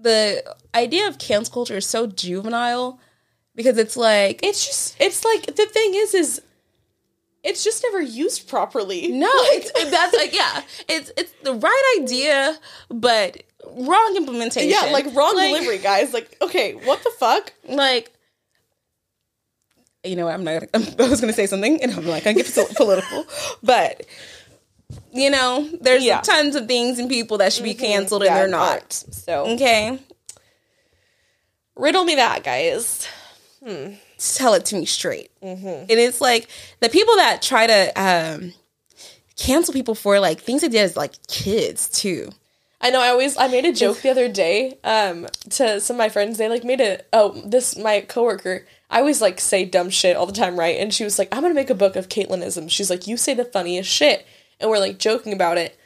the 0.01 0.43
idea 0.73 1.07
of 1.07 1.19
cancel 1.19 1.53
culture 1.53 1.77
is 1.77 1.85
so 1.85 2.07
juvenile 2.07 2.99
because 3.55 3.77
it's 3.77 3.95
like 3.97 4.39
It's 4.43 4.65
just 4.65 4.95
it's 4.99 5.23
like 5.23 5.45
the 5.45 5.65
thing 5.67 5.91
is 5.93 6.13
is 6.15 6.41
it's 7.43 7.63
just 7.63 7.83
never 7.83 8.01
used 8.01 8.47
properly. 8.47 9.07
no, 9.09 9.29
it's 9.31 9.71
that's 9.91 10.15
like 10.15 10.33
yeah, 10.33 10.63
it's 10.87 11.11
it's 11.17 11.33
the 11.43 11.53
right 11.53 11.97
idea 12.01 12.57
but 12.89 13.43
wrong 13.65 14.13
implementation. 14.17 14.69
Yeah, 14.69 14.91
like 14.91 15.05
wrong 15.15 15.35
delivery, 15.35 15.77
guys. 15.77 16.13
Like, 16.13 16.35
okay, 16.41 16.73
what 16.73 17.03
the 17.03 17.11
fuck? 17.17 17.53
Like, 17.67 18.11
you 20.03 20.15
know? 20.15 20.27
I'm 20.27 20.43
not. 20.43 20.71
Gonna, 20.71 20.85
I 20.99 21.09
was 21.09 21.21
going 21.21 21.31
to 21.31 21.35
say 21.35 21.45
something, 21.45 21.81
and 21.81 21.91
I'm 21.91 22.05
like, 22.05 22.27
I 22.27 22.33
get 22.33 22.47
so 22.47 22.65
political, 22.75 23.25
but 23.63 24.05
you 25.13 25.29
know, 25.29 25.69
there's 25.81 26.03
Yeah. 26.03 26.21
tons 26.21 26.55
of 26.55 26.67
things 26.67 26.99
and 26.99 27.09
people 27.09 27.37
that 27.39 27.53
should 27.53 27.63
be 27.63 27.73
mm-hmm. 27.73 27.85
canceled, 27.85 28.23
and 28.23 28.29
Yeah, 28.29 28.39
they're 28.39 28.47
not. 28.47 28.93
So 28.93 29.45
Okay, 29.53 29.99
riddle 31.75 32.03
me 32.03 32.15
that, 32.15 32.43
guys. 32.43 33.07
Hmm. 33.63 33.93
Tell 34.19 34.53
it 34.53 34.65
to 34.65 34.75
me 34.75 34.85
straight. 34.85 35.31
And 35.89 35.89
it's 35.89 36.21
like 36.21 36.47
the 36.79 36.89
people 36.89 37.15
that 37.15 37.41
try 37.41 37.67
to 37.67 38.01
um, 38.01 38.53
cancel 39.37 39.73
people 39.73 39.95
for 39.95 40.19
like 40.19 40.39
things 40.41 40.61
they 40.61 40.67
did 40.69 40.81
as 40.81 40.97
like 40.97 41.15
kids 41.27 41.89
too. 41.89 42.29
I 42.81 42.91
know. 42.91 43.01
I 43.01 43.09
always 43.09 43.35
I 43.37 43.47
made 43.47 43.65
a 43.65 43.73
joke 43.73 44.01
the 44.01 44.09
other 44.09 44.29
day 44.29 44.77
um 44.83 45.27
to 45.51 45.79
some 45.81 45.95
of 45.95 45.97
my 45.97 46.09
friends. 46.09 46.37
They 46.37 46.47
like 46.47 46.63
made 46.63 46.79
a 46.81 47.01
oh 47.11 47.41
this 47.45 47.77
my 47.77 48.01
coworker. 48.01 48.65
I 48.89 48.99
always 48.99 49.21
like 49.21 49.39
say 49.39 49.65
dumb 49.65 49.89
shit 49.89 50.15
all 50.15 50.25
the 50.25 50.33
time, 50.33 50.57
right? 50.57 50.77
And 50.77 50.93
she 50.93 51.03
was 51.03 51.19
like, 51.19 51.27
"I'm 51.33 51.41
gonna 51.41 51.53
make 51.53 51.69
a 51.69 51.75
book 51.75 51.95
of 51.95 52.09
Caitlinism." 52.09 52.69
She's 52.69 52.89
like, 52.89 53.05
"You 53.05 53.17
say 53.17 53.33
the 53.33 53.45
funniest 53.45 53.89
shit," 53.89 54.25
and 54.59 54.69
we're 54.69 54.79
like 54.79 54.97
joking 54.97 55.33
about 55.33 55.57
it. 55.57 55.77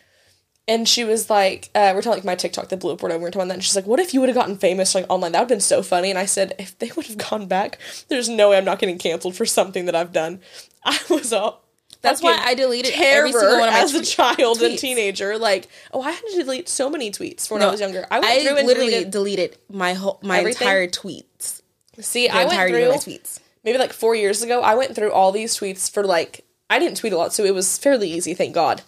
And 0.68 0.88
she 0.88 1.04
was 1.04 1.30
like, 1.30 1.70
uh, 1.76 1.92
"We're 1.94 2.02
talking 2.02 2.20
like 2.20 2.26
my 2.26 2.36
TikTok 2.36 2.70
that 2.70 2.80
blew 2.80 2.94
up, 2.94 3.04
whatever." 3.04 3.22
We're 3.22 3.32
talking 3.32 3.42
about 3.42 3.48
that. 3.50 3.54
And 3.56 3.64
she's 3.64 3.76
like, 3.76 3.86
"What 3.86 4.00
if 4.00 4.14
you 4.14 4.22
would 4.22 4.30
have 4.30 4.36
gotten 4.38 4.58
famous 4.58 4.96
like 4.96 5.06
online? 5.10 5.34
That 5.34 5.40
would 5.40 5.44
have 5.44 5.50
been 5.50 5.60
so 5.60 5.84
funny." 5.84 6.10
And 6.10 6.18
I 6.18 6.26
said, 6.26 6.56
"If 6.58 6.78
they 6.80 6.90
would 6.96 7.08
have 7.08 7.18
gone 7.18 7.48
back, 7.48 7.80
there's 8.08 8.30
no 8.30 8.52
way 8.52 8.58
I'm 8.58 8.64
not 8.66 8.80
getting 8.80 8.98
canceled 8.98 9.36
for 9.36 9.46
something 9.46 9.86
that 9.86 9.96
I've 9.96 10.14
done." 10.14 10.40
I 10.86 10.98
was 11.10 11.34
all. 11.34 11.64
That's 12.02 12.22
why 12.22 12.38
I 12.42 12.54
deleted 12.54 12.92
every 12.96 13.32
single 13.32 13.60
one 13.60 13.70
of 13.70 13.74
my 13.74 13.80
as 13.80 13.94
a 13.94 14.04
child 14.04 14.62
and 14.62 14.78
teenager. 14.78 15.38
Like, 15.38 15.70
oh, 15.94 16.02
I 16.02 16.12
had 16.12 16.22
to 16.32 16.44
delete 16.44 16.68
so 16.68 16.90
many 16.90 17.12
tweets 17.12 17.50
when 17.50 17.62
I 17.62 17.72
was 17.72 17.80
younger. 17.80 18.06
I 18.12 18.20
went 18.20 18.32
I 18.32 18.46
through 18.46 18.58
and 18.58 18.68
literally 18.68 18.90
deleted. 18.90 19.12
deleted 19.12 19.58
my 19.70 19.94
whole 19.94 20.20
my 20.22 20.40
Everything? 20.40 20.68
entire 20.68 20.88
tweets. 20.88 21.62
See, 22.00 22.28
The 22.28 22.34
I 22.36 22.46
went 22.46 22.70
through 22.70 22.90
my 22.90 22.96
tweets. 22.98 23.40
maybe 23.64 23.78
like 23.78 23.94
four 23.94 24.16
years 24.16 24.44
ago. 24.44 24.62
I 24.62 24.76
went 24.76 24.96
through 24.96 25.14
all 25.14 25.32
these 25.32 25.58
tweets 25.58 25.90
for 25.90 26.04
like 26.04 26.46
I 26.70 26.78
didn't 26.80 26.98
tweet 26.98 27.14
a 27.14 27.18
lot, 27.18 27.34
so 27.34 27.46
it 27.46 27.54
was 27.54 27.78
fairly 27.78 28.12
easy, 28.12 28.34
thank 28.34 28.54
God. 28.54 28.82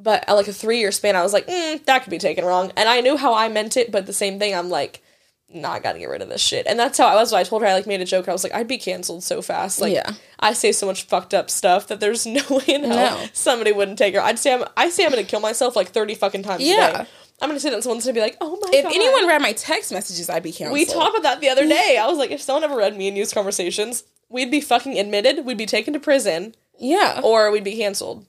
But 0.00 0.24
at 0.28 0.34
like 0.34 0.48
a 0.48 0.52
three 0.52 0.78
year 0.78 0.92
span, 0.92 1.16
I 1.16 1.22
was 1.22 1.32
like, 1.32 1.46
mm, 1.48 1.84
that 1.86 2.04
could 2.04 2.10
be 2.10 2.18
taken 2.18 2.44
wrong, 2.44 2.70
and 2.76 2.88
I 2.88 3.00
knew 3.00 3.16
how 3.16 3.34
I 3.34 3.48
meant 3.48 3.76
it, 3.76 3.90
but 3.90 4.06
the 4.06 4.12
same 4.12 4.38
thing, 4.38 4.54
I'm 4.54 4.70
like. 4.70 5.02
Nah, 5.50 5.70
I 5.72 5.78
gotta 5.78 5.98
get 5.98 6.10
rid 6.10 6.20
of 6.20 6.28
this 6.28 6.42
shit. 6.42 6.66
And 6.66 6.78
that's 6.78 6.98
how 6.98 7.06
I 7.06 7.14
was. 7.14 7.32
I 7.32 7.42
told 7.42 7.62
her 7.62 7.68
I 7.68 7.72
like 7.72 7.86
made 7.86 8.02
a 8.02 8.04
joke. 8.04 8.28
I 8.28 8.32
was 8.32 8.44
like, 8.44 8.52
I'd 8.52 8.68
be 8.68 8.76
canceled 8.76 9.22
so 9.24 9.40
fast. 9.40 9.80
Like, 9.80 9.94
Yeah. 9.94 10.12
I 10.38 10.52
say 10.52 10.72
so 10.72 10.84
much 10.86 11.04
fucked 11.04 11.32
up 11.32 11.48
stuff 11.48 11.86
that 11.86 12.00
there's 12.00 12.26
no 12.38 12.42
way 12.50 12.64
in 12.74 12.84
hell 12.84 13.16
No. 13.18 13.26
somebody 13.32 13.72
wouldn't 13.72 13.96
take 13.96 14.14
her. 14.14 14.20
I'd 14.20 14.38
say 14.38 14.52
I'm. 14.52 14.64
I 14.76 14.90
say 14.90 15.06
I'm 15.06 15.10
gonna 15.10 15.24
kill 15.24 15.40
myself 15.40 15.74
like 15.74 15.88
thirty 15.88 16.14
fucking 16.14 16.42
times. 16.42 16.62
Yeah. 16.64 16.88
a 16.90 16.92
day. 17.04 17.10
I'm 17.40 17.48
gonna 17.48 17.60
say 17.60 17.70
that 17.70 17.76
and 17.76 17.82
someone's 17.82 18.04
gonna 18.04 18.12
be 18.12 18.20
like, 18.20 18.36
oh 18.42 18.56
my 18.60 18.66
god. 18.66 18.74
If 18.74 18.82
god. 18.84 18.92
anyone 18.94 19.26
read 19.26 19.40
my 19.40 19.52
text 19.54 19.90
messages, 19.90 20.28
I'd 20.28 20.42
be 20.42 20.52
canceled. 20.52 20.74
We 20.74 20.84
talked 20.84 21.16
about 21.16 21.22
that 21.22 21.40
the 21.40 21.48
other 21.48 21.66
day. 21.66 21.96
I 22.02 22.06
was 22.08 22.18
like, 22.18 22.30
if 22.30 22.42
someone 22.42 22.64
ever 22.64 22.76
read 22.76 22.94
me 22.94 23.08
and 23.08 23.16
used 23.16 23.32
conversations, 23.34 24.04
we'd 24.28 24.50
be 24.50 24.60
fucking 24.60 24.98
admitted, 24.98 25.46
we'd 25.46 25.56
be 25.56 25.64
taken 25.64 25.94
to 25.94 25.98
prison, 25.98 26.56
yeah, 26.78 27.22
or 27.24 27.50
we'd 27.50 27.64
be 27.64 27.76
canceled. 27.78 28.26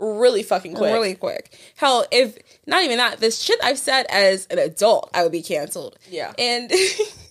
Really 0.00 0.42
fucking 0.42 0.74
quick. 0.74 0.92
really 0.92 1.14
quick. 1.14 1.58
Hell, 1.76 2.06
if 2.10 2.38
not 2.66 2.82
even 2.84 2.98
that, 2.98 3.18
this 3.20 3.40
shit 3.40 3.58
I've 3.62 3.78
said 3.78 4.06
as 4.10 4.46
an 4.46 4.58
adult, 4.58 5.10
I 5.12 5.22
would 5.22 5.32
be 5.32 5.42
canceled. 5.42 5.98
Yeah. 6.08 6.32
and 6.38 6.70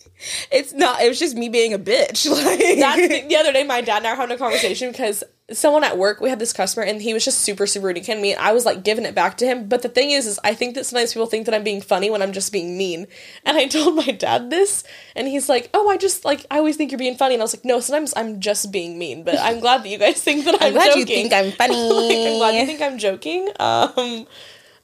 it's 0.51 0.74
not. 0.74 1.01
It 1.01 1.07
was 1.09 1.20
just 1.20 1.36
me 1.36 1.49
being 1.49 1.74
a 1.74 1.80
bitch. 1.80 2.28
Like 2.47 2.59
That's 2.80 3.07
the, 3.07 3.28
the 3.28 3.36
other 3.36 3.53
day, 3.53 3.63
my 3.63 3.82
dad 3.82 3.97
and 3.97 4.07
I 4.07 4.11
were 4.11 4.15
having 4.18 4.36
a 4.36 4.39
conversation 4.39 4.91
because 4.91 5.24
someone 5.51 5.84
at 5.84 5.97
work, 5.97 6.20
we 6.20 6.30
had 6.30 6.39
this 6.39 6.51
customer, 6.51 6.86
and 6.86 7.01
he 7.01 7.13
was 7.13 7.24
just 7.24 7.39
super, 7.41 7.65
super 7.68 7.88
rude. 7.88 8.03
To 8.03 8.15
me, 8.15 8.34
and 8.34 8.41
I 8.41 8.51
was 8.51 8.65
like 8.65 8.84
giving 8.84 9.05
it 9.05 9.15
back 9.15 9.38
to 9.38 9.45
him. 9.45 9.68
But 9.70 9.82
the 9.82 9.89
thing 9.89 10.11
is, 10.11 10.26
is 10.28 10.39
I 10.43 10.53
think 10.53 10.76
that 10.76 10.86
sometimes 10.86 11.13
people 11.13 11.28
think 11.28 11.45
that 11.45 11.55
I'm 11.55 11.63
being 11.63 11.82
funny 11.82 12.09
when 12.09 12.22
I'm 12.22 12.34
just 12.34 12.51
being 12.51 12.78
mean. 12.78 13.07
And 13.45 13.57
I 13.57 13.65
told 13.70 13.95
my 13.95 14.11
dad 14.11 14.49
this, 14.49 14.84
and 15.15 15.28
he's 15.28 15.47
like, 15.49 15.70
"Oh, 15.74 15.89
I 15.89 15.97
just 15.97 16.26
like 16.26 16.45
I 16.51 16.57
always 16.57 16.76
think 16.78 16.91
you're 16.91 16.99
being 16.99 17.15
funny." 17.18 17.36
And 17.36 17.41
I 17.41 17.45
was 17.45 17.55
like, 17.55 17.65
"No, 17.65 17.80
sometimes 17.80 18.13
I'm 18.15 18.39
just 18.39 18.72
being 18.72 18.97
mean." 18.97 19.24
But 19.24 19.36
I'm 19.39 19.59
glad 19.59 19.84
that 19.84 19.89
you 19.89 19.97
guys 19.97 20.22
think 20.22 20.45
that 20.45 20.55
I'm, 20.61 20.68
I'm 20.68 20.74
glad 20.74 20.88
joking. 20.88 20.99
you 21.01 21.05
think 21.05 21.34
I'm 21.34 21.51
funny. 21.51 21.76
Like, 21.76 22.18
I'm 22.34 22.38
glad 22.39 22.55
you 22.59 22.65
think 22.65 22.82
I'm 22.82 22.97
joking. 22.97 23.49
Um, 23.59 24.28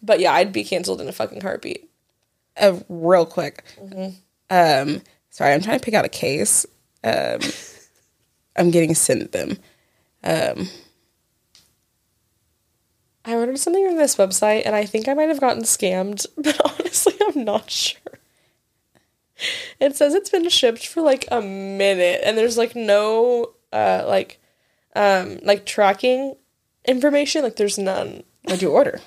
but 0.02 0.20
yeah, 0.20 0.34
I'd 0.34 0.54
be 0.54 0.64
canceled 0.64 1.02
in 1.02 1.08
a 1.08 1.12
fucking 1.14 1.42
heartbeat. 1.42 1.90
uh, 2.58 2.80
real 2.88 3.26
quick. 3.26 3.64
Mm-hmm. 3.82 4.16
Um, 4.50 5.02
sorry, 5.34 5.52
I'm 5.52 5.62
trying 5.62 5.80
to 5.80 5.84
pick 5.84 5.96
out 5.96 6.06
a 6.06 6.10
case. 6.10 6.66
Um, 7.04 7.40
I'm 8.56 8.70
getting 8.70 8.94
sent 8.94 9.32
them. 9.32 9.58
Um, 10.24 10.70
I 13.26 13.34
ordered 13.34 13.58
something 13.58 13.86
from 13.86 13.98
this 13.98 14.16
website 14.16 14.62
and 14.66 14.76
I 14.76 14.86
think 14.86 15.08
I 15.08 15.16
might 15.16 15.30
have 15.30 15.42
gotten 15.42 15.64
scammed, 15.64 16.26
but 16.38 16.62
honestly, 16.64 17.16
I'm 17.28 17.44
not 17.44 17.70
sure. 17.72 18.00
It 19.80 19.96
says 19.96 20.14
it's 20.14 20.30
been 20.30 20.48
shipped 20.50 20.86
for 20.86 21.02
like 21.02 21.28
a 21.32 21.42
minute 21.42 22.22
and 22.24 22.38
there's 22.38 22.58
like 22.58 22.76
no 22.76 23.54
uh 23.74 24.06
like 24.08 24.40
um 24.96 25.40
like 25.42 25.66
tracking 25.66 26.36
information, 26.86 27.42
like 27.42 27.56
there's 27.56 27.80
none. 27.80 28.24
what'd 28.44 28.62
you 28.62 28.72
order? 28.72 29.02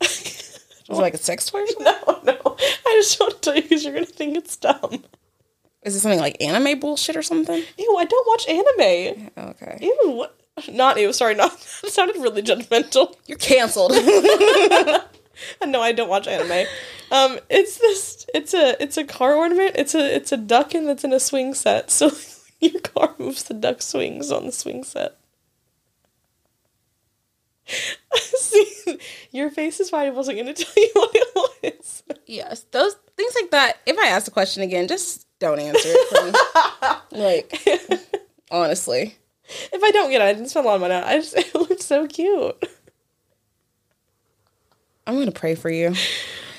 Was 0.88 0.98
it 0.98 1.02
like 1.02 1.14
a 1.14 1.18
sex 1.18 1.46
toy? 1.46 1.60
Or 1.60 1.66
something? 1.66 1.84
No, 2.06 2.20
no. 2.24 2.56
I 2.58 2.92
just 3.00 3.18
want 3.20 3.34
to 3.34 3.40
tell 3.40 3.56
you 3.56 3.62
because 3.62 3.84
you're 3.84 3.94
gonna 3.94 4.06
think 4.06 4.36
it's 4.36 4.56
dumb. 4.56 5.02
Is 5.82 5.94
it 5.96 6.00
something 6.00 6.20
like 6.20 6.36
anime 6.42 6.78
bullshit 6.80 7.16
or 7.16 7.22
something? 7.22 7.62
Ew, 7.78 7.96
I 7.98 8.04
don't 8.04 8.26
watch 8.26 8.48
anime. 8.48 9.30
Okay, 9.36 9.78
Ew, 9.82 10.10
what? 10.12 10.38
Not 10.70 10.98
ew, 10.98 11.12
sorry, 11.12 11.34
not 11.34 11.50
that 11.82 11.90
sounded 11.90 12.16
really 12.16 12.42
judgmental. 12.42 13.14
you're 13.26 13.38
canceled. 13.38 13.92
No, 15.66 15.80
I 15.82 15.90
don't 15.90 16.08
watch 16.08 16.28
anime. 16.28 16.66
Um, 17.10 17.40
it's 17.50 17.78
this. 17.78 18.24
It's 18.32 18.54
a. 18.54 18.80
It's 18.80 18.96
a 18.96 19.02
car 19.04 19.34
ornament. 19.34 19.72
It's 19.74 19.92
a. 19.94 20.14
It's 20.14 20.30
a 20.30 20.36
duck 20.36 20.74
and 20.74 20.86
that's 20.88 21.02
in 21.02 21.12
a 21.12 21.18
swing 21.18 21.54
set. 21.54 21.90
So 21.90 22.12
your 22.60 22.80
car 22.80 23.14
moves, 23.18 23.42
the 23.42 23.52
duck 23.54 23.82
swings 23.82 24.30
on 24.30 24.46
the 24.46 24.52
swing 24.52 24.84
set. 24.84 25.16
See, 28.16 28.98
your 29.30 29.50
face 29.50 29.80
is 29.80 29.90
fine. 29.90 30.06
I 30.06 30.10
wasn't 30.10 30.38
going 30.38 30.54
to 30.54 30.64
tell 30.64 30.74
you 30.82 30.90
what 30.94 31.10
it 31.14 31.72
was. 31.76 32.02
yes, 32.26 32.64
those 32.70 32.94
things 33.16 33.34
like 33.40 33.50
that. 33.52 33.78
If 33.86 33.98
I 33.98 34.08
ask 34.08 34.24
the 34.26 34.30
question 34.30 34.62
again, 34.62 34.86
just 34.88 35.26
don't 35.38 35.58
answer 35.58 35.80
it. 35.84 36.36
Like, 37.12 37.60
honestly, 38.50 39.16
If 39.72 39.82
I 39.82 39.90
don't 39.92 40.10
get 40.10 40.20
it, 40.20 40.24
I 40.24 40.32
didn't 40.32 40.48
spend 40.48 40.66
a 40.66 40.68
lot 40.68 40.74
of 40.76 40.80
money 40.80 40.94
on 40.94 41.02
it. 41.04 41.06
I 41.06 41.18
just 41.18 41.36
it 41.36 41.54
looked 41.54 41.82
so 41.82 42.06
cute. 42.06 42.56
I'm 45.06 45.18
gonna 45.18 45.30
pray 45.32 45.54
for 45.54 45.70
you. 45.70 45.90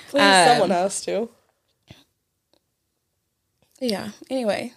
Please, 0.09 0.21
Um, 0.21 0.47
someone 0.47 0.69
has 0.69 1.01
to. 1.05 1.29
Yeah. 3.81 4.11
Anyway, 4.29 4.73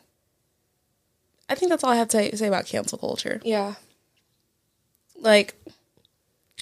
I 1.49 1.55
think 1.55 1.71
that's 1.71 1.85
all 1.85 1.91
I 1.91 1.97
have 1.97 2.09
to 2.09 2.37
say 2.37 2.49
about 2.49 2.67
cancel 2.67 2.99
culture. 2.99 3.41
Yeah. 3.45 3.75
Like, 5.21 5.55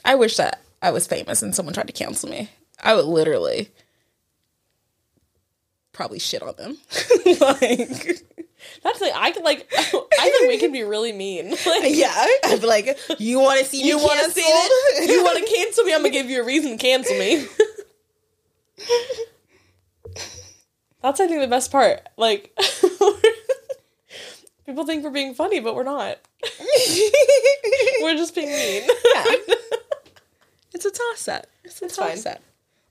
I 0.07 0.15
wish 0.15 0.37
that 0.37 0.63
I 0.81 0.93
was 0.93 1.07
famous 1.07 1.43
and 1.43 1.55
someone 1.55 1.75
tried 1.75 1.89
to 1.89 1.93
cancel 1.93 2.31
me. 2.31 2.49
I 2.83 2.95
would 2.95 3.05
literally 3.05 3.71
probably 5.93 6.21
shit 6.21 6.43
on 6.43 6.55
them. 6.57 6.79
like, 7.41 8.23
That's 8.85 9.01
like 9.01 9.13
I 9.15 9.33
could 9.33 9.43
like. 9.43 9.67
I 9.77 10.31
think 10.31 10.49
we 10.49 10.59
can 10.59 10.71
be 10.71 10.85
really 10.85 11.13
mean. 11.13 11.57
Like, 11.67 11.95
yeah, 11.95 12.15
I'd 12.45 12.61
be 12.61 12.67
like, 12.67 12.97
you 13.19 13.41
want 13.41 13.59
to 13.59 13.67
see 13.67 13.83
me 13.83 13.89
You 13.89 13.99
want 13.99 14.25
to 14.25 14.31
see 14.31 14.43
it? 14.43 15.11
You 15.11 15.25
want 15.25 15.39
to 15.39 15.55
cancel 15.55 15.85
me? 15.85 15.93
I'm 15.93 16.01
gonna 16.01 16.11
give 16.11 16.31
you 16.31 16.41
a 16.41 16.45
reason 16.45 16.73
to 16.73 16.77
cancel 16.79 17.19
me. 17.19 17.47
That's 21.03 21.21
I 21.21 21.27
think 21.27 21.41
the 21.41 21.49
best 21.49 21.73
part. 21.73 22.01
Like 22.17 22.57
people 24.67 24.87
think 24.87 25.03
we're 25.03 25.11
being 25.11 25.35
funny, 25.35 25.59
but 25.59 25.75
we're 25.75 25.83
not. 25.83 26.19
We're 28.03 28.17
just 28.17 28.35
being 28.37 28.51
mean. 28.51 28.89
It's 30.77 30.85
a 30.85 30.91
toss 30.91 31.27
up. 31.27 31.47
It's 31.65 31.81
a 31.81 31.89
toss 31.89 32.27
up. 32.27 32.39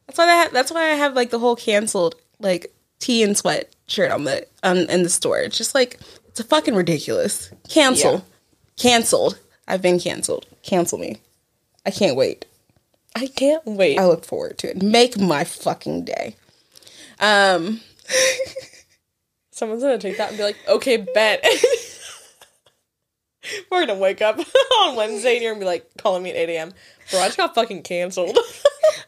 That's 0.08 0.18
why 0.18 0.26
I 0.26 0.34
have, 0.34 0.52
that's 0.52 0.72
why 0.72 0.86
I 0.86 0.96
have 0.96 1.14
like 1.14 1.30
the 1.30 1.38
whole 1.38 1.56
canceled 1.56 2.16
like 2.40 2.74
tea 2.98 3.22
and 3.22 3.38
sweat 3.38 3.72
shirt 3.86 4.12
on 4.12 4.24
the 4.24 4.48
um 4.64 4.80
in 4.90 5.04
the 5.04 5.10
store. 5.10 5.38
It's 5.38 5.56
just 5.56 5.76
like 5.76 6.00
it's 6.28 6.40
a 6.40 6.44
fucking 6.44 6.74
ridiculous. 6.74 7.52
Cancel. 7.70 8.14
Yeah. 8.14 8.22
Canceled. 8.76 9.38
I've 9.68 9.84
been 9.84 10.00
canceled. 10.00 10.48
Cancel 10.64 10.98
me. 10.98 11.18
I 11.86 11.92
can't 11.92 12.16
wait. 12.16 12.46
I 13.16 13.28
can't 13.28 13.64
wait. 13.68 14.00
I 14.00 14.08
look 14.08 14.26
forward 14.26 14.58
to 14.58 14.72
it. 14.72 14.82
Make 14.82 15.20
my 15.20 15.44
fucking 15.44 16.06
day. 16.06 16.36
Um 17.20 17.82
Someone's 19.52 19.84
gonna 19.84 20.00
take 20.00 20.18
that 20.18 20.30
and 20.30 20.38
be 20.40 20.44
like, 20.44 20.58
"Okay, 20.68 20.98
bet." 20.98 21.46
we're 23.72 23.86
gonna 23.86 24.00
wake 24.00 24.22
up 24.22 24.40
on 24.82 24.96
Wednesday 24.96 25.36
and 25.36 25.44
you're 25.44 25.54
gonna 25.54 25.66
be 25.66 25.68
like 25.68 25.90
calling 25.98 26.24
me 26.24 26.32
at 26.32 26.36
8 26.36 26.50
a.m. 26.50 26.74
Bro, 27.12 27.20
I 27.22 27.26
just 27.28 27.38
got 27.38 27.56
fucking 27.56 27.84
canceled. 27.84 28.38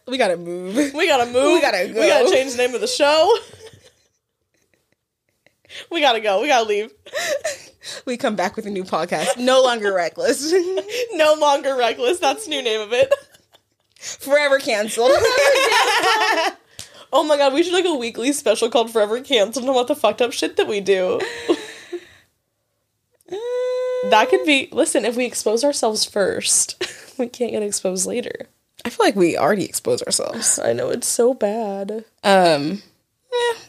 We 0.07 0.17
gotta 0.17 0.37
move. 0.37 0.75
We 0.93 1.07
gotta 1.07 1.25
move. 1.31 1.53
We 1.53 1.61
gotta 1.61 1.87
We 1.87 1.93
gotta 2.07 2.29
change 2.31 2.51
the 2.53 2.57
name 2.57 2.73
of 2.75 2.81
the 2.81 2.87
show. 2.87 3.35
we 5.91 5.99
gotta 6.01 6.19
go. 6.21 6.41
We 6.41 6.47
gotta 6.47 6.67
leave. 6.67 6.93
We 8.05 8.17
come 8.17 8.35
back 8.35 8.55
with 8.55 8.65
a 8.65 8.69
new 8.69 8.83
podcast. 8.83 9.37
No 9.37 9.61
longer 9.61 9.93
reckless. 9.93 10.53
No 11.13 11.33
longer 11.33 11.75
reckless. 11.75 12.19
That's 12.19 12.45
the 12.45 12.51
new 12.51 12.61
name 12.61 12.81
of 12.81 12.93
it. 12.93 13.13
Forever 13.99 14.59
canceled. 14.59 15.11
Oh 17.13 17.23
my 17.23 17.37
god, 17.37 17.53
we 17.53 17.63
should 17.63 17.73
like 17.73 17.85
a 17.85 17.95
weekly 17.95 18.33
special 18.33 18.69
called 18.69 18.91
Forever 18.91 19.21
Canceled 19.21 19.67
on 19.67 19.73
what 19.73 19.87
the 19.87 19.95
fucked 19.95 20.21
up 20.21 20.33
shit 20.33 20.57
that 20.57 20.67
we 20.67 20.81
do. 20.81 21.19
That 24.05 24.29
could 24.29 24.45
be. 24.45 24.69
Listen, 24.71 25.05
if 25.05 25.15
we 25.15 25.25
expose 25.25 25.63
ourselves 25.63 26.05
first, 26.05 27.15
we 27.17 27.27
can't 27.27 27.51
get 27.51 27.63
exposed 27.63 28.05
later. 28.05 28.47
I 28.85 28.89
feel 28.89 29.05
like 29.05 29.15
we 29.15 29.37
already 29.37 29.65
exposed 29.65 30.03
ourselves. 30.03 30.59
I 30.63 30.73
know 30.73 30.89
it's 30.89 31.07
so 31.07 31.33
bad. 31.33 32.05
Um, 32.23 32.81
yeah, 33.31 33.59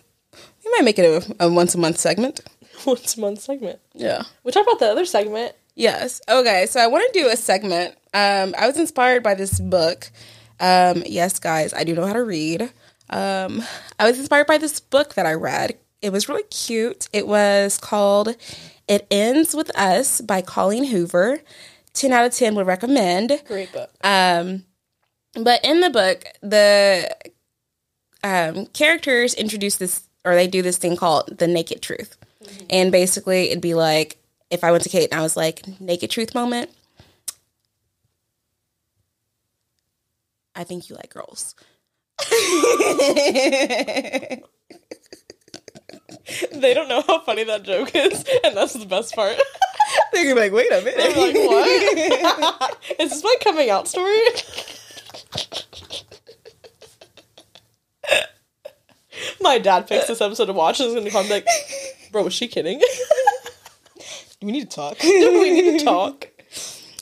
we 0.65 0.71
might 0.73 0.85
make 0.85 0.99
it 0.99 1.05
a, 1.41 1.47
a 1.47 1.51
once 1.51 1.75
a 1.75 1.79
month 1.79 1.99
segment. 1.99 2.41
Once 2.87 3.17
a 3.17 3.21
month 3.21 3.41
segment. 3.41 3.81
Yeah. 3.93 4.23
We 4.45 4.53
talked 4.53 4.69
about 4.69 4.79
the 4.79 4.89
other 4.89 5.05
segment. 5.05 5.53
Yes. 5.75 6.21
Okay. 6.29 6.67
So 6.67 6.79
I 6.79 6.87
want 6.87 7.13
to 7.13 7.21
do 7.21 7.29
a 7.29 7.35
segment. 7.35 7.95
Um, 8.15 8.55
I 8.57 8.69
was 8.69 8.79
inspired 8.79 9.25
by 9.25 9.35
this 9.35 9.59
book. 9.59 10.13
Um, 10.61 11.03
yes, 11.05 11.41
guys, 11.41 11.75
I 11.75 11.83
do 11.83 11.97
know 11.97 12.07
how 12.07 12.13
to 12.13 12.23
read. 12.23 12.63
Um, 13.11 13.63
I 13.99 14.07
was 14.07 14.19
inspired 14.19 14.47
by 14.47 14.59
this 14.59 14.79
book 14.79 15.15
that 15.15 15.27
I 15.27 15.35
read. 15.35 15.77
It 16.01 16.13
was 16.13 16.29
really 16.29 16.45
cute. 16.45 17.09
It 17.13 17.27
was 17.27 17.79
called 17.79 18.37
"It 18.89 19.07
Ends 19.11 19.55
with 19.55 19.77
Us" 19.77 20.21
by 20.21 20.43
Colleen 20.43 20.85
Hoover. 20.85 21.41
Ten 21.93 22.13
out 22.13 22.27
of 22.27 22.33
ten 22.33 22.55
would 22.55 22.67
recommend. 22.67 23.43
Great 23.47 23.73
book. 23.73 23.91
Um, 24.03 24.65
but 25.35 25.65
in 25.65 25.81
the 25.81 25.91
book, 25.91 26.25
the 26.43 27.15
um, 28.23 28.67
characters 28.67 29.35
introduce 29.35 29.77
this, 29.77 30.09
or 30.25 30.35
they 30.35 30.47
do 30.47 30.63
this 30.63 30.79
thing 30.79 30.97
called 30.97 31.39
the 31.39 31.47
naked 31.47 31.83
truth. 31.83 32.17
And 32.71 32.91
basically, 32.91 33.51
it'd 33.51 33.61
be 33.61 33.75
like 33.75 34.19
if 34.51 34.65
I 34.65 34.71
went 34.71 34.83
to 34.85 34.89
Kate 34.89 35.11
and 35.11 35.19
I 35.19 35.23
was 35.23 35.37
like, 35.37 35.63
naked 35.81 36.11
truth 36.11 36.35
moment. 36.35 36.71
I 40.55 40.65
think 40.65 40.89
you 40.89 40.97
like 40.97 41.11
girls. 41.11 41.55
They 46.53 46.75
don't 46.75 46.89
know 46.89 47.03
how 47.07 47.21
funny 47.21 47.45
that 47.45 47.63
joke 47.63 47.91
is, 47.95 48.25
and 48.45 48.57
that's 48.57 48.75
the 48.75 48.87
best 48.87 49.15
part. 49.15 49.37
They're 50.13 50.25
gonna 50.25 50.35
be 50.35 50.41
like, 50.41 50.53
wait 50.53 50.71
a 50.73 50.81
minute. 50.81 50.97
They're 50.97 51.17
like, 51.17 51.35
what? 51.35 52.77
is 52.99 53.11
this 53.11 53.25
my 53.25 53.37
coming 53.43 53.71
out 53.71 53.89
story? 53.89 54.19
my 59.41 59.59
dad 59.59 59.87
picks 59.87 60.09
this 60.09 60.21
episode 60.21 60.47
to 60.47 60.53
watch 60.53 60.81
and 60.81 60.89
is 60.89 60.95
gonna 60.95 61.11
call 61.11 61.23
me 61.23 61.31
like, 61.31 61.47
bro, 62.13 62.25
was 62.25 62.35
she 62.35 62.49
kidding? 62.49 62.79
Do 64.41 64.47
we 64.47 64.53
need 64.53 64.71
to 64.71 64.77
talk. 64.77 64.99
Do 64.99 65.41
we 65.41 65.51
need 65.51 65.79
to 65.79 65.85
talk. 65.85 66.29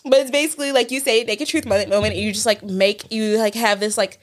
But 0.04 0.20
it's 0.20 0.30
basically 0.30 0.72
like 0.72 0.90
you 0.90 1.00
say 1.00 1.24
naked 1.24 1.48
truth 1.48 1.66
moment 1.66 1.90
moment 1.90 2.14
and 2.14 2.22
you 2.22 2.32
just 2.32 2.46
like 2.46 2.62
make 2.62 3.10
you 3.12 3.38
like 3.38 3.54
have 3.54 3.80
this 3.80 3.98
like 3.98 4.20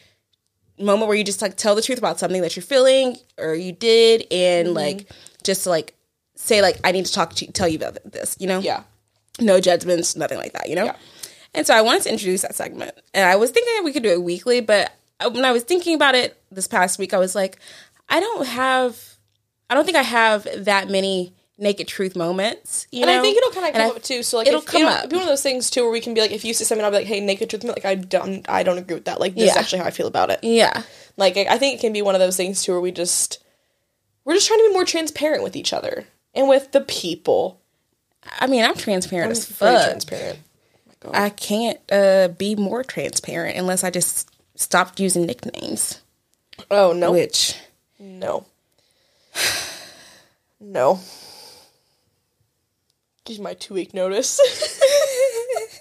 moment 0.79 1.07
where 1.07 1.17
you 1.17 1.23
just 1.23 1.41
like 1.41 1.55
tell 1.55 1.75
the 1.75 1.81
truth 1.81 1.97
about 1.97 2.19
something 2.19 2.41
that 2.41 2.55
you're 2.55 2.63
feeling 2.63 3.17
or 3.37 3.53
you 3.53 3.71
did 3.71 4.25
and 4.31 4.69
mm-hmm. 4.69 4.77
like 4.77 5.09
just 5.43 5.67
like 5.67 5.95
say 6.35 6.61
like 6.61 6.79
I 6.83 6.91
need 6.91 7.05
to 7.05 7.13
talk 7.13 7.33
to 7.33 7.51
tell 7.51 7.67
you 7.67 7.77
about 7.77 7.97
this, 8.11 8.35
you 8.39 8.47
know? 8.47 8.59
Yeah. 8.59 8.83
No 9.39 9.59
judgments, 9.59 10.15
nothing 10.15 10.37
like 10.37 10.53
that, 10.53 10.69
you 10.69 10.75
know? 10.75 10.85
Yeah. 10.85 10.95
And 11.53 11.67
so 11.67 11.75
I 11.75 11.81
wanted 11.81 12.03
to 12.03 12.11
introduce 12.11 12.41
that 12.41 12.55
segment. 12.55 12.93
And 13.13 13.27
I 13.27 13.35
was 13.35 13.51
thinking 13.51 13.83
we 13.83 13.93
could 13.93 14.03
do 14.03 14.11
it 14.11 14.23
weekly, 14.23 14.61
but 14.61 14.91
when 15.21 15.45
I 15.45 15.51
was 15.51 15.63
thinking 15.63 15.95
about 15.95 16.15
it 16.15 16.41
this 16.51 16.67
past 16.67 16.99
week, 16.99 17.13
I 17.13 17.17
was 17.17 17.35
like, 17.35 17.59
I 18.09 18.19
don't 18.19 18.47
have 18.47 19.17
I 19.69 19.75
don't 19.75 19.85
think 19.85 19.97
I 19.97 20.03
have 20.03 20.47
that 20.65 20.89
many 20.89 21.33
naked 21.57 21.87
truth 21.87 22.15
moments. 22.15 22.87
You 22.91 23.01
And 23.03 23.09
know? 23.11 23.19
I 23.19 23.21
think 23.21 23.37
it'll 23.37 23.51
kind 23.51 23.67
of 23.67 23.73
come 23.73 23.91
I- 23.91 23.95
up 23.95 24.03
too. 24.03 24.23
So 24.23 24.37
like, 24.37 24.47
it'll 24.47 24.59
if, 24.61 24.65
come 24.65 24.81
it'll 24.81 24.93
up. 24.93 25.09
Be 25.09 25.15
one 25.15 25.23
of 25.23 25.29
those 25.29 25.43
things 25.43 25.69
too, 25.69 25.83
where 25.83 25.91
we 25.91 26.01
can 26.01 26.13
be 26.13 26.21
like, 26.21 26.31
if 26.31 26.43
you 26.45 26.53
say 26.53 26.63
something, 26.65 26.83
I'll 26.83 26.91
be 26.91 26.97
like, 26.97 27.07
"Hey, 27.07 27.19
naked 27.19 27.49
truth," 27.49 27.63
like 27.63 27.85
I 27.85 27.95
don't, 27.95 28.47
I 28.49 28.63
don't 28.63 28.77
agree 28.77 28.95
with 28.95 29.05
that. 29.05 29.19
Like 29.19 29.35
this 29.35 29.51
is 29.51 29.57
actually 29.57 29.79
how 29.79 29.85
I 29.85 29.91
feel 29.91 30.07
about 30.07 30.29
it. 30.29 30.39
Yeah. 30.43 30.83
Like 31.17 31.37
I 31.37 31.57
think 31.57 31.75
it 31.77 31.81
can 31.81 31.93
be 31.93 32.01
one 32.01 32.15
of 32.15 32.19
those 32.21 32.35
things 32.37 32.63
too, 32.63 32.71
where 32.73 32.81
we 32.81 32.91
just, 32.91 33.43
we're 34.25 34.33
just 34.33 34.47
trying 34.47 34.59
to 34.59 34.67
be 34.69 34.73
more 34.73 34.85
transparent 34.85 35.43
with 35.43 35.55
each 35.55 35.73
other 35.73 36.05
and 36.33 36.47
with 36.49 36.71
the 36.71 36.81
people. 36.81 37.59
I 38.39 38.47
mean, 38.47 38.63
I'm 38.63 38.75
transparent 38.75 39.31
as 39.31 39.45
fuck. 39.45 39.85
transparent. 39.85 40.39
I 41.13 41.29
can't 41.29 41.79
uh, 41.91 42.29
be 42.29 42.55
more 42.55 42.81
transparent 42.83 43.57
unless 43.57 43.83
I 43.83 43.89
just 43.89 44.31
stopped 44.55 44.99
using 45.01 45.25
nicknames, 45.25 46.01
Oh 46.71 46.93
no, 46.93 47.11
which 47.11 47.55
no, 47.99 48.45
no. 50.59 50.99
Give 53.25 53.39
my 53.39 53.53
two 53.53 53.73
week 53.73 53.93
notice. 53.93 54.39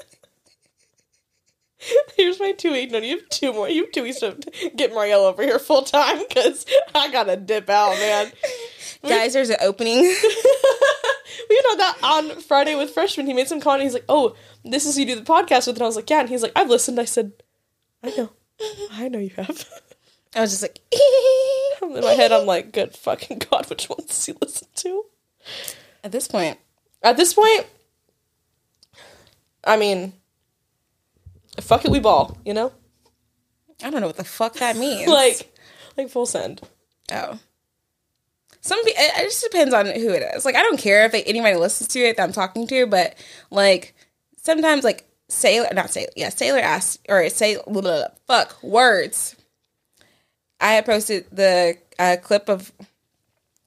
Here's 2.17 2.39
my 2.39 2.53
two 2.53 2.71
week 2.73 2.93
notice. 2.93 3.09
You 3.09 3.19
have 3.19 3.29
two 3.29 3.53
more. 3.53 3.69
You 3.69 3.83
have 3.85 3.93
two 3.93 4.05
weeks 4.05 4.21
to 4.21 4.37
get 4.77 4.93
Marielle 4.93 5.29
over 5.29 5.43
here 5.43 5.59
full 5.59 5.83
time 5.83 6.23
because 6.29 6.65
I 6.95 7.11
gotta 7.11 7.37
dip 7.37 7.69
out, 7.69 7.97
man. 7.97 8.31
guys, 9.09 9.33
there's 9.33 9.51
an 9.51 9.57
opening. 9.61 10.15
We 11.49 11.61
know 11.65 11.77
that 11.79 11.99
on 12.03 12.41
Friday 12.41 12.75
with 12.77 12.91
freshman, 12.91 13.27
he 13.27 13.33
made 13.35 13.49
some 13.49 13.61
comment. 13.61 13.83
He's 13.83 13.95
like, 13.95 14.05
"Oh, 14.09 14.37
this 14.65 14.87
is 14.87 14.95
who 14.95 15.01
you 15.01 15.07
do 15.07 15.17
the 15.17 15.23
podcast 15.23 15.67
with," 15.67 15.77
and 15.77 15.83
I 15.83 15.87
was 15.87 15.97
like, 15.97 16.09
"Yeah." 16.09 16.21
And 16.21 16.29
he's 16.29 16.43
like, 16.43 16.53
"I've 16.57 16.69
listened." 16.69 16.99
I 16.99 17.05
said, 17.05 17.33
"I 18.03 18.11
know, 18.11 18.31
I 18.91 19.09
know 19.09 19.19
you 19.19 19.31
have." 19.37 19.69
I 20.35 20.41
was 20.41 20.51
just 20.51 20.63
like, 20.63 20.81
In 21.83 22.01
my 22.01 22.13
head, 22.13 22.33
I'm 22.33 22.47
like, 22.47 22.73
"Good 22.73 22.95
fucking 22.95 23.41
god, 23.51 23.69
which 23.69 23.89
ones 23.89 24.07
does 24.07 24.25
he 24.27 24.35
listen 24.41 24.69
to?" 24.77 25.05
at 26.05 26.13
this 26.13 26.29
point, 26.29 26.59
At 27.03 27.17
this 27.17 27.35
point, 27.35 27.67
I 29.65 29.77
mean, 29.77 30.13
fuck 31.61 31.85
it, 31.85 31.91
we 31.91 32.01
ball, 32.01 32.37
you 32.45 32.55
know, 32.55 32.73
I 33.83 33.91
don't 33.91 34.01
know 34.01 34.07
what 34.07 34.17
the 34.17 34.25
fuck 34.25 34.55
that 34.55 34.77
means. 34.77 35.09
like, 35.09 35.53
like 35.97 36.09
full 36.09 36.27
send. 36.27 36.61
oh, 37.13 37.39
some 38.61 38.79
it, 38.85 39.25
just 39.25 39.43
depends 39.43 39.75
on 39.75 39.87
who 39.87 40.11
it 40.11 40.23
is. 40.35 40.45
Like, 40.45 40.55
I 40.55 40.63
don't 40.63 40.79
care 40.79 41.05
if 41.05 41.13
they, 41.13 41.25
anybody 41.25 41.57
listens 41.57 41.89
to 41.89 42.01
it 42.01 42.17
that 42.17 42.23
I'm 42.23 42.33
talking 42.33 42.67
to, 42.69 42.87
but 42.87 43.17
like 43.51 43.95
sometimes, 44.37 44.85
like 44.85 45.09
Sailor, 45.29 45.69
not 45.73 45.91
Sailor, 45.91 46.11
yeah, 46.15 46.29
Sailor 46.29 46.61
asked 46.61 47.01
or 47.09 47.29
say, 47.29 47.57
fuck 48.27 48.63
words. 48.63 49.35
I 50.61 50.75
had 50.75 50.87
posted 50.87 51.27
the 51.33 51.77
uh, 51.99 52.19
clip 52.23 52.49
of 52.49 52.71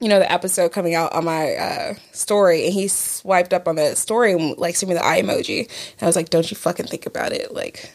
you 0.00 0.08
know 0.08 0.18
the 0.18 0.30
episode 0.30 0.72
coming 0.72 0.94
out 0.94 1.12
on 1.14 1.24
my 1.24 1.54
uh, 1.54 1.94
story, 2.12 2.64
and 2.66 2.74
he 2.74 2.86
swiped 2.88 3.52
up 3.54 3.66
on 3.66 3.76
the 3.76 3.94
story 3.94 4.32
and 4.32 4.56
like 4.58 4.76
sent 4.76 4.88
me 4.88 4.94
the 4.94 5.04
eye 5.04 5.22
emoji. 5.22 5.60
And 5.60 6.02
I 6.02 6.06
was 6.06 6.16
like, 6.16 6.28
"Don't 6.30 6.50
you 6.50 6.56
fucking 6.56 6.86
think 6.86 7.06
about 7.06 7.32
it? 7.32 7.54
Like, 7.54 7.92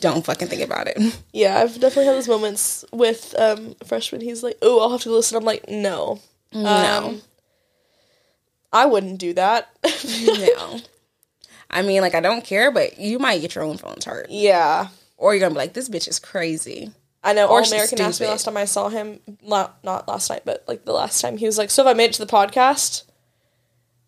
don't 0.00 0.24
fucking 0.24 0.48
think 0.48 0.62
about 0.62 0.88
it." 0.88 0.98
Yeah, 1.32 1.58
I've 1.58 1.74
definitely 1.74 2.06
had 2.06 2.16
those 2.16 2.28
moments 2.28 2.84
with 2.92 3.34
um 3.38 3.74
freshman. 3.86 4.20
He's 4.20 4.42
like, 4.42 4.58
"Oh, 4.62 4.80
I'll 4.80 4.90
have 4.90 5.02
to 5.02 5.10
listen." 5.10 5.38
I'm 5.38 5.44
like, 5.44 5.68
"No, 5.68 6.20
No. 6.52 7.06
Um, 7.06 7.22
I 8.72 8.84
wouldn't 8.86 9.18
do 9.18 9.32
that." 9.34 9.70
no, 10.26 10.80
I 11.70 11.82
mean, 11.82 12.02
like, 12.02 12.14
I 12.14 12.20
don't 12.20 12.44
care, 12.44 12.70
but 12.70 12.98
you 12.98 13.18
might 13.18 13.40
get 13.40 13.54
your 13.54 13.64
own 13.64 13.78
feelings 13.78 14.04
hurt, 14.04 14.26
yeah, 14.30 14.88
or 15.16 15.32
you're 15.34 15.40
gonna 15.40 15.54
be 15.54 15.58
like, 15.60 15.72
"This 15.72 15.88
bitch 15.88 16.08
is 16.08 16.18
crazy." 16.18 16.90
I 17.22 17.32
know. 17.32 17.46
Or 17.46 17.60
All 17.60 17.66
American 17.66 18.00
asked 18.00 18.20
me 18.20 18.26
last 18.26 18.44
time 18.44 18.56
I 18.56 18.64
saw 18.64 18.88
him, 18.88 19.20
not 19.42 19.82
not 19.82 20.08
last 20.08 20.30
night, 20.30 20.42
but 20.44 20.64
like 20.68 20.84
the 20.84 20.92
last 20.92 21.20
time. 21.20 21.36
He 21.36 21.46
was 21.46 21.58
like, 21.58 21.70
"So 21.70 21.82
if 21.82 21.88
I 21.88 21.94
made 21.94 22.10
it 22.10 22.12
to 22.14 22.24
the 22.24 22.32
podcast?" 22.32 23.02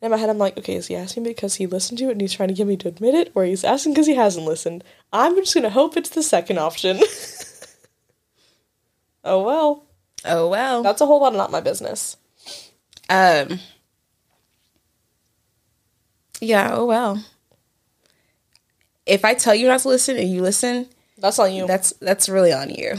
And 0.00 0.06
in 0.06 0.10
my 0.12 0.16
head, 0.16 0.30
I'm 0.30 0.38
like, 0.38 0.56
"Okay, 0.56 0.76
is 0.76 0.86
he 0.86 0.96
asking 0.96 1.24
because 1.24 1.56
he 1.56 1.66
listened 1.66 1.98
to 1.98 2.08
it 2.08 2.12
and 2.12 2.20
he's 2.20 2.32
trying 2.32 2.48
to 2.48 2.54
get 2.54 2.66
me 2.66 2.76
to 2.78 2.88
admit 2.88 3.14
it, 3.14 3.32
or 3.34 3.44
he's 3.44 3.64
asking 3.64 3.92
because 3.92 4.06
he 4.06 4.14
hasn't 4.14 4.46
listened?" 4.46 4.84
I'm 5.12 5.36
just 5.36 5.54
gonna 5.54 5.70
hope 5.70 5.96
it's 5.96 6.10
the 6.10 6.22
second 6.22 6.58
option. 6.58 7.00
oh 9.24 9.42
well, 9.42 9.84
Oh 10.24 10.48
well. 10.48 10.82
that's 10.82 11.00
a 11.00 11.06
whole 11.06 11.20
lot 11.20 11.32
of 11.32 11.38
not 11.38 11.50
my 11.50 11.60
business. 11.60 12.16
Um. 13.08 13.58
Yeah. 16.40 16.70
Oh 16.74 16.86
well. 16.86 17.24
If 19.04 19.24
I 19.24 19.34
tell 19.34 19.54
you 19.54 19.66
not 19.66 19.80
to 19.80 19.88
listen 19.88 20.16
and 20.16 20.30
you 20.30 20.42
listen, 20.42 20.88
That's 21.20 21.38
on 21.38 21.52
you. 21.52 21.66
that's 21.66 21.92
that's 22.00 22.28
really 22.28 22.52
on 22.52 22.70
you. 22.70 22.96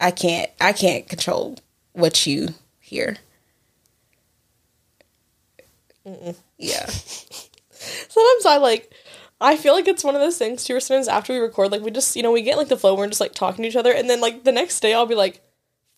I 0.00 0.10
can't 0.10 0.50
I 0.60 0.72
can't 0.72 1.08
control 1.08 1.58
what 1.92 2.26
you 2.26 2.54
hear. 2.80 3.16
Yeah. 6.56 6.86
sometimes 7.70 8.46
I 8.46 8.58
like 8.58 8.92
I 9.40 9.56
feel 9.56 9.74
like 9.74 9.88
it's 9.88 10.04
one 10.04 10.14
of 10.14 10.20
those 10.20 10.38
things 10.38 10.64
too 10.64 10.74
where 10.74 10.80
sometimes 10.80 11.08
after 11.08 11.32
we 11.32 11.38
record, 11.38 11.70
like 11.70 11.82
we 11.82 11.90
just 11.90 12.16
you 12.16 12.22
know, 12.22 12.32
we 12.32 12.42
get 12.42 12.56
like 12.56 12.68
the 12.68 12.76
flow, 12.76 12.94
we're 12.94 13.08
just 13.08 13.20
like 13.20 13.34
talking 13.34 13.62
to 13.62 13.68
each 13.68 13.76
other, 13.76 13.92
and 13.92 14.08
then 14.08 14.20
like 14.20 14.44
the 14.44 14.52
next 14.52 14.80
day 14.80 14.94
I'll 14.94 15.06
be 15.06 15.14
like, 15.14 15.42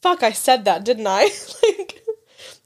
Fuck, 0.03 0.23
I 0.23 0.33
said 0.33 0.65
that, 0.65 0.85
didn't 0.85 1.07
I? 1.07 1.29
like 1.63 2.03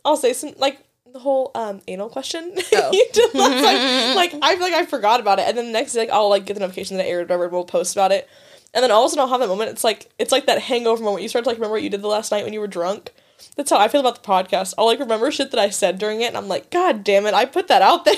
I'll 0.04 0.16
say 0.16 0.32
some 0.32 0.54
like 0.58 0.78
the 1.14 1.20
whole 1.20 1.52
um 1.54 1.80
anal 1.86 2.08
question 2.10 2.52
Oh. 2.74 2.90
you 2.92 3.06
did 3.12 3.34
last 3.34 3.64
time. 3.64 4.16
Like 4.16 4.34
I 4.42 4.54
feel 4.56 4.62
like 4.62 4.74
I 4.74 4.84
forgot 4.84 5.20
about 5.20 5.38
it 5.38 5.46
and 5.48 5.56
then 5.56 5.66
the 5.66 5.72
next 5.72 5.92
day 5.92 6.00
like 6.00 6.10
I'll 6.10 6.28
like 6.28 6.44
get 6.44 6.54
the 6.54 6.60
notification 6.60 6.96
that 6.96 7.06
I 7.06 7.08
aired 7.08 7.28
whatever 7.28 7.44
and 7.44 7.52
we'll 7.52 7.64
post 7.64 7.94
about 7.94 8.10
it. 8.12 8.28
And 8.74 8.82
then 8.82 8.90
all 8.90 9.04
of 9.04 9.06
a 9.06 9.10
sudden 9.10 9.20
I'll 9.20 9.28
have 9.28 9.38
that 9.40 9.46
moment. 9.46 9.70
It's 9.70 9.84
like 9.84 10.10
it's 10.18 10.32
like 10.32 10.46
that 10.46 10.60
hangover 10.60 11.02
moment. 11.04 11.22
You 11.22 11.28
start 11.28 11.44
to 11.44 11.50
like 11.50 11.58
remember 11.58 11.74
what 11.74 11.84
you 11.84 11.88
did 11.90 12.02
the 12.02 12.08
last 12.08 12.32
night 12.32 12.42
when 12.44 12.52
you 12.52 12.58
were 12.60 12.66
drunk. 12.66 13.12
That's 13.56 13.70
how 13.70 13.78
I 13.78 13.86
feel 13.86 14.00
about 14.00 14.20
the 14.20 14.28
podcast. 14.28 14.74
I'll 14.76 14.86
like 14.86 14.98
remember 14.98 15.30
shit 15.30 15.52
that 15.52 15.60
I 15.60 15.70
said 15.70 15.98
during 15.98 16.20
it, 16.20 16.26
and 16.26 16.36
I'm 16.36 16.48
like, 16.48 16.70
God 16.70 17.04
damn 17.04 17.26
it, 17.26 17.34
I 17.34 17.44
put 17.44 17.68
that 17.68 17.82
out 17.82 18.04
there. 18.04 18.14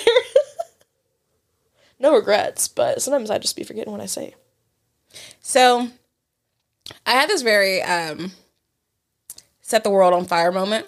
no 1.98 2.14
regrets, 2.14 2.68
but 2.68 3.02
sometimes 3.02 3.30
I 3.30 3.38
just 3.38 3.56
be 3.56 3.64
forgetting 3.64 3.92
what 3.92 4.00
I 4.00 4.06
say. 4.06 4.34
So 5.40 5.88
I 7.04 7.12
had 7.12 7.28
this 7.28 7.42
very 7.42 7.82
um, 7.82 8.32
set 9.60 9.84
the 9.84 9.90
world 9.90 10.14
on 10.14 10.24
fire 10.26 10.52
moment, 10.52 10.86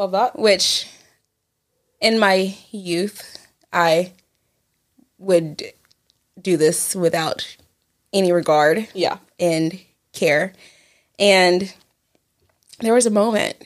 Love 0.00 0.12
that. 0.12 0.38
which 0.38 0.88
in 2.00 2.18
my 2.18 2.56
youth, 2.70 3.46
I 3.70 4.12
would 5.18 5.62
do 6.40 6.56
this 6.56 6.94
without 6.96 7.54
any 8.10 8.32
regard 8.32 8.88
Yeah. 8.94 9.18
and 9.38 9.78
care. 10.14 10.54
And 11.18 11.70
there 12.78 12.94
was 12.94 13.04
a 13.04 13.10
moment 13.10 13.56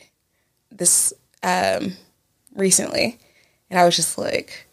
this 0.71 1.13
um, 1.41 1.93
recently, 2.53 3.17
and 3.69 3.79
I 3.79 3.85
was 3.85 3.95
just 3.95 4.17
like, 4.17 4.67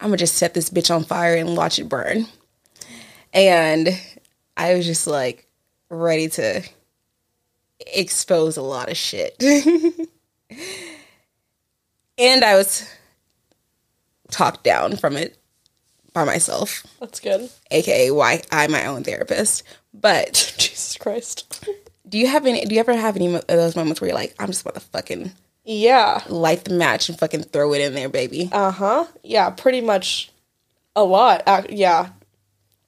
I'm 0.00 0.08
gonna 0.08 0.18
just 0.18 0.34
set 0.34 0.52
this 0.52 0.68
bitch 0.68 0.94
on 0.94 1.04
fire 1.04 1.36
and 1.36 1.56
watch 1.56 1.78
it 1.78 1.88
burn. 1.88 2.26
And 3.32 3.98
I 4.58 4.74
was 4.74 4.84
just 4.84 5.06
like 5.06 5.46
ready 5.88 6.28
to 6.28 6.62
expose 7.80 8.58
a 8.58 8.62
lot 8.62 8.90
of 8.90 8.96
shit. 8.98 9.42
and 12.18 12.44
I 12.44 12.56
was 12.56 12.88
talked 14.30 14.64
down 14.64 14.96
from 14.96 15.16
it 15.16 15.36
by 16.12 16.24
myself, 16.24 16.86
That's 17.00 17.20
good. 17.20 17.48
aka 17.70 18.10
why 18.10 18.42
I'm 18.50 18.72
my 18.72 18.86
own 18.86 19.04
therapist. 19.04 19.62
But 19.94 20.32
Jesus 20.58 20.96
Christ. 20.98 21.64
do 22.08 22.18
you 22.18 22.26
have 22.26 22.46
any? 22.46 22.64
Do 22.64 22.74
you 22.74 22.80
ever 22.80 22.94
have 22.94 23.16
any 23.16 23.34
of 23.34 23.46
those 23.46 23.76
moments 23.76 24.00
where 24.00 24.08
you're 24.08 24.16
like, 24.18 24.34
I'm 24.38 24.48
just 24.48 24.62
about 24.62 24.74
to 24.74 24.80
fucking 24.80 25.32
Yeah. 25.64 26.22
light 26.28 26.64
the 26.64 26.74
match 26.74 27.08
and 27.08 27.18
fucking 27.18 27.44
throw 27.44 27.72
it 27.74 27.80
in 27.82 27.94
there, 27.94 28.08
baby? 28.08 28.48
Uh 28.52 28.70
huh. 28.70 29.06
Yeah, 29.22 29.50
pretty 29.50 29.80
much 29.80 30.30
a 30.96 31.04
lot. 31.04 31.42
Uh, 31.46 31.62
yeah. 31.70 32.10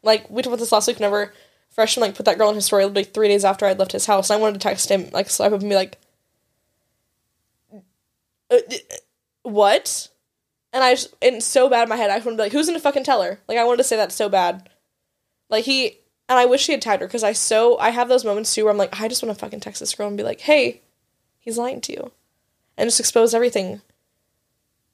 Like, 0.02 0.28
we 0.30 0.36
talked 0.42 0.46
about 0.54 0.58
this 0.60 0.72
last 0.72 0.88
week 0.88 0.96
whenever 0.96 1.32
Freshman, 1.70 2.00
like, 2.08 2.14
put 2.16 2.24
that 2.26 2.38
girl 2.38 2.48
in 2.48 2.54
his 2.56 2.64
story 2.64 2.84
like 2.86 3.12
three 3.12 3.28
days 3.28 3.44
after 3.44 3.66
I'd 3.66 3.78
left 3.78 3.92
his 3.92 4.06
house. 4.06 4.30
And 4.30 4.38
I 4.38 4.40
wanted 4.40 4.54
to 4.54 4.60
text 4.60 4.90
him, 4.90 5.10
like, 5.12 5.28
slap 5.30 5.52
up 5.52 5.60
and 5.60 5.68
be 5.68 5.76
like, 5.76 5.98
uh, 8.50 8.58
what? 9.42 10.08
And 10.72 10.84
I 10.84 10.94
just, 10.94 11.14
and 11.20 11.42
so 11.42 11.68
bad 11.68 11.84
in 11.84 11.88
my 11.88 11.96
head, 11.96 12.10
I 12.10 12.14
wanted 12.14 12.30
to 12.30 12.36
be 12.36 12.42
like, 12.42 12.52
who's 12.52 12.66
gonna 12.66 12.78
fucking 12.78 13.04
tell 13.04 13.22
her? 13.22 13.40
Like, 13.48 13.58
I 13.58 13.64
wanted 13.64 13.78
to 13.78 13.84
say 13.84 13.96
that 13.96 14.12
so 14.12 14.28
bad. 14.28 14.68
Like, 15.48 15.64
he, 15.64 15.98
and 16.28 16.38
I 16.38 16.46
wish 16.46 16.66
he 16.66 16.72
had 16.72 16.82
tagged 16.82 17.00
her 17.00 17.08
because 17.08 17.24
I 17.24 17.32
so, 17.32 17.78
I 17.78 17.90
have 17.90 18.08
those 18.08 18.24
moments 18.24 18.54
too 18.54 18.64
where 18.64 18.72
I'm 18.72 18.78
like, 18.78 19.00
I 19.00 19.08
just 19.08 19.22
want 19.22 19.36
to 19.36 19.40
fucking 19.40 19.60
text 19.60 19.80
this 19.80 19.94
girl 19.94 20.06
and 20.06 20.16
be 20.16 20.22
like, 20.22 20.40
hey, 20.40 20.80
he's 21.40 21.58
lying 21.58 21.80
to 21.82 21.92
you. 21.92 22.12
And 22.76 22.86
just 22.86 23.00
expose 23.00 23.34
everything. 23.34 23.82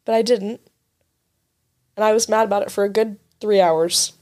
But 0.05 0.15
I 0.15 0.23
didn't 0.23 0.61
and 1.97 2.05
I 2.05 2.13
was 2.13 2.29
mad 2.29 2.47
about 2.47 2.63
it 2.63 2.71
for 2.71 2.85
a 2.85 2.89
good 2.89 3.17
three 3.41 3.61
hours. 3.61 4.13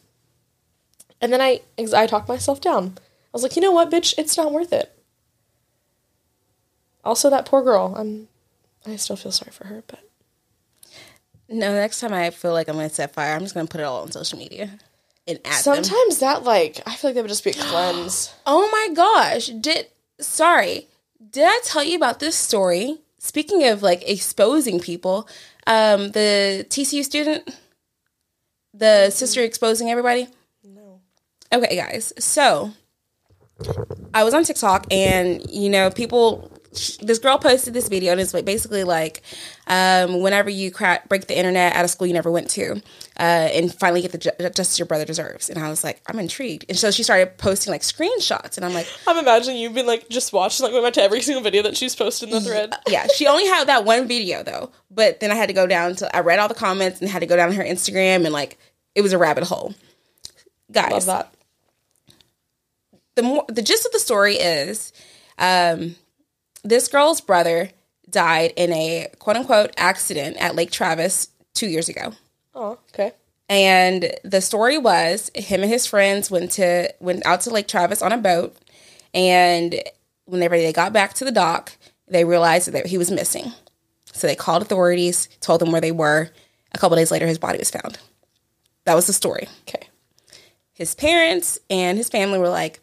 And 1.20 1.32
then 1.32 1.40
I 1.40 1.60
I 1.94 2.06
talked 2.06 2.28
myself 2.28 2.60
down. 2.60 2.94
I 2.98 3.30
was 3.32 3.42
like, 3.42 3.56
you 3.56 3.62
know 3.62 3.72
what, 3.72 3.90
bitch, 3.90 4.14
it's 4.16 4.36
not 4.36 4.52
worth 4.52 4.72
it. 4.72 4.92
Also, 7.04 7.28
that 7.28 7.46
poor 7.46 7.62
girl. 7.62 7.94
I'm 7.96 8.28
I 8.86 8.96
still 8.96 9.16
feel 9.16 9.32
sorry 9.32 9.50
for 9.50 9.66
her, 9.66 9.82
but 9.86 10.08
No, 11.49 11.72
next 11.74 12.01
time 12.01 12.12
I 12.12 12.30
feel 12.30 12.53
like 12.53 12.68
I'm 12.68 12.76
gonna 12.76 12.88
set 12.88 13.12
fire, 13.12 13.34
I'm 13.34 13.40
just 13.42 13.55
gonna 13.55 13.66
put 13.66 13.80
it 13.80 13.84
all 13.84 14.03
on 14.03 14.12
social 14.12 14.38
media 14.38 14.70
and 15.26 15.38
add 15.45 15.64
them. 15.64 15.84
sometimes 15.84 16.18
that 16.18 16.45
like 16.45 16.80
I 16.86 16.95
feel 16.95 17.11
like 17.11 17.14
that 17.16 17.22
would 17.22 17.28
just 17.28 17.45
be 17.45 17.51
a 17.51 17.55
cleanse. 17.55 18.32
Oh 18.47 18.68
my 18.70 18.95
gosh! 18.95 19.47
Did 19.49 19.88
sorry? 20.20 20.88
Did 21.30 21.45
I 21.45 21.61
tell 21.64 21.82
you 21.84 21.97
about 21.97 22.20
this 22.20 22.36
story? 22.36 22.99
Speaking 23.18 23.64
of 23.66 23.82
like 23.82 24.09
exposing 24.09 24.80
people, 24.80 25.28
um, 25.66 26.11
the 26.11 26.66
TCU 26.68 27.03
student, 27.05 27.49
the 28.74 29.11
sister 29.11 29.42
exposing 29.42 29.90
everybody. 29.90 30.28
No. 30.62 31.01
Okay, 31.53 31.76
guys. 31.76 32.12
So 32.18 32.72
I 34.12 34.24
was 34.24 34.34
on 34.34 34.45
TikTok, 34.45 34.86
and 34.90 35.49
you 35.51 35.70
know, 35.70 35.90
people. 35.90 36.51
This 37.00 37.18
girl 37.18 37.38
posted 37.38 37.72
this 37.74 37.88
video, 37.88 38.12
and 38.12 38.20
it's 38.20 38.34
like 38.34 38.44
basically 38.44 38.84
like, 38.84 39.22
um, 39.66 40.20
whenever 40.20 40.50
you 40.50 40.70
crack, 40.70 41.08
break 41.08 41.26
the 41.26 41.36
internet 41.36 41.74
at 41.74 41.84
a 41.84 41.88
school 41.88 42.06
you 42.06 42.12
never 42.12 42.30
went 42.30 42.50
to, 42.50 42.72
uh, 43.18 43.22
and 43.22 43.72
finally 43.74 44.02
get 44.02 44.12
the 44.12 44.18
ju- 44.18 44.30
justice 44.40 44.78
your 44.78 44.86
brother 44.86 45.04
deserves. 45.04 45.48
And 45.48 45.58
I 45.58 45.68
was 45.68 45.84
like, 45.84 46.00
I'm 46.06 46.18
intrigued. 46.18 46.66
And 46.68 46.76
so 46.78 46.90
she 46.90 47.02
started 47.02 47.38
posting 47.38 47.70
like 47.72 47.82
screenshots, 47.82 48.56
and 48.56 48.64
I'm 48.64 48.74
like, 48.74 48.86
I'm 49.06 49.16
imagining 49.18 49.58
you've 49.58 49.74
been 49.74 49.86
like 49.86 50.08
just 50.08 50.32
watching 50.32 50.64
like 50.64 50.72
going 50.72 50.84
back 50.84 50.94
to 50.94 51.02
every 51.02 51.22
single 51.22 51.42
video 51.42 51.62
that 51.62 51.76
she's 51.76 51.94
posted 51.94 52.28
in 52.28 52.34
the 52.34 52.40
thread. 52.40 52.72
yeah, 52.88 53.06
she 53.14 53.26
only 53.26 53.46
had 53.46 53.68
that 53.68 53.84
one 53.84 54.08
video 54.08 54.42
though. 54.42 54.70
But 54.90 55.20
then 55.20 55.30
I 55.30 55.34
had 55.34 55.46
to 55.46 55.52
go 55.54 55.66
down 55.66 55.94
to 55.96 56.16
I 56.16 56.20
read 56.20 56.38
all 56.38 56.48
the 56.48 56.54
comments 56.54 57.00
and 57.00 57.08
had 57.10 57.20
to 57.20 57.26
go 57.26 57.36
down 57.36 57.50
to 57.50 57.54
her 57.56 57.64
Instagram 57.64 58.24
and 58.24 58.32
like 58.32 58.58
it 58.94 59.02
was 59.02 59.12
a 59.12 59.18
rabbit 59.18 59.44
hole. 59.44 59.74
Love 60.74 60.90
Guys, 60.90 61.06
that. 61.06 61.32
the 63.16 63.22
more 63.22 63.44
the 63.48 63.62
gist 63.62 63.86
of 63.86 63.92
the 63.92 63.98
story 63.98 64.34
is 64.36 64.92
um 65.38 65.94
this 66.64 66.88
girl's 66.88 67.20
brother 67.20 67.70
died 68.10 68.52
in 68.56 68.72
a 68.72 69.08
quote 69.18 69.36
unquote 69.36 69.72
accident 69.76 70.36
at 70.38 70.56
Lake 70.56 70.70
Travis 70.70 71.28
2 71.54 71.68
years 71.68 71.88
ago. 71.88 72.12
Oh, 72.54 72.78
okay. 72.90 73.12
And 73.48 74.12
the 74.24 74.40
story 74.40 74.78
was 74.78 75.30
him 75.34 75.62
and 75.62 75.70
his 75.70 75.86
friends 75.86 76.30
went 76.30 76.50
to 76.52 76.92
went 76.98 77.24
out 77.26 77.42
to 77.42 77.50
Lake 77.50 77.68
Travis 77.68 78.02
on 78.02 78.10
a 78.10 78.18
boat, 78.18 78.56
and 79.12 79.80
whenever 80.24 80.56
they 80.56 80.72
got 80.72 80.92
back 80.92 81.14
to 81.14 81.24
the 81.24 81.32
dock, 81.32 81.72
they 82.08 82.24
realized 82.24 82.72
that 82.72 82.86
he 82.86 82.98
was 82.98 83.10
missing. 83.10 83.52
So 84.12 84.26
they 84.26 84.34
called 84.34 84.62
authorities, 84.62 85.28
told 85.40 85.60
them 85.60 85.72
where 85.72 85.80
they 85.80 85.92
were. 85.92 86.30
A 86.72 86.78
couple 86.78 86.96
days 86.96 87.10
later, 87.10 87.26
his 87.26 87.38
body 87.38 87.58
was 87.58 87.70
found. 87.70 87.98
That 88.84 88.94
was 88.94 89.06
the 89.06 89.12
story. 89.12 89.48
Okay. 89.68 89.88
His 90.72 90.94
parents 90.94 91.58
and 91.68 91.98
his 91.98 92.08
family 92.08 92.38
were 92.38 92.48
like, 92.48 92.80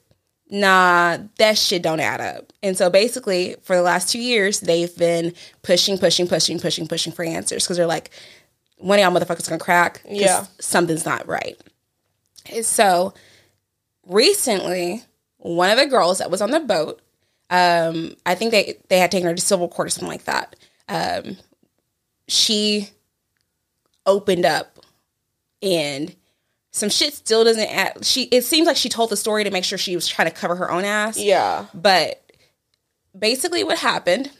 "Nah, 0.51 1.17
that 1.37 1.57
shit 1.57 1.81
don't 1.81 1.99
add 1.99 2.21
up." 2.21 2.53
And 2.61 2.77
so 2.77 2.91
basically, 2.91 3.55
for 3.63 3.75
the 3.75 3.81
last 3.81 4.09
two 4.09 4.19
years, 4.19 4.59
they've 4.59 4.95
been 4.97 5.33
pushing, 5.63 5.97
pushing, 5.97 6.27
pushing, 6.27 6.59
pushing, 6.59 6.87
pushing 6.87 7.13
for 7.13 7.23
answers 7.23 7.63
because 7.63 7.77
they're 7.77 7.87
like, 7.87 8.11
one 8.81 8.99
of 8.99 9.03
y'all 9.03 9.19
motherfuckers 9.19 9.47
gonna 9.47 9.59
crack. 9.59 10.01
Yeah. 10.09 10.45
Something's 10.59 11.05
not 11.05 11.27
right. 11.27 11.59
And 12.51 12.65
so 12.65 13.13
recently, 14.05 15.03
one 15.37 15.69
of 15.69 15.77
the 15.77 15.85
girls 15.85 16.19
that 16.19 16.31
was 16.31 16.41
on 16.41 16.51
the 16.51 16.59
boat, 16.59 17.01
um, 17.49 18.15
I 18.25 18.35
think 18.35 18.51
they 18.51 18.77
they 18.89 18.99
had 18.99 19.11
taken 19.11 19.29
her 19.29 19.35
to 19.35 19.41
civil 19.41 19.67
court 19.67 19.87
or 19.87 19.91
something 19.91 20.09
like 20.09 20.25
that. 20.25 20.55
Um, 20.89 21.37
she 22.27 22.89
opened 24.05 24.45
up 24.45 24.79
and 25.61 26.15
some 26.71 26.89
shit 26.89 27.13
still 27.13 27.43
doesn't 27.43 27.67
add 27.69 28.05
she 28.05 28.23
it 28.23 28.43
seems 28.43 28.65
like 28.65 28.77
she 28.77 28.89
told 28.89 29.09
the 29.09 29.17
story 29.17 29.43
to 29.43 29.51
make 29.51 29.65
sure 29.65 29.77
she 29.77 29.95
was 29.95 30.07
trying 30.07 30.29
to 30.29 30.33
cover 30.33 30.55
her 30.55 30.71
own 30.71 30.85
ass. 30.85 31.17
Yeah. 31.17 31.65
But 31.73 32.23
basically, 33.17 33.63
what 33.63 33.77
happened? 33.77 34.31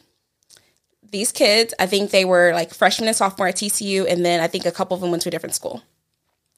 These 1.12 1.34
kids, 1.34 1.74
I 1.78 1.88
think 1.88 2.12
they 2.12 2.24
were 2.24 2.54
like 2.54 2.74
freshmen 2.74 3.08
and 3.10 3.18
sophomore 3.18 3.50
at 3.50 3.56
TCU, 3.56 4.06
and 4.10 4.26
then 4.26 4.40
I 4.40 4.48
think 4.48 4.66
a 4.66 4.72
couple 4.72 4.96
of 4.96 5.02
them 5.02 5.12
went 5.12 5.24
to 5.24 5.30
a 5.30 5.32
different 5.32 5.56
school. 5.56 5.84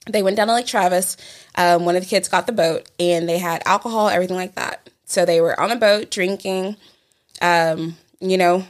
They 0.07 0.21
went 0.21 0.37
down 0.37 0.47
to 0.47 0.53
Lake 0.53 0.67
Travis. 0.67 1.17
Um, 1.55 1.85
one 1.85 1.95
of 1.95 2.03
the 2.03 2.09
kids 2.09 2.27
got 2.27 2.45
the 2.45 2.53
boat, 2.53 2.89
and 2.99 3.27
they 3.27 3.39
had 3.39 3.63
alcohol, 3.65 4.09
everything 4.09 4.35
like 4.35 4.55
that. 4.55 4.89
So 5.05 5.25
they 5.25 5.41
were 5.41 5.59
on 5.59 5.71
a 5.71 5.75
boat 5.75 6.11
drinking, 6.11 6.75
um, 7.41 7.97
you 8.19 8.37
know, 8.37 8.65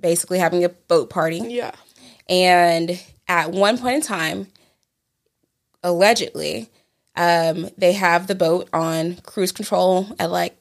basically 0.00 0.38
having 0.38 0.64
a 0.64 0.70
boat 0.70 1.08
party. 1.08 1.38
Yeah. 1.38 1.72
And 2.28 3.00
at 3.28 3.52
one 3.52 3.78
point 3.78 3.96
in 3.96 4.02
time, 4.02 4.48
allegedly, 5.86 6.68
um, 7.14 7.70
they 7.78 7.92
have 7.92 8.26
the 8.26 8.34
boat 8.34 8.68
on 8.72 9.16
cruise 9.16 9.52
control 9.52 10.06
at 10.18 10.30
like 10.30 10.58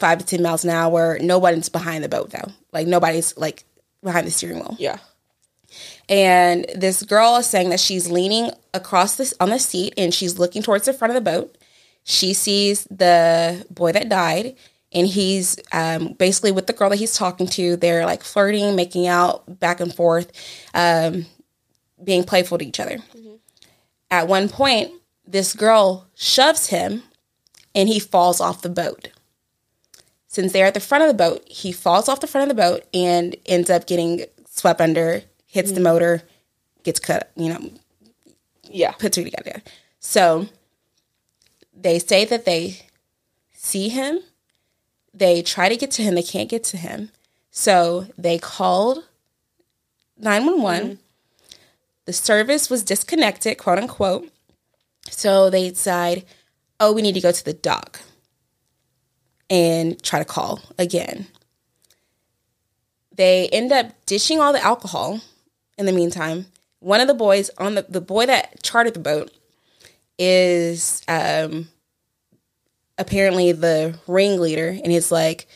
five 0.00 0.18
to 0.18 0.24
10 0.24 0.42
miles 0.42 0.64
an 0.64 0.70
hour. 0.70 1.18
Nobody's 1.20 1.68
behind 1.68 2.02
the 2.02 2.08
boat 2.08 2.30
though. 2.30 2.50
Like 2.72 2.86
nobody's 2.86 3.36
like 3.36 3.64
behind 4.02 4.26
the 4.26 4.30
steering 4.30 4.56
wheel. 4.56 4.76
Yeah. 4.78 4.98
And 6.08 6.66
this 6.74 7.02
girl 7.02 7.36
is 7.36 7.46
saying 7.46 7.70
that 7.70 7.80
she's 7.80 8.10
leaning 8.10 8.50
across 8.74 9.16
this 9.16 9.32
on 9.40 9.50
the 9.50 9.58
seat 9.58 9.94
and 9.96 10.12
she's 10.12 10.38
looking 10.38 10.62
towards 10.62 10.86
the 10.86 10.92
front 10.92 11.10
of 11.10 11.14
the 11.22 11.30
boat. 11.30 11.56
She 12.04 12.34
sees 12.34 12.84
the 12.90 13.64
boy 13.70 13.92
that 13.92 14.08
died, 14.08 14.56
and 14.90 15.06
he's 15.06 15.56
um, 15.72 16.14
basically 16.14 16.50
with 16.50 16.66
the 16.66 16.72
girl 16.72 16.90
that 16.90 16.98
he's 16.98 17.14
talking 17.14 17.46
to. 17.46 17.76
They're 17.76 18.04
like 18.04 18.24
flirting, 18.24 18.74
making 18.74 19.06
out 19.06 19.60
back 19.60 19.78
and 19.78 19.94
forth, 19.94 20.32
um, 20.74 21.26
being 22.02 22.24
playful 22.24 22.58
to 22.58 22.66
each 22.66 22.80
other. 22.80 22.98
At 24.12 24.28
one 24.28 24.50
point, 24.50 24.92
this 25.26 25.54
girl 25.54 26.06
shoves 26.14 26.66
him, 26.66 27.02
and 27.74 27.88
he 27.88 27.98
falls 27.98 28.42
off 28.42 28.60
the 28.60 28.68
boat. 28.68 29.08
Since 30.28 30.52
they're 30.52 30.66
at 30.66 30.74
the 30.74 30.80
front 30.80 31.02
of 31.02 31.08
the 31.08 31.14
boat, 31.14 31.42
he 31.48 31.72
falls 31.72 32.10
off 32.10 32.20
the 32.20 32.26
front 32.26 32.50
of 32.50 32.54
the 32.54 32.62
boat 32.62 32.84
and 32.92 33.34
ends 33.46 33.70
up 33.70 33.86
getting 33.86 34.26
swept 34.46 34.82
under, 34.82 35.22
hits 35.46 35.72
the 35.72 35.80
mm. 35.80 35.84
motor, 35.84 36.22
gets 36.82 37.00
cut, 37.00 37.30
you 37.36 37.48
know, 37.48 37.70
Yeah. 38.68 38.92
puts 38.92 39.16
her 39.16 39.24
together. 39.24 39.62
So 39.98 40.48
they 41.74 41.98
say 41.98 42.26
that 42.26 42.44
they 42.44 42.86
see 43.54 43.88
him. 43.88 44.20
They 45.14 45.40
try 45.40 45.70
to 45.70 45.76
get 45.76 45.90
to 45.92 46.02
him. 46.02 46.14
They 46.14 46.22
can't 46.22 46.50
get 46.50 46.64
to 46.64 46.76
him. 46.76 47.10
So 47.50 48.06
they 48.18 48.38
called 48.38 49.04
911. 50.18 50.96
Mm. 50.96 50.98
The 52.06 52.12
service 52.12 52.68
was 52.68 52.82
disconnected, 52.82 53.58
quote 53.58 53.78
unquote. 53.78 54.28
So 55.08 55.50
they 55.50 55.70
decide, 55.70 56.24
oh, 56.80 56.92
we 56.92 57.02
need 57.02 57.14
to 57.14 57.20
go 57.20 57.32
to 57.32 57.44
the 57.44 57.52
dock 57.52 58.00
and 59.48 60.02
try 60.02 60.18
to 60.18 60.24
call 60.24 60.60
again. 60.78 61.26
They 63.14 63.48
end 63.48 63.72
up 63.72 63.92
dishing 64.06 64.40
all 64.40 64.52
the 64.52 64.64
alcohol 64.64 65.20
in 65.76 65.86
the 65.86 65.92
meantime. 65.92 66.46
One 66.80 67.00
of 67.00 67.08
the 67.08 67.14
boys 67.14 67.50
on 67.58 67.74
the 67.74 67.86
the 67.88 68.00
boy 68.00 68.26
that 68.26 68.62
chartered 68.62 68.94
the 68.94 69.00
boat 69.00 69.30
is 70.18 71.02
um 71.06 71.68
apparently 72.98 73.52
the 73.52 73.98
ringleader 74.06 74.68
and 74.68 74.90
he's 74.90 75.12
like 75.12 75.46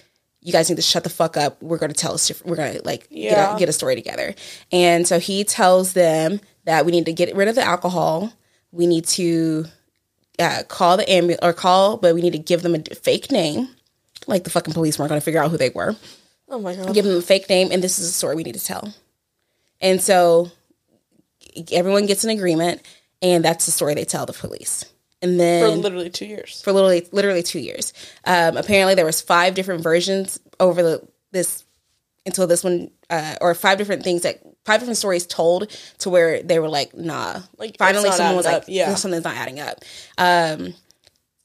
you 0.47 0.53
guys 0.53 0.71
need 0.71 0.77
to 0.77 0.83
shut 0.83 1.03
the 1.03 1.11
fuck 1.11 1.37
up. 1.37 1.61
We're 1.61 1.77
going 1.77 1.93
to 1.93 2.01
tell 2.01 2.15
us 2.15 2.31
we're 2.45 2.55
going 2.55 2.77
to 2.77 2.83
like 2.85 3.11
get, 3.11 3.33
a, 3.57 3.59
get 3.59 3.69
a 3.69 3.73
story 3.73 3.97
together. 3.97 4.33
And 4.71 5.05
so 5.05 5.19
he 5.19 5.43
tells 5.43 5.93
them 5.93 6.41
that 6.67 6.87
we 6.87 6.93
need 6.93 7.07
to 7.07 7.13
get 7.13 7.35
rid 7.35 7.49
of 7.49 7.57
the 7.57 7.65
alcohol. 7.65 8.33
We 8.71 8.87
need 8.87 9.07
to 9.07 9.65
uh, 10.39 10.63
call 10.69 10.99
the 10.99 11.11
ambulance 11.11 11.41
or 11.43 11.53
call 11.53 11.97
but 11.97 12.15
we 12.15 12.23
need 12.23 12.35
to 12.35 12.39
give 12.39 12.63
them 12.63 12.77
a 12.77 12.95
fake 12.95 13.33
name. 13.33 13.71
Like 14.29 14.45
the 14.45 14.51
fucking 14.51 14.73
police 14.73 15.01
weren't 15.01 15.09
going 15.09 15.21
to 15.21 15.25
figure 15.25 15.43
out 15.43 15.51
who 15.51 15.57
they 15.57 15.71
were. 15.71 15.97
Oh 16.49 16.61
my 16.61 16.77
god. 16.77 16.95
give 16.95 17.05
them 17.05 17.17
a 17.17 17.23
fake 17.23 17.49
name 17.49 17.73
and 17.73 17.83
this 17.83 17.99
is 17.99 18.09
a 18.09 18.13
story 18.13 18.37
we 18.37 18.45
need 18.45 18.55
to 18.55 18.65
tell. 18.65 18.95
And 19.81 20.01
so 20.01 20.53
everyone 21.73 22.07
gets 22.07 22.23
an 22.23 22.31
agreement 22.31 22.83
and 23.21 23.45
that's 23.45 23.67
the 23.67 23.73
story 23.73 23.95
they 23.95 24.05
tell 24.05 24.27
the 24.27 24.33
police 24.33 24.85
and 25.31 25.41
For 25.63 25.69
literally 25.69 26.11
two 26.11 26.27
years. 26.27 26.63
for 26.63 26.73
literally 26.73 27.07
literally 27.13 27.43
two 27.43 27.61
years. 27.61 27.93
Um, 28.25 28.57
apparently, 28.57 28.95
there 28.95 29.05
was 29.05 29.21
five 29.21 29.55
different 29.55 29.83
versions 29.83 30.39
over 30.61 30.83
the 30.83 31.09
this 31.33 31.65
until 32.25 32.47
this 32.47 32.65
one, 32.65 32.91
uh, 33.09 33.37
or 33.41 33.55
five 33.55 33.79
different 33.79 34.03
things 34.03 34.23
that 34.23 34.41
five 34.65 34.81
different 34.81 34.99
stories 34.99 35.27
told 35.27 35.71
to 35.99 36.11
where 36.11 36.43
they 36.43 36.59
were 36.59 36.69
like, 36.69 36.95
nah. 36.95 37.41
Like, 37.57 37.79
finally, 37.79 38.11
someone 38.11 38.37
was 38.37 38.47
adding 38.47 38.59
like, 38.61 38.69
yeah. 38.69 38.95
something's 38.97 39.25
not 39.25 39.37
adding 39.37 39.61
up. 39.61 39.79
Um, 40.19 40.75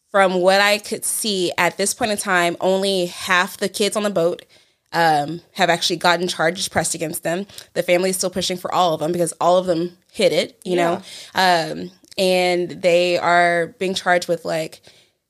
from 0.10 0.42
what 0.42 0.60
I 0.60 0.80
could 0.80 1.06
see 1.06 1.54
at 1.58 1.78
this 1.78 1.94
point 1.94 2.12
in 2.12 2.18
time, 2.18 2.58
only 2.60 3.06
half 3.06 3.58
the 3.58 3.70
kids 3.70 3.96
on 3.96 4.04
the 4.04 4.10
boat 4.10 4.44
um, 4.92 5.42
have 5.54 5.70
actually 5.70 5.96
gotten 5.98 6.28
charges 6.28 6.68
pressed 6.68 6.96
against 6.96 7.24
them. 7.24 7.46
The 7.74 7.84
family 7.84 8.10
is 8.10 8.18
still 8.18 8.30
pushing 8.30 8.58
for 8.58 8.74
all 8.74 8.94
of 8.94 9.00
them 9.00 9.12
because 9.12 9.34
all 9.40 9.58
of 9.58 9.68
them 9.68 9.98
hit 10.12 10.34
it, 10.34 10.60
you 10.66 10.76
know. 10.76 11.02
Um, 11.34 11.92
and 12.18 12.70
they 12.70 13.18
are 13.18 13.68
being 13.80 13.94
charged 13.94 14.28
with 14.28 14.46
like 14.46 14.82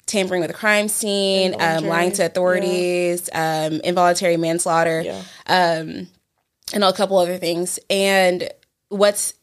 tampering 0.08 0.42
with 0.42 0.50
a 0.50 0.54
crime 0.54 0.88
scene, 0.88 1.56
um, 1.62 1.86
lying 1.86 2.12
to 2.14 2.26
authorities, 2.26 3.30
um, 3.34 3.80
involuntary 3.84 4.36
manslaughter, 4.38 5.02
Yeah. 5.02 5.22
and 5.48 6.84
a 6.84 6.94
couple 6.94 7.18
other 7.18 7.38
things. 7.38 7.80
And 7.90 8.50
what's 8.90 9.34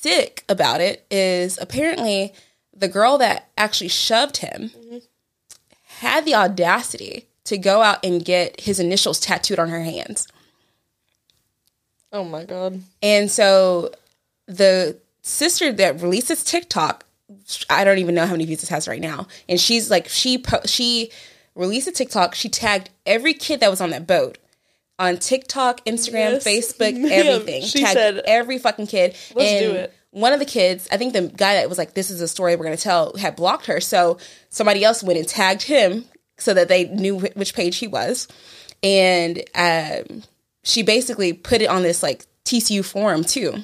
sick 0.00 0.44
about 0.48 0.80
it 0.80 1.06
is 1.10 1.58
apparently 1.60 2.34
the 2.76 2.88
girl 2.88 3.18
that 3.18 3.48
actually 3.56 3.88
shoved 3.88 4.38
him 4.38 4.70
had 6.00 6.24
the 6.24 6.34
audacity 6.34 7.26
to 7.44 7.56
go 7.58 7.80
out 7.82 8.04
and 8.04 8.24
get 8.24 8.60
his 8.60 8.78
initials 8.78 9.18
tattooed 9.18 9.58
on 9.58 9.68
her 9.70 9.82
hands. 9.82 10.28
Oh 12.12 12.24
my 12.24 12.44
god. 12.44 12.82
And 13.02 13.30
so 13.30 13.92
the 14.46 14.98
sister 15.28 15.72
that 15.72 16.00
releases 16.00 16.42
TikTok, 16.42 17.04
I 17.70 17.84
don't 17.84 17.98
even 17.98 18.14
know 18.14 18.26
how 18.26 18.32
many 18.32 18.44
views 18.46 18.60
this 18.60 18.70
has 18.70 18.88
right 18.88 19.00
now. 19.00 19.26
And 19.48 19.60
she's 19.60 19.90
like, 19.90 20.08
she 20.08 20.38
po- 20.38 20.62
she 20.66 21.10
released 21.54 21.86
a 21.88 21.92
TikTok. 21.92 22.34
She 22.34 22.48
tagged 22.48 22.90
every 23.06 23.34
kid 23.34 23.60
that 23.60 23.70
was 23.70 23.80
on 23.80 23.90
that 23.90 24.06
boat 24.06 24.38
on 24.98 25.16
TikTok, 25.18 25.84
Instagram, 25.84 26.42
Yes, 26.42 26.44
Facebook, 26.46 26.96
ma'am. 26.98 27.10
everything. 27.12 27.62
She 27.62 27.80
tagged 27.80 27.92
said, 27.94 28.22
every 28.26 28.58
fucking 28.58 28.86
kid. 28.88 29.14
"Let's 29.34 29.50
and 29.50 29.64
do 29.72 29.78
it." 29.78 29.94
One 30.10 30.32
of 30.32 30.40
the 30.40 30.46
kids, 30.46 30.88
I 30.90 30.96
think 30.96 31.12
the 31.12 31.28
guy 31.28 31.54
that 31.54 31.68
was 31.68 31.78
like, 31.78 31.94
"This 31.94 32.10
is 32.10 32.20
a 32.20 32.26
story 32.28 32.56
we're 32.56 32.64
going 32.64 32.76
to 32.76 32.82
tell," 32.82 33.14
had 33.16 33.36
blocked 33.36 33.66
her. 33.66 33.80
So 33.80 34.18
somebody 34.48 34.82
else 34.82 35.02
went 35.02 35.18
and 35.18 35.28
tagged 35.28 35.62
him 35.62 36.06
so 36.38 36.54
that 36.54 36.68
they 36.68 36.86
knew 36.86 37.18
wh- 37.20 37.36
which 37.36 37.54
page 37.54 37.76
he 37.76 37.86
was, 37.86 38.26
and 38.82 39.42
um, 39.54 40.22
she 40.64 40.82
basically 40.82 41.32
put 41.34 41.60
it 41.62 41.66
on 41.68 41.82
this 41.82 42.02
like 42.02 42.24
TCU 42.44 42.84
forum 42.84 43.22
too. 43.22 43.54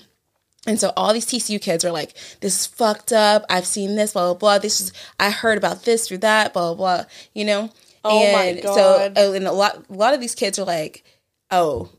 And 0.67 0.81
so 0.81 0.93
all 0.97 1.13
these 1.13 1.27
TCU 1.27 1.61
kids 1.61 1.85
are 1.85 1.93
like, 1.93 2.15
this 2.41 2.61
is 2.61 2.67
fucked 2.67 3.13
up. 3.13 3.45
I've 3.51 3.67
seen 3.67 3.97
this, 3.97 4.13
blah, 4.13 4.33
blah, 4.33 4.35
blah. 4.35 4.59
This 4.59 4.81
is, 4.81 4.93
I 5.21 5.31
heard 5.31 5.59
about 5.59 5.85
this 5.85 6.09
through 6.09 6.19
that, 6.19 6.55
blah, 6.55 6.75
blah, 6.75 6.97
blah, 7.03 7.05
you 7.35 7.45
know? 7.45 7.71
Oh 8.03 8.33
my 8.33 8.45
and 8.45 8.63
So, 8.63 8.75
God. 8.75 9.13
oh, 9.17 9.33
and 9.35 9.47
a 9.47 9.53
lot, 9.53 9.85
a 9.89 9.93
lot 9.93 10.15
of 10.15 10.21
these 10.21 10.35
kids 10.35 10.59
are 10.59 10.65
like, 10.65 11.05
oh, 11.51 11.91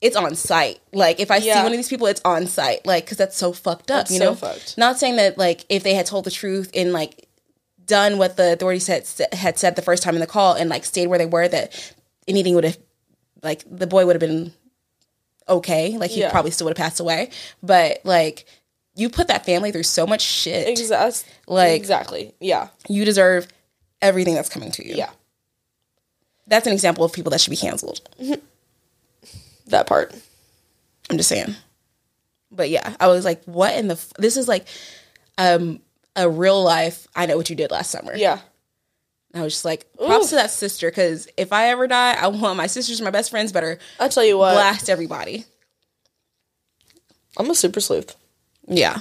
it's 0.00 0.16
on 0.16 0.34
sight. 0.34 0.80
Like, 0.92 1.20
if 1.20 1.30
I 1.30 1.40
see 1.40 1.48
one 1.54 1.66
of 1.66 1.72
these 1.72 1.88
people, 1.88 2.06
it's 2.06 2.22
on 2.24 2.46
sight. 2.46 2.86
Like, 2.86 3.06
cause 3.06 3.18
that's 3.18 3.36
so 3.36 3.52
fucked 3.52 3.90
up, 3.90 4.00
That's 4.06 4.12
you 4.12 4.18
so 4.18 4.24
know? 4.24 4.34
fucked. 4.34 4.76
Not 4.78 4.98
saying 4.98 5.16
that, 5.16 5.36
like, 5.38 5.64
if 5.68 5.82
they 5.82 5.94
had 5.94 6.06
told 6.06 6.24
the 6.24 6.30
truth 6.30 6.70
and, 6.74 6.92
like, 6.92 7.26
done 7.84 8.18
what 8.18 8.36
the 8.36 8.52
authorities 8.52 8.86
had, 8.86 9.06
had 9.32 9.58
said 9.58 9.76
the 9.76 9.82
first 9.82 10.02
time 10.02 10.14
in 10.14 10.20
the 10.20 10.26
call 10.26 10.54
and, 10.54 10.70
like, 10.70 10.84
stayed 10.84 11.06
where 11.08 11.18
they 11.18 11.26
were, 11.26 11.48
that 11.48 11.94
anything 12.28 12.54
would 12.54 12.64
have, 12.64 12.78
like, 13.42 13.62
the 13.70 13.86
boy 13.86 14.06
would 14.06 14.14
have 14.14 14.20
been 14.20 14.52
okay. 15.50 15.98
Like 15.98 16.10
he 16.10 16.20
Yeah. 16.20 16.30
probably 16.30 16.50
still 16.50 16.66
would 16.66 16.76
have 16.78 16.82
passed 16.84 17.00
away. 17.00 17.30
But 17.62 18.00
like 18.04 18.46
you 18.94 19.08
put 19.10 19.28
that 19.28 19.44
family 19.44 19.70
through 19.72 19.82
so 19.84 20.06
much 20.06 20.22
shit. 20.22 20.68
Exactly. 20.68 21.30
Like- 21.46 21.76
exactly. 21.76 22.34
Yeah. 22.40 22.68
You 22.88 23.04
deserve 23.04 23.46
everything 24.02 24.34
that's 24.34 24.48
coming 24.48 24.70
to 24.72 24.86
you. 24.86 24.94
Yeah. 24.94 25.10
That's 26.46 26.66
an 26.66 26.72
example 26.72 27.04
of 27.04 27.12
people 27.12 27.30
that 27.30 27.40
should 27.40 27.50
be 27.50 27.56
canceled. 27.56 28.00
That 29.66 29.86
part. 29.86 30.12
I'm 31.08 31.16
just 31.16 31.28
saying. 31.28 31.54
But 32.50 32.70
yeah, 32.70 32.96
I 32.98 33.06
was 33.06 33.24
like, 33.24 33.44
what 33.44 33.74
in 33.76 33.86
the 33.86 33.94
f- 33.94 34.12
this 34.18 34.36
is 34.36 34.48
like 34.48 34.66
um 35.38 35.80
a 36.16 36.28
real 36.28 36.60
life 36.62 37.06
I 37.14 37.26
know 37.26 37.36
what 37.36 37.48
you 37.50 37.54
did 37.56 37.70
last 37.70 37.90
summer. 37.92 38.16
Yeah. 38.16 38.40
I 39.34 39.42
was 39.42 39.52
just 39.54 39.64
like, 39.64 39.86
props 39.96 40.24
Oof. 40.24 40.30
to 40.30 40.34
that 40.36 40.50
sister 40.50 40.90
cuz 40.90 41.28
if 41.36 41.52
I 41.52 41.68
ever 41.68 41.86
die, 41.86 42.14
I 42.14 42.26
want 42.28 42.56
my 42.56 42.66
sisters 42.66 42.98
and 43.00 43.04
my 43.04 43.10
best 43.12 43.30
friends 43.30 43.52
better 43.52 43.78
I'll 44.00 44.08
tell 44.08 44.24
you 44.24 44.36
what. 44.38 44.54
blast 44.54 44.88
everybody. 44.90 45.44
I'm 47.38 47.48
a 47.50 47.54
super 47.54 47.80
sleuth. 47.80 48.16
Yeah. 48.66 48.98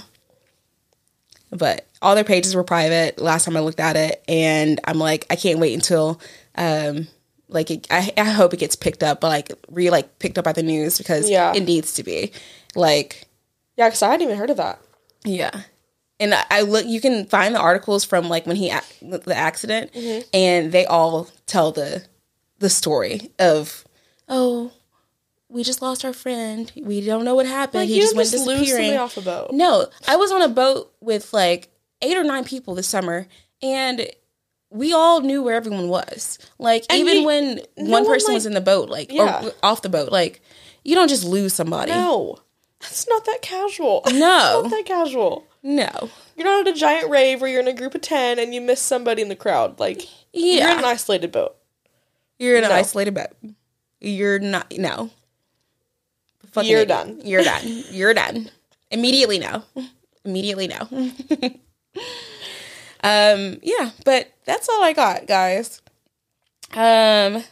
But 1.51 1.87
all 2.01 2.13
their 2.15 2.23
pages 2.23 2.55
were 2.55 2.63
private 2.63 3.19
last 3.19 3.45
time 3.45 3.57
I 3.57 3.61
looked 3.61 3.79
at 3.79 3.95
it. 3.95 4.23
And 4.27 4.79
I'm 4.83 4.99
like, 4.99 5.25
I 5.31 5.35
can't 5.35 5.59
wait 5.59 5.73
until, 5.73 6.21
um, 6.55 7.07
like, 7.47 7.71
it, 7.71 7.87
I, 7.89 8.13
I 8.15 8.23
hope 8.25 8.53
it 8.53 8.59
gets 8.59 8.75
picked 8.75 9.01
up, 9.01 9.21
but 9.21 9.29
like, 9.29 9.51
re 9.71 9.89
like 9.89 10.19
picked 10.19 10.37
up 10.37 10.45
by 10.45 10.53
the 10.53 10.61
news 10.61 10.99
because 10.99 11.27
Yeah. 11.27 11.53
it 11.55 11.61
needs 11.65 11.93
to 11.95 12.03
be. 12.03 12.31
Like, 12.75 13.27
Yeah, 13.77 13.87
because 13.87 14.03
I 14.03 14.11
hadn't 14.11 14.25
even 14.25 14.37
heard 14.37 14.51
of 14.51 14.57
that. 14.57 14.79
yeah. 15.25 15.61
And 16.19 16.33
I, 16.51 16.61
look, 16.61 16.85
you 16.85 16.99
can 16.99 17.25
find 17.27 17.55
the 17.55 17.59
articles 17.59 18.03
from 18.03 18.27
like 18.27 18.45
when 18.45 18.55
he, 18.57 18.73
the 19.01 19.33
accident, 19.35 19.93
Mm-hmm. 19.93 20.27
and 20.33 20.71
they 20.71 20.85
all 20.85 21.29
tell 21.45 21.71
the, 21.71 22.03
the 22.59 22.69
story 22.69 23.31
of, 23.39 23.85
oh, 24.27 24.71
we 25.47 25.63
just 25.63 25.81
lost 25.81 26.03
our 26.05 26.13
friend. 26.13 26.71
We 26.75 27.01
don't 27.01 27.23
know 27.23 27.35
what 27.35 27.45
happened. 27.45 27.81
Like, 27.83 27.89
he 27.89 28.01
just 28.01 28.15
went 28.15 28.29
just 28.29 28.45
disappearing. 28.45 28.97
off 28.97 29.17
a 29.17 29.21
boat. 29.21 29.51
No, 29.51 29.87
I 30.07 30.17
was 30.17 30.31
on 30.31 30.41
a 30.41 30.49
boat 30.49 30.93
with 30.99 31.33
like 31.33 31.69
eight 32.01 32.17
or 32.17 32.23
nine 32.23 32.43
people 32.43 32.75
this 32.75 32.87
summer, 32.87 33.25
and 33.61 34.05
we 34.69 34.93
all 34.93 35.21
knew 35.21 35.41
where 35.41 35.55
everyone 35.55 35.87
was. 35.87 36.37
Like 36.59 36.85
And 36.89 36.99
even 36.99 37.23
when 37.23 37.55
no 37.77 37.91
one 37.91 38.03
one, 38.03 38.05
person 38.05 38.27
like- 38.33 38.35
was 38.35 38.45
in 38.45 38.53
the 38.53 38.61
boat, 38.61 38.89
like 38.89 39.11
Yeah. 39.11 39.45
or 39.45 39.51
off 39.63 39.81
the 39.81 39.89
boat, 39.89 40.11
like 40.11 40.41
you 40.83 40.95
don't 40.95 41.07
just 41.07 41.23
lose 41.23 41.53
somebody. 41.53 41.91
No. 41.91 42.37
That's 42.81 43.07
not 43.09 43.25
that 43.25 43.41
casual. 43.41 44.03
No. 44.11 44.61
It's 44.63 44.63
not 44.63 44.69
that 44.71 44.85
casual. 44.85 45.45
No. 45.61 46.09
You're 46.35 46.45
not 46.45 46.67
at 46.67 46.73
a 46.73 46.77
giant 46.79 47.09
rave 47.09 47.41
where 47.41 47.49
you're 47.49 47.59
in 47.59 47.67
a 47.67 47.73
group 47.73 47.93
of 47.95 48.01
10 48.01 48.39
and 48.39 48.53
you 48.53 48.61
miss 48.61 48.79
somebody 48.81 49.21
in 49.21 49.27
the 49.29 49.35
crowd. 49.35 49.79
Like, 49.79 50.03
you're 50.33 50.69
in 50.69 50.79
an 50.79 50.85
isolated 50.85 51.31
boat. 51.31 51.55
You're 52.37 52.57
in 52.57 52.63
an 52.63 52.71
isolated 52.71 53.13
boat. 53.13 53.35
You're 53.99 54.39
not. 54.39 54.71
No. 54.77 55.09
Fucking 56.51 56.69
You're 56.69 56.81
idiot. 56.81 56.87
done. 56.87 57.21
You're 57.25 57.43
done. 57.43 57.61
You're 57.91 58.13
done. 58.13 58.49
Immediately 58.91 59.39
no. 59.39 59.63
Immediately 60.25 60.67
no. 60.67 60.79
um. 63.03 63.59
Yeah, 63.61 63.91
but 64.05 64.31
that's 64.45 64.69
all 64.69 64.83
I 64.83 64.93
got, 64.93 65.27
guys. 65.27 65.81
Um. 66.73 67.43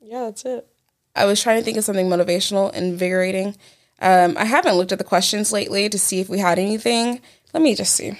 Yeah, 0.00 0.24
that's 0.24 0.44
it. 0.44 0.66
I 1.14 1.24
was 1.24 1.40
trying 1.42 1.58
to 1.58 1.64
think 1.64 1.78
of 1.78 1.84
something 1.84 2.08
motivational, 2.08 2.72
invigorating. 2.74 3.56
Um, 4.00 4.36
I 4.36 4.44
haven't 4.44 4.74
looked 4.74 4.92
at 4.92 4.98
the 4.98 5.04
questions 5.04 5.52
lately 5.52 5.88
to 5.88 5.98
see 5.98 6.20
if 6.20 6.28
we 6.28 6.38
had 6.38 6.58
anything. 6.58 7.20
Let 7.54 7.62
me 7.62 7.74
just 7.74 7.94
see, 7.94 8.18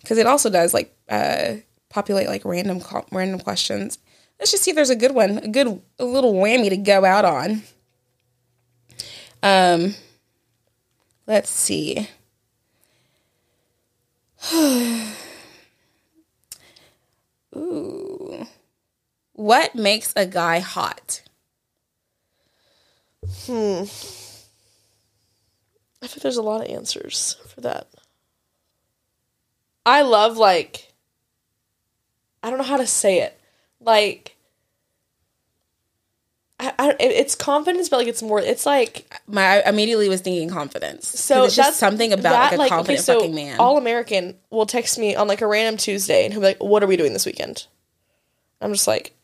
because 0.00 0.18
it 0.18 0.26
also 0.26 0.48
does 0.50 0.72
like 0.72 0.94
uh, 1.08 1.54
populate 1.88 2.28
like 2.28 2.44
random 2.44 2.80
random 3.10 3.40
questions. 3.40 3.98
Let's 4.38 4.52
just 4.52 4.62
see 4.62 4.70
if 4.70 4.76
there's 4.76 4.90
a 4.90 4.96
good 4.96 5.12
one, 5.12 5.38
a 5.38 5.48
good 5.48 5.80
a 5.98 6.04
little 6.04 6.34
whammy 6.34 6.68
to 6.68 6.76
go 6.76 7.04
out 7.04 7.24
on. 7.24 7.62
Um, 9.42 9.94
let's 11.26 11.50
see. 11.50 12.08
Ooh. 17.56 18.46
What 19.32 19.74
makes 19.74 20.12
a 20.16 20.26
guy 20.26 20.60
hot? 20.60 21.22
I 23.48 23.86
think 26.14 26.22
there's 26.22 26.36
a 26.36 26.42
lot 26.42 26.60
of 26.62 26.68
answers 26.68 27.36
for 27.48 27.60
that. 27.62 27.88
I 29.86 30.02
love 30.02 30.36
like 30.38 30.92
I 32.42 32.48
don't 32.50 32.58
know 32.58 32.64
how 32.64 32.76
to 32.78 32.86
say 32.86 33.20
it. 33.20 33.38
Like 33.80 34.36
I, 36.60 36.72
I 36.78 36.90
it- 36.92 36.96
it's 37.12 37.34
confidence, 37.34 37.88
but 37.88 37.96
like 37.98 38.06
it's 38.08 38.22
more. 38.22 38.38
It's 38.40 38.64
like 38.64 39.20
My 39.26 39.60
I 39.62 39.68
immediately 39.68 40.08
was 40.08 40.20
thinking 40.20 40.48
confidence. 40.48 41.08
so 41.08 41.44
it's 41.44 41.56
just 41.56 41.78
something 41.78 42.12
about 42.12 42.56
like 42.56 42.70
a 42.70 42.74
confident 42.74 43.04
fucking 43.04 43.34
man. 43.34 43.58
All 43.58 43.76
American 43.76 44.36
will 44.50 44.66
text 44.66 44.98
me 44.98 45.16
on 45.16 45.26
like 45.28 45.40
a 45.42 45.46
random 45.46 45.76
Tuesday 45.76 46.24
and 46.24 46.32
he'll 46.32 46.40
be 46.40 46.46
like, 46.46 46.62
"What 46.62 46.82
are 46.82 46.86
we 46.86 46.96
doing 46.96 47.12
this 47.12 47.26
weekend?" 47.26 47.66
I'm 48.60 48.72
just 48.72 48.86
like, 48.86 49.14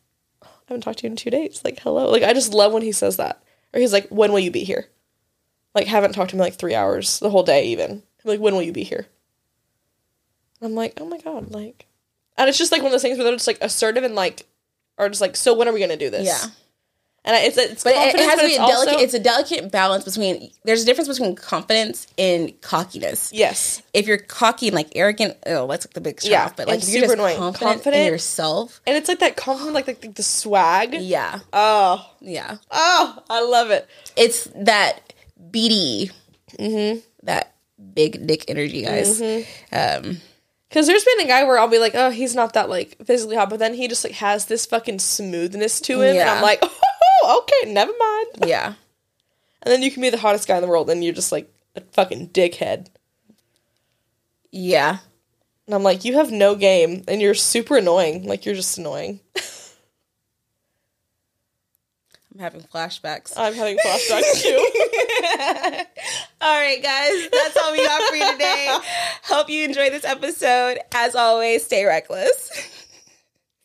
"I 0.43 0.47
haven't 0.67 0.81
talked 0.81 0.99
to 0.99 1.03
you 1.07 1.11
in 1.11 1.15
two 1.15 1.29
days." 1.29 1.61
Like, 1.63 1.79
hello. 1.79 2.11
Like, 2.11 2.23
I 2.23 2.33
just 2.33 2.53
love 2.53 2.73
when 2.73 2.83
he 2.83 2.91
says 2.91 3.17
that. 3.17 3.41
Or 3.73 3.79
he's 3.79 3.93
like, 3.93 4.07
"When 4.09 4.31
will 4.31 4.39
you 4.39 4.51
be 4.51 4.63
here?" 4.65 4.87
Like, 5.73 5.87
haven't 5.87 6.13
talked 6.13 6.31
to 6.31 6.35
in 6.35 6.39
like 6.41 6.55
three 6.55 6.75
hours, 6.75 7.19
the 7.19 7.29
whole 7.29 7.43
day 7.43 7.65
even. 7.67 7.91
I'm 7.91 8.01
like, 8.29 8.39
"When 8.39 8.53
will 8.55 8.61
you 8.61 8.73
be 8.73 8.83
here?" 8.83 9.07
I'm 10.61 10.75
like, 10.75 10.93
"Oh 10.99 11.05
my 11.05 11.17
god!" 11.17 11.51
Like, 11.51 11.85
and 12.37 12.49
it's 12.49 12.57
just 12.57 12.71
like 12.71 12.81
one 12.81 12.87
of 12.87 12.91
those 12.91 13.01
things 13.01 13.17
where 13.17 13.23
they're 13.25 13.33
just 13.35 13.47
like 13.47 13.57
assertive 13.61 14.03
and 14.03 14.15
like, 14.15 14.45
are 14.97 15.09
just 15.09 15.21
like, 15.21 15.35
"So 15.35 15.53
when 15.53 15.67
are 15.67 15.73
we 15.73 15.79
gonna 15.79 15.97
do 15.97 16.09
this?" 16.09 16.25
yeah. 16.25 16.51
And 17.23 17.35
it's 17.45 17.55
it's 17.55 17.83
But 17.83 17.93
it, 17.93 18.15
it 18.15 18.19
has 18.29 18.39
to 18.39 18.47
be 18.47 18.53
a 18.55 18.57
delicate. 18.57 18.93
also- 18.93 18.99
it's 19.03 19.13
a 19.13 19.19
delicate 19.19 19.71
balance 19.71 20.03
between. 20.05 20.51
There's 20.63 20.81
a 20.81 20.85
difference 20.85 21.07
between 21.07 21.35
confidence 21.35 22.07
and 22.17 22.59
cockiness. 22.61 23.31
yes. 23.31 23.83
If 23.93 24.07
you're 24.07 24.17
cocky 24.17 24.67
and 24.69 24.75
like 24.75 24.89
arrogant, 24.95 25.37
oh, 25.45 25.67
that's 25.67 25.85
like 25.85 25.93
the 25.93 26.01
big 26.01 26.19
Yeah, 26.23 26.45
stuff. 26.45 26.57
But 26.57 26.67
like 26.67 26.81
if 26.81 26.89
you're 26.89 27.01
just 27.01 27.13
annoying. 27.13 27.37
confident, 27.37 27.73
Confident. 27.75 28.01
in 28.07 28.11
yourself, 28.11 28.81
And 28.87 28.97
it's 28.97 29.07
like 29.07 29.19
that 29.19 29.37
confident, 29.37 29.75
like 29.75 29.85
the, 30.01 30.07
the 30.07 30.23
swag. 30.23 30.95
yeah, 30.95 31.39
Oh, 31.53 32.03
yeah, 32.21 32.57
oh, 32.71 33.21
I 33.29 33.41
love 33.43 33.69
it. 33.69 33.87
it's 34.15 34.49
that 34.55 35.13
BDE, 35.51 36.11
that 37.23 37.53
big 37.93 38.25
dick 38.27 38.45
energy, 38.47 38.83
guys. 38.83 39.21
Um, 39.71 40.17
Because 40.69 40.87
there's 40.87 41.03
been 41.03 41.21
a 41.21 41.27
guy 41.27 41.43
where 41.43 41.59
I'll 41.59 41.67
be 41.67 41.79
like, 41.79 41.95
oh, 41.95 42.11
he's 42.11 42.33
not 42.35 42.53
that 42.53 42.69
like 42.69 42.95
physically 43.05 43.35
hot, 43.35 43.49
but 43.49 43.59
then 43.59 43.73
he 43.73 43.87
just 43.89 44.03
like 44.05 44.13
has 44.13 44.45
this 44.45 44.65
fucking 44.65 44.99
smoothness 44.99 45.81
to 45.81 46.01
him, 46.01 46.15
and 46.15 46.29
I'm 46.29 46.41
like, 46.41 46.59
oh, 47.23 47.43
okay, 47.43 47.71
never 47.73 47.91
mind. 47.97 48.27
yeah, 48.49 48.73
And 49.63 49.71
then 49.71 49.81
you 49.83 49.91
can 49.91 50.01
be 50.01 50.09
the 50.09 50.17
hottest 50.17 50.47
guy 50.47 50.55
in 50.55 50.61
the 50.61 50.67
world, 50.69 50.89
and 50.89 51.03
you're 51.03 51.13
just 51.13 51.31
like 51.31 51.53
a 51.75 51.81
fucking 51.91 52.29
dickhead. 52.29 52.87
yeah. 54.51 54.97
And 55.67 55.75
I'm 55.75 55.83
like, 55.83 56.03
you 56.03 56.15
have 56.15 56.31
no 56.31 56.55
game, 56.55 57.03
and 57.07 57.21
you're 57.21 57.33
super 57.35 57.77
annoying. 57.77 58.25
Like 58.25 58.45
you're 58.45 58.55
just 58.55 58.77
annoying. 58.77 59.19
I'm 62.33 62.39
having 62.39 62.61
flashbacks. 62.61 63.33
I'm 63.35 63.53
having 63.53 63.77
flashbacks 63.77 64.41
too. 64.41 64.57
All 66.41 66.59
right, 66.59 66.81
guys, 66.81 67.29
that's 67.29 67.57
all 67.57 67.71
we 67.71 67.85
got 67.85 68.09
for 68.09 68.15
you 68.15 68.31
today. 68.31 68.77
Hope 69.23 69.49
you 69.49 69.65
enjoyed 69.65 69.91
this 69.91 70.05
episode. 70.05 70.79
As 70.93 71.13
always, 71.15 71.63
stay 71.65 71.85
reckless. 71.85 72.49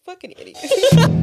fucking 0.05 0.35
idiot. 0.37 1.23